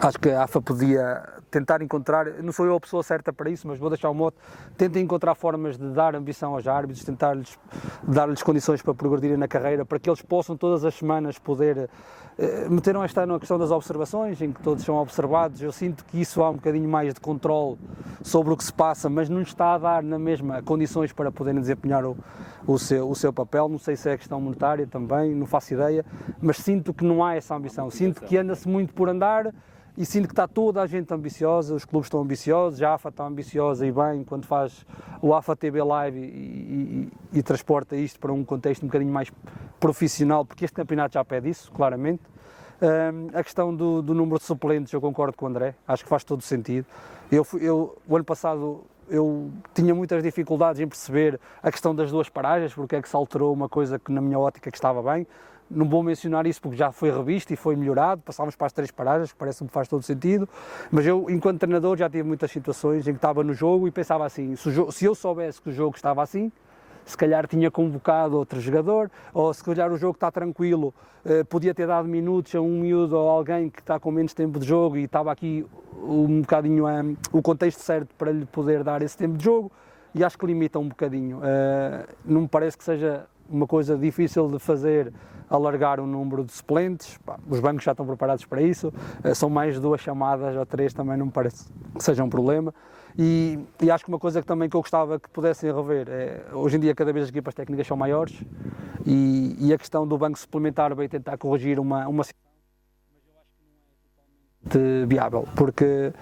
acho 0.00 0.18
que 0.18 0.30
a 0.30 0.44
AFA 0.44 0.60
podia 0.60 1.22
tentar 1.50 1.82
encontrar, 1.82 2.26
não 2.42 2.52
sou 2.52 2.66
eu 2.66 2.76
a 2.76 2.80
pessoa 2.80 3.02
certa 3.02 3.32
para 3.32 3.50
isso, 3.50 3.66
mas 3.66 3.78
vou 3.78 3.88
deixar 3.88 4.10
o 4.10 4.14
mote, 4.14 4.36
tentem 4.76 5.02
encontrar 5.02 5.34
formas 5.34 5.78
de 5.78 5.90
dar 5.90 6.14
ambição 6.14 6.54
aos 6.54 6.66
árbitros, 6.66 7.04
tentar-lhes 7.04 7.58
dar-lhes 8.02 8.42
condições 8.42 8.82
para 8.82 8.94
progredirem 8.94 9.36
na 9.36 9.48
carreira, 9.48 9.84
para 9.84 9.98
que 9.98 10.08
eles 10.08 10.22
possam 10.22 10.56
todas 10.56 10.84
as 10.84 10.94
semanas 10.94 11.38
poder 11.38 11.88
eh, 12.38 12.68
meteram 12.68 13.02
esta 13.02 13.26
na 13.26 13.36
questão 13.38 13.58
das 13.58 13.72
observações, 13.72 14.40
em 14.40 14.52
que 14.52 14.62
todos 14.62 14.84
são 14.84 14.94
observados. 14.96 15.60
Eu 15.60 15.72
sinto 15.72 16.04
que 16.04 16.20
isso 16.20 16.40
há 16.40 16.50
um 16.50 16.54
bocadinho 16.54 16.88
mais 16.88 17.12
de 17.12 17.20
controle 17.20 17.76
sobre 18.22 18.52
o 18.52 18.56
que 18.56 18.62
se 18.62 18.72
passa, 18.72 19.10
mas 19.10 19.28
não 19.28 19.42
está 19.42 19.74
a 19.74 19.78
dar 19.78 20.02
na 20.04 20.18
mesma 20.18 20.62
condições 20.62 21.12
para 21.12 21.32
poderem 21.32 21.60
desempenhar 21.60 22.04
o, 22.04 22.16
o, 22.64 22.78
seu, 22.78 23.10
o 23.10 23.14
seu 23.16 23.32
papel. 23.32 23.68
Não 23.68 23.78
sei 23.78 23.96
se 23.96 24.08
é 24.08 24.16
questão 24.16 24.40
monetária 24.40 24.86
também, 24.86 25.34
não 25.34 25.46
faço 25.46 25.74
ideia, 25.74 26.06
mas 26.40 26.58
sinto 26.58 26.94
que 26.94 27.04
não 27.04 27.24
há 27.24 27.34
essa 27.34 27.56
ambição. 27.56 27.90
Sinto 27.90 28.22
que 28.22 28.36
anda-se 28.36 28.68
muito 28.68 28.94
por 28.94 29.08
andar 29.08 29.52
e 29.98 30.06
sinto 30.06 30.28
que 30.28 30.32
está 30.32 30.46
toda 30.46 30.80
a 30.80 30.86
gente 30.86 31.12
ambiciosa, 31.12 31.74
os 31.74 31.84
clubes 31.84 32.06
estão 32.06 32.20
ambiciosos, 32.20 32.80
a 32.80 32.94
AFA 32.94 33.08
está 33.08 33.26
ambiciosa 33.26 33.84
e 33.84 33.90
bem, 33.90 34.22
quando 34.22 34.46
faz 34.46 34.86
o 35.20 35.34
AFA 35.34 35.56
TV 35.56 35.82
Live 35.82 36.16
e, 36.16 36.22
e, 36.22 37.38
e, 37.38 37.42
transporta 37.42 37.96
isto 37.96 38.20
para 38.20 38.32
um 38.32 38.44
contexto 38.44 38.84
um 38.84 38.86
bocadinho 38.86 39.12
mais 39.12 39.32
profissional, 39.80 40.44
porque 40.44 40.64
este 40.64 40.74
campeonato 40.76 41.14
já 41.14 41.24
pede 41.24 41.50
isso, 41.50 41.72
claramente. 41.72 42.22
Um, 42.80 43.36
a 43.36 43.42
questão 43.42 43.74
do, 43.74 44.00
do, 44.00 44.14
número 44.14 44.38
de 44.38 44.44
suplentes, 44.44 44.92
eu 44.92 45.00
concordo 45.00 45.36
com 45.36 45.46
o 45.46 45.48
André, 45.48 45.74
acho 45.88 46.04
que 46.04 46.08
faz 46.08 46.22
todo 46.22 46.42
sentido. 46.42 46.86
Eu, 47.30 47.44
eu, 47.60 47.98
o 48.06 48.14
ano 48.14 48.24
passado 48.24 48.84
eu 49.10 49.50
tinha 49.74 49.92
muitas 49.96 50.22
dificuldades 50.22 50.80
em 50.80 50.86
perceber 50.86 51.40
a 51.60 51.72
questão 51.72 51.92
das 51.92 52.12
duas 52.12 52.28
paragens, 52.28 52.72
porque 52.72 52.94
é 52.94 53.02
que 53.02 53.08
se 53.08 53.16
alterou 53.16 53.52
uma 53.52 53.68
coisa 53.68 53.98
que 53.98 54.12
na 54.12 54.20
minha 54.20 54.38
ótica 54.38 54.70
que 54.70 54.76
estava 54.76 55.02
bem. 55.02 55.26
Não 55.70 55.88
vou 55.88 56.02
mencionar 56.02 56.46
isso 56.46 56.60
porque 56.62 56.76
já 56.76 56.90
foi 56.90 57.10
revisto 57.10 57.52
e 57.52 57.56
foi 57.56 57.76
melhorado, 57.76 58.22
passámos 58.22 58.56
para 58.56 58.66
as 58.66 58.72
três 58.72 58.90
paragens, 58.90 59.32
parece-me 59.32 59.68
faz 59.68 59.86
todo 59.86 60.02
sentido, 60.02 60.48
mas 60.90 61.06
eu, 61.06 61.26
enquanto 61.28 61.58
treinador, 61.60 61.96
já 61.96 62.08
tive 62.08 62.22
muitas 62.22 62.50
situações 62.50 63.06
em 63.06 63.12
que 63.12 63.18
estava 63.18 63.44
no 63.44 63.52
jogo 63.52 63.86
e 63.86 63.90
pensava 63.90 64.24
assim, 64.24 64.56
se, 64.56 64.70
jogo, 64.70 64.92
se 64.92 65.04
eu 65.04 65.14
soubesse 65.14 65.60
que 65.60 65.68
o 65.68 65.72
jogo 65.72 65.94
estava 65.94 66.22
assim, 66.22 66.50
se 67.04 67.16
calhar 67.16 67.46
tinha 67.46 67.70
convocado 67.70 68.36
outro 68.36 68.60
jogador, 68.60 69.10
ou 69.32 69.52
se 69.52 69.64
calhar 69.64 69.90
o 69.90 69.96
jogo 69.96 70.14
está 70.14 70.30
tranquilo, 70.30 70.94
eh, 71.24 71.42
podia 71.42 71.74
ter 71.74 71.86
dado 71.86 72.06
minutos 72.06 72.54
a 72.54 72.60
um 72.60 72.80
miúdo 72.80 73.16
ou 73.16 73.28
alguém 73.28 73.70
que 73.70 73.80
está 73.80 73.98
com 73.98 74.10
menos 74.10 74.34
tempo 74.34 74.58
de 74.58 74.66
jogo 74.66 74.96
e 74.98 75.04
estava 75.04 75.32
aqui 75.32 75.66
um 76.02 76.42
bocadinho 76.42 76.86
um, 76.86 77.16
o 77.32 77.40
contexto 77.40 77.80
certo 77.80 78.14
para 78.14 78.30
lhe 78.30 78.44
poder 78.44 78.84
dar 78.84 79.00
esse 79.02 79.16
tempo 79.16 79.38
de 79.38 79.44
jogo. 79.44 79.72
E 80.14 80.22
acho 80.24 80.38
que 80.38 80.46
limita 80.46 80.78
um 80.78 80.88
bocadinho. 80.88 81.38
Uh, 81.38 82.08
não 82.24 82.42
me 82.42 82.48
parece 82.48 82.76
que 82.76 82.84
seja 82.84 83.26
uma 83.48 83.66
coisa 83.66 83.96
difícil 83.96 84.48
de 84.48 84.58
fazer 84.58 85.12
alargar 85.48 85.98
o 85.98 86.06
número 86.06 86.44
de 86.44 86.52
suplentes, 86.52 87.18
os 87.48 87.60
bancos 87.60 87.84
já 87.84 87.92
estão 87.92 88.06
preparados 88.06 88.44
para 88.44 88.60
isso, 88.60 88.92
uh, 89.24 89.34
são 89.34 89.48
mais 89.48 89.80
duas 89.80 90.00
chamadas 90.00 90.54
ou 90.56 90.66
três, 90.66 90.92
também 90.92 91.16
não 91.16 91.26
me 91.26 91.32
parece 91.32 91.66
que 91.96 92.04
seja 92.04 92.22
um 92.22 92.28
problema. 92.28 92.74
E, 93.18 93.58
e, 93.82 93.90
acho 93.90 94.04
que 94.04 94.10
uma 94.10 94.18
coisa 94.18 94.40
que 94.40 94.46
também 94.46 94.68
que 94.68 94.76
eu 94.76 94.80
gostava 94.80 95.18
que 95.18 95.28
pudessem 95.30 95.74
rever 95.74 96.06
é, 96.08 96.44
hoje 96.52 96.76
em 96.76 96.80
dia 96.80 96.94
cada 96.94 97.12
vez 97.12 97.24
as 97.24 97.30
equipas 97.30 97.52
técnicas 97.52 97.84
são 97.84 97.96
maiores 97.96 98.40
e, 99.04 99.56
e 99.58 99.72
a 99.72 99.78
questão 99.78 100.06
do 100.06 100.16
banco 100.16 100.38
suplementar 100.38 100.94
vai 100.94 101.08
tentar 101.08 101.36
corrigir 101.36 101.80
uma, 101.80 102.00
situação, 102.00 102.12
mas 102.12 102.32
é 104.76 105.06
viável, 105.06 105.48
porque 105.56 106.12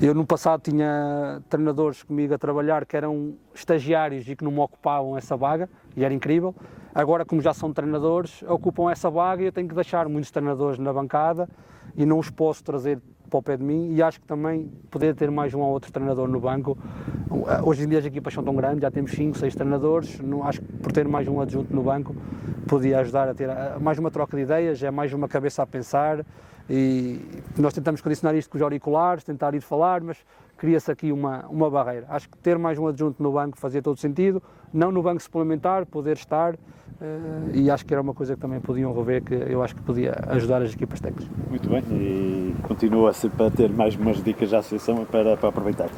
eu 0.00 0.14
no 0.14 0.26
passado 0.26 0.62
tinha 0.62 1.42
treinadores 1.48 2.02
comigo 2.02 2.34
a 2.34 2.38
trabalhar 2.38 2.86
que 2.86 2.96
eram 2.96 3.34
estagiários 3.54 4.28
e 4.28 4.36
que 4.36 4.44
não 4.44 4.50
me 4.50 4.60
ocupavam 4.60 5.16
essa 5.16 5.36
vaga, 5.36 5.68
e 5.96 6.04
era 6.04 6.12
incrível. 6.12 6.54
Agora, 6.94 7.24
como 7.24 7.40
já 7.40 7.52
são 7.54 7.72
treinadores, 7.72 8.42
ocupam 8.44 8.90
essa 8.90 9.10
vaga 9.10 9.42
e 9.42 9.46
eu 9.46 9.52
tenho 9.52 9.68
que 9.68 9.74
deixar 9.74 10.08
muitos 10.08 10.30
treinadores 10.30 10.78
na 10.78 10.92
bancada 10.92 11.48
e 11.96 12.04
não 12.06 12.18
os 12.18 12.30
posso 12.30 12.62
trazer 12.64 13.00
para 13.28 13.38
o 13.38 13.42
pé 13.42 13.56
de 13.56 13.62
mim 13.62 13.94
e 13.94 14.02
acho 14.02 14.20
que 14.20 14.26
também 14.26 14.70
poder 14.90 15.14
ter 15.14 15.30
mais 15.30 15.54
um 15.54 15.60
ou 15.60 15.70
outro 15.70 15.92
treinador 15.92 16.26
no 16.28 16.40
banco. 16.40 16.76
Hoje 17.64 17.84
em 17.84 17.88
dia 17.88 18.00
as 18.00 18.04
equipas 18.04 18.34
são 18.34 18.42
tão 18.42 18.54
grandes, 18.54 18.80
já 18.80 18.90
temos 18.90 19.12
5, 19.12 19.38
6 19.38 19.54
treinadores, 19.54 20.18
não, 20.20 20.44
acho 20.44 20.60
que 20.60 20.72
por 20.78 20.90
ter 20.90 21.06
mais 21.06 21.28
um 21.28 21.40
adjunto 21.40 21.72
no 21.72 21.82
banco 21.82 22.14
podia 22.66 22.98
ajudar 23.00 23.28
a 23.28 23.34
ter 23.34 23.48
mais 23.80 23.98
uma 23.98 24.10
troca 24.10 24.36
de 24.36 24.42
ideias, 24.42 24.82
é 24.82 24.90
mais 24.90 25.12
uma 25.12 25.28
cabeça 25.28 25.62
a 25.62 25.66
pensar 25.66 26.24
e 26.70 27.20
nós 27.58 27.74
tentamos 27.74 28.00
condicionar 28.00 28.36
isto 28.36 28.48
com 28.48 28.56
os 28.56 28.62
auriculares, 28.62 29.24
tentar 29.24 29.54
ir 29.54 29.60
falar, 29.60 30.00
mas 30.00 30.18
cria-se 30.56 30.90
aqui 30.90 31.10
uma, 31.10 31.44
uma 31.48 31.68
barreira. 31.68 32.06
Acho 32.08 32.28
que 32.28 32.38
ter 32.38 32.56
mais 32.56 32.78
um 32.78 32.86
adjunto 32.86 33.20
no 33.22 33.32
banco 33.32 33.58
fazia 33.58 33.82
todo 33.82 33.98
sentido, 33.98 34.40
não 34.72 34.92
no 34.92 35.02
banco 35.02 35.20
suplementar, 35.20 35.84
poder 35.84 36.16
estar, 36.16 36.56
Uh, 37.00 37.50
e 37.54 37.70
acho 37.70 37.86
que 37.86 37.94
era 37.94 38.02
uma 38.02 38.12
coisa 38.12 38.34
que 38.34 38.40
também 38.42 38.60
podiam 38.60 38.92
rever, 38.92 39.22
que 39.22 39.32
eu 39.32 39.62
acho 39.62 39.74
que 39.74 39.80
podia 39.80 40.14
ajudar 40.28 40.60
as 40.60 40.74
equipas 40.74 41.00
técnicas. 41.00 41.34
Muito 41.48 41.66
bem, 41.66 41.82
e 41.90 42.54
continua 42.64 43.14
sempre 43.14 43.46
a 43.46 43.50
ter 43.50 43.70
mais 43.70 43.96
umas 43.96 44.22
dicas 44.22 44.50
da 44.50 44.58
associação 44.58 45.06
para, 45.06 45.34
para 45.34 45.48
aproveitar. 45.48 45.88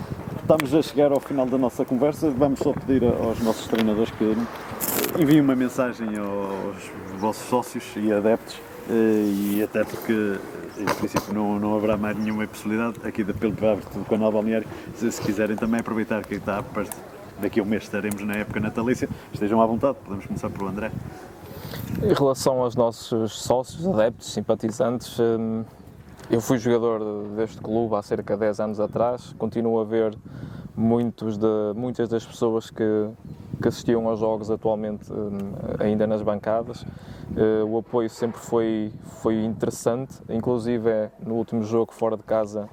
Estamos 0.40 0.72
a 0.72 0.80
chegar 0.80 1.10
ao 1.10 1.18
final 1.18 1.44
da 1.44 1.58
nossa 1.58 1.84
conversa, 1.84 2.30
vamos 2.30 2.60
só 2.60 2.72
pedir 2.72 3.02
aos 3.04 3.42
nossos 3.42 3.66
treinadores 3.66 4.12
que 4.12 4.36
enviem 5.20 5.40
uma 5.40 5.56
mensagem 5.56 6.06
aos 6.16 6.88
vossos 7.18 7.48
sócios 7.48 7.84
e 7.96 8.12
adeptos, 8.12 8.60
e 8.88 9.62
até 9.62 9.84
porque 9.84 10.38
em 10.78 10.84
princípio 10.84 11.32
não, 11.32 11.58
não 11.58 11.76
haverá 11.76 11.96
mais 11.96 12.16
nenhuma 12.16 12.46
possibilidade 12.46 12.96
aqui 13.04 13.22
de, 13.22 13.32
pelo 13.32 13.52
do 13.52 14.04
canal 14.08 14.32
Balneário, 14.32 14.66
se, 14.96 15.10
se 15.10 15.20
quiserem 15.20 15.56
também 15.56 15.80
aproveitar 15.80 16.22
que 16.24 16.34
está 16.34 16.62
perto 16.62 16.96
daqui 17.40 17.60
a 17.60 17.62
um 17.62 17.66
mês 17.66 17.82
estaremos 17.84 18.22
na 18.22 18.34
época 18.34 18.60
natalícia, 18.60 19.08
estejam 19.32 19.60
à 19.60 19.66
vontade, 19.66 19.98
podemos 20.04 20.26
começar 20.26 20.48
pelo 20.50 20.68
André. 20.68 20.90
Em 22.02 22.12
relação 22.12 22.60
aos 22.60 22.74
nossos 22.74 23.42
sócios, 23.42 23.86
adeptos, 23.86 24.32
simpatizantes, 24.32 25.18
hum, 25.18 25.64
eu 26.30 26.40
fui 26.40 26.58
jogador 26.58 27.28
deste 27.36 27.60
clube 27.60 27.94
há 27.94 28.02
cerca 28.02 28.34
de 28.34 28.40
10 28.40 28.60
anos 28.60 28.80
atrás, 28.80 29.34
continuo 29.38 29.80
a 29.80 29.84
ver 29.84 30.16
muitos 30.76 31.36
de, 31.36 31.46
muitas 31.74 32.08
das 32.08 32.24
pessoas 32.24 32.70
que, 32.70 33.08
que 33.62 33.68
assistiam 33.68 34.06
aos 34.08 34.20
jogos 34.20 34.50
atualmente 34.50 35.10
hum, 35.10 35.38
ainda 35.78 36.06
nas 36.06 36.20
bancadas. 36.20 36.84
Eh, 37.36 37.62
o 37.64 37.78
apoio 37.78 38.10
sempre 38.10 38.40
foi, 38.40 38.92
foi 39.22 39.42
interessante, 39.44 40.14
inclusive 40.28 40.90
é, 40.90 41.10
no 41.24 41.34
último 41.34 41.62
jogo 41.62 41.92
fora 41.92 42.16
de 42.16 42.24
casa 42.24 42.68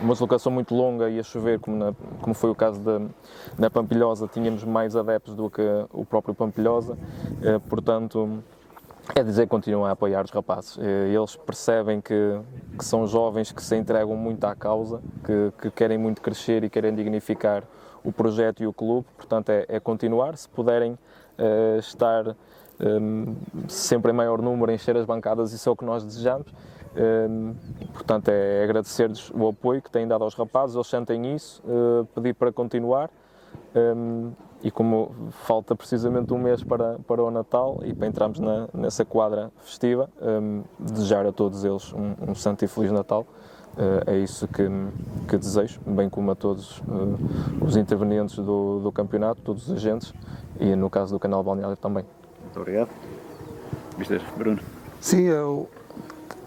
uma 0.00 0.14
deslocação 0.14 0.50
muito 0.50 0.74
longa 0.74 1.10
e 1.10 1.18
a 1.18 1.22
chover, 1.22 1.60
como, 1.60 1.76
na, 1.76 1.92
como 2.22 2.34
foi 2.34 2.50
o 2.50 2.54
caso 2.54 2.80
da, 2.80 3.00
na 3.58 3.68
Pampilhosa, 3.68 4.26
tínhamos 4.26 4.64
mais 4.64 4.96
adeptos 4.96 5.34
do 5.34 5.50
que 5.50 5.62
o 5.92 6.04
próprio 6.04 6.34
Pampilhosa, 6.34 6.96
eh, 7.42 7.58
portanto, 7.68 8.42
é 9.14 9.22
dizer 9.22 9.42
que 9.42 9.50
continuam 9.50 9.84
a 9.86 9.90
apoiar 9.90 10.24
os 10.24 10.30
rapazes. 10.30 10.78
Eh, 10.78 11.12
eles 11.14 11.36
percebem 11.36 12.00
que, 12.00 12.40
que, 12.78 12.84
são 12.84 13.06
jovens 13.06 13.52
que 13.52 13.62
se 13.62 13.76
entregam 13.76 14.16
muito 14.16 14.44
à 14.44 14.54
causa, 14.54 15.00
que, 15.24 15.52
que, 15.60 15.70
querem 15.70 15.98
muito 15.98 16.22
crescer 16.22 16.64
e 16.64 16.70
querem 16.70 16.94
dignificar 16.94 17.62
o 18.04 18.12
projeto 18.12 18.62
e 18.62 18.66
o 18.66 18.72
clube, 18.72 19.06
portanto, 19.16 19.50
é, 19.50 19.66
é 19.68 19.80
continuar. 19.80 20.36
Se 20.36 20.48
puderem 20.48 20.98
eh, 21.38 21.76
estar 21.78 22.28
eh, 22.28 22.34
sempre 23.68 24.12
em 24.12 24.14
maior 24.14 24.40
número, 24.40 24.72
encher 24.72 24.96
as 24.96 25.04
bancadas, 25.04 25.52
isso 25.52 25.68
é 25.68 25.72
o 25.72 25.76
que 25.76 25.84
nós 25.84 26.04
desejamos. 26.04 26.52
Um, 26.96 27.54
portanto, 27.92 28.30
é 28.30 28.64
agradecer-lhes 28.64 29.30
o 29.30 29.48
apoio 29.48 29.80
que 29.80 29.90
têm 29.90 30.08
dado 30.08 30.24
aos 30.24 30.34
rapazes, 30.34 30.74
eles 30.74 30.88
sentem 30.88 31.34
isso, 31.34 31.62
uh, 31.64 32.04
pedir 32.14 32.34
para 32.34 32.50
continuar. 32.50 33.10
Um, 33.74 34.32
e 34.62 34.70
como 34.70 35.14
falta 35.30 35.74
precisamente 35.74 36.34
um 36.34 36.38
mês 36.38 36.62
para, 36.62 36.98
para 37.06 37.22
o 37.22 37.30
Natal 37.30 37.80
e 37.82 37.94
para 37.94 38.06
entrarmos 38.06 38.40
na, 38.40 38.68
nessa 38.74 39.04
quadra 39.04 39.50
festiva, 39.62 40.10
um, 40.20 40.62
desejar 40.78 41.24
a 41.24 41.32
todos 41.32 41.64
eles 41.64 41.92
um, 41.94 42.30
um 42.30 42.34
santo 42.34 42.64
e 42.64 42.68
feliz 42.68 42.92
Natal. 42.92 43.24
Uh, 43.76 44.10
é 44.10 44.18
isso 44.18 44.48
que, 44.48 44.68
que 45.28 45.38
desejo, 45.38 45.80
bem 45.86 46.10
como 46.10 46.30
a 46.32 46.34
todos 46.34 46.80
uh, 46.80 47.64
os 47.64 47.76
intervenientes 47.76 48.36
do, 48.36 48.80
do 48.80 48.92
campeonato, 48.92 49.40
todos 49.42 49.68
os 49.68 49.76
agentes 49.76 50.12
e 50.58 50.74
no 50.74 50.90
caso 50.90 51.14
do 51.14 51.20
canal 51.20 51.42
Balneário 51.42 51.76
também. 51.76 52.04
Muito 52.42 52.60
obrigado. 52.60 52.90
Mister 53.96 54.20
Bruno. 54.36 54.60
Sim, 55.00 55.22
eu 55.22 55.68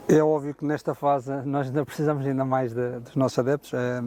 é 0.08 0.22
óbvio 0.22 0.54
que 0.54 0.66
nesta 0.66 0.94
fase 0.94 1.32
nós 1.46 1.68
ainda 1.68 1.86
precisamos 1.86 2.26
ainda 2.26 2.44
mais 2.44 2.74
de, 2.74 3.00
dos 3.00 3.16
nossos 3.16 3.40
adeptos. 3.40 3.74
É, 3.74 4.04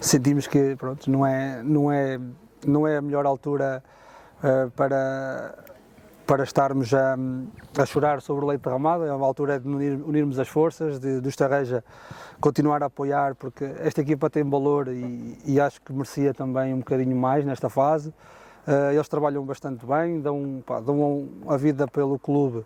sentimos 0.00 0.46
que 0.46 0.74
pronto, 0.76 1.10
não, 1.10 1.26
é, 1.26 1.62
não, 1.62 1.92
é, 1.92 2.18
não 2.66 2.88
é 2.88 2.96
a 2.96 3.02
melhor 3.02 3.26
altura 3.26 3.84
uh, 4.38 4.70
para, 4.70 5.54
para 6.26 6.44
estarmos 6.44 6.92
a, 6.94 7.16
a, 7.78 7.86
chorar 7.86 8.20
sobre 8.22 8.44
o 8.44 8.48
leite 8.48 8.62
derramado, 8.62 9.04
é 9.04 9.14
uma 9.14 9.26
altura 9.26 9.58
de 9.58 9.68
unir, 9.68 10.00
unirmos 10.04 10.38
as 10.38 10.48
forças, 10.48 10.98
de, 10.98 11.20
do 11.20 11.28
Estarreja 11.28 11.84
continuar 12.40 12.82
a 12.82 12.86
apoiar, 12.86 13.34
porque 13.34 13.64
esta 13.80 14.00
equipa 14.00 14.30
tem 14.30 14.48
valor 14.48 14.88
e, 14.88 15.38
e 15.44 15.60
acho 15.60 15.80
que 15.82 15.92
merecia 15.92 16.32
também 16.32 16.72
um 16.74 16.78
bocadinho 16.78 17.16
mais 17.16 17.44
nesta 17.44 17.68
fase. 17.68 18.10
Uh, 18.66 18.92
eles 18.92 19.08
trabalham 19.08 19.44
bastante 19.44 19.84
bem, 19.84 20.20
dão, 20.20 20.62
pá, 20.64 20.80
dão 20.80 21.28
a 21.48 21.56
vida 21.56 21.88
pelo 21.88 22.18
clube. 22.18 22.64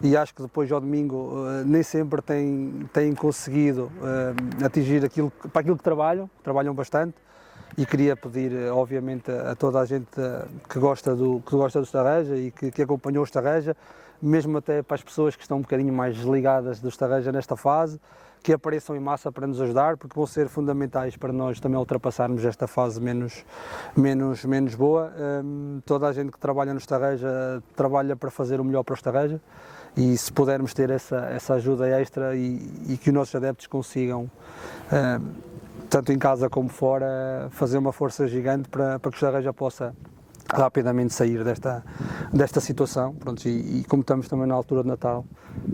E 0.00 0.16
acho 0.16 0.34
que 0.34 0.42
depois 0.42 0.70
ao 0.70 0.80
domingo 0.80 1.16
uh, 1.16 1.64
nem 1.64 1.82
sempre 1.82 2.20
têm, 2.20 2.88
têm 2.92 3.14
conseguido 3.14 3.90
uh, 3.96 4.64
atingir 4.64 5.04
aquilo, 5.04 5.30
para 5.52 5.60
aquilo 5.60 5.76
que 5.76 5.82
trabalham, 5.82 6.30
trabalham 6.42 6.74
bastante 6.74 7.14
e 7.78 7.86
queria 7.86 8.16
pedir 8.16 8.52
obviamente 8.72 9.30
a, 9.30 9.54
toda 9.54 9.78
a 9.78 9.86
gente 9.86 10.08
que 10.68 10.80
gosta 10.80 11.14
do, 11.14 11.40
que 11.40 11.52
gosta 11.52 11.78
do 11.78 11.84
Estarreja 11.84 12.36
e 12.36 12.50
que, 12.50 12.72
que 12.72 12.82
acompanhou 12.82 13.22
o 13.22 13.24
Estarreja, 13.24 13.76
mesmo 14.20 14.58
até 14.58 14.82
para 14.82 14.96
as 14.96 15.02
pessoas 15.02 15.36
que 15.36 15.42
estão 15.42 15.58
um 15.58 15.62
bocadinho 15.62 15.92
mais 15.92 16.16
ligadas 16.16 16.80
do 16.80 16.88
Estarreja 16.88 17.30
nesta 17.30 17.56
fase, 17.56 18.00
que 18.42 18.52
apareçam 18.52 18.96
em 18.96 18.98
massa 18.98 19.30
para 19.30 19.46
nos 19.46 19.60
ajudar, 19.60 19.96
porque 19.96 20.16
vão 20.16 20.26
ser 20.26 20.48
fundamentais 20.48 21.16
para 21.16 21.32
nós 21.32 21.60
também 21.60 21.78
ultrapassarmos 21.78 22.44
esta 22.44 22.66
fase 22.66 23.00
menos, 23.00 23.44
menos, 23.96 24.44
menos 24.44 24.74
boa. 24.74 25.12
Um, 25.44 25.80
toda 25.86 26.08
a 26.08 26.12
gente 26.12 26.32
que 26.32 26.38
trabalha 26.38 26.72
no 26.72 26.80
Estarreja 26.80 27.62
trabalha 27.76 28.16
para 28.16 28.30
fazer 28.30 28.60
o 28.60 28.64
melhor 28.64 28.82
para 28.82 28.94
o 28.94 28.96
Estarreja 28.96 29.40
e 29.96 30.18
se 30.18 30.32
pudermos 30.32 30.74
ter 30.74 30.90
essa, 30.90 31.28
essa 31.30 31.54
ajuda 31.54 31.88
extra 31.88 32.34
e, 32.34 32.56
e 32.88 32.96
que 32.96 33.10
os 33.10 33.14
nossos 33.14 33.36
adeptos 33.36 33.68
consigam, 33.68 34.28
um, 34.92 35.57
tanto 35.88 36.12
em 36.12 36.18
casa 36.18 36.48
como 36.48 36.68
fora, 36.68 37.48
fazer 37.50 37.78
uma 37.78 37.92
força 37.92 38.26
gigante 38.26 38.68
para, 38.68 38.98
para 38.98 39.10
que 39.10 39.16
o 39.16 39.18
Estarreja 39.18 39.52
possa 39.52 39.94
rapidamente 40.52 41.12
sair 41.12 41.44
desta, 41.44 41.84
desta 42.32 42.60
situação. 42.60 43.14
Pronto, 43.14 43.46
e, 43.46 43.80
e, 43.80 43.84
como 43.84 44.00
estamos 44.00 44.28
também 44.28 44.46
na 44.46 44.54
altura 44.54 44.82
de 44.82 44.88
Natal, 44.88 45.24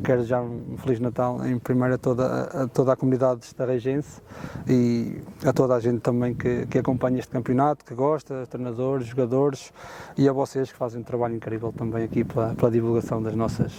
quero 0.03 0.25
já 0.25 0.41
um 0.41 0.77
Feliz 0.79 1.01
Natal 1.01 1.45
em 1.47 1.59
primeiro 1.59 1.95
a 1.95 1.99
toda 1.99 2.43
a, 2.45 2.69
toda 2.69 2.93
a 2.93 2.97
comunidade 2.97 3.45
estarregense 3.45 4.21
e 4.69 5.19
a 5.45 5.53
toda 5.53 5.75
a 5.75 5.81
gente 5.81 6.01
também 6.01 6.35
que, 6.35 6.67
que 6.67 6.79
acompanha 6.79 7.19
este 7.19 7.31
campeonato, 7.31 7.85
que 7.85 7.95
gosta, 7.95 8.47
treinadores, 8.47 9.07
jogadores 9.07 9.73
e 10.17 10.29
a 10.29 10.33
vocês 10.33 10.71
que 10.71 10.77
fazem 10.77 11.01
um 11.01 11.05
trabalho 11.05 11.37
incrível 11.37 11.73
também 11.73 12.05
aqui 12.05 12.25
pela, 12.25 12.55
pela 12.55 12.71
divulgação 12.71 13.23
das 13.23 13.35
nossas, 13.35 13.73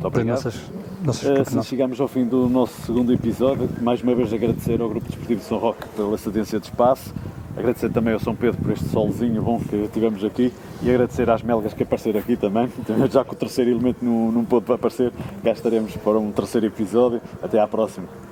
das 0.00 0.24
nossas, 0.24 0.72
nossas 1.02 1.28
uh, 1.28 1.42
assim 1.42 1.62
chegamos 1.62 2.00
ao 2.00 2.08
fim 2.08 2.24
do 2.24 2.48
nosso 2.48 2.82
segundo 2.82 3.12
episódio. 3.12 3.68
Mais 3.80 4.02
uma 4.02 4.14
vez 4.14 4.32
agradecer 4.32 4.80
ao 4.80 4.88
Grupo 4.88 5.06
Desportivo 5.06 5.40
de 5.40 5.46
São 5.46 5.58
Roque 5.58 5.86
pela 5.96 6.16
cedência 6.18 6.58
de 6.60 6.66
espaço 6.66 7.12
Agradecer 7.56 7.90
também 7.90 8.14
ao 8.14 8.20
São 8.20 8.34
Pedro 8.34 8.60
por 8.60 8.72
este 8.72 8.86
solzinho 8.86 9.42
bom 9.42 9.60
que 9.60 9.88
tivemos 9.92 10.24
aqui 10.24 10.52
e 10.82 10.90
agradecer 10.90 11.28
às 11.28 11.42
melgas 11.42 11.74
que 11.74 11.82
apareceram 11.82 12.20
aqui 12.20 12.36
também. 12.36 12.68
Já 13.10 13.24
que 13.24 13.32
o 13.32 13.36
terceiro 13.36 13.70
elemento 13.70 14.04
não, 14.04 14.32
não 14.32 14.44
pôde 14.44 14.72
aparecer, 14.72 15.12
cá 15.42 15.52
estaremos 15.52 15.96
para 15.96 16.18
um 16.18 16.32
terceiro 16.32 16.66
episódio. 16.66 17.20
Até 17.42 17.60
à 17.60 17.66
próxima. 17.66 18.31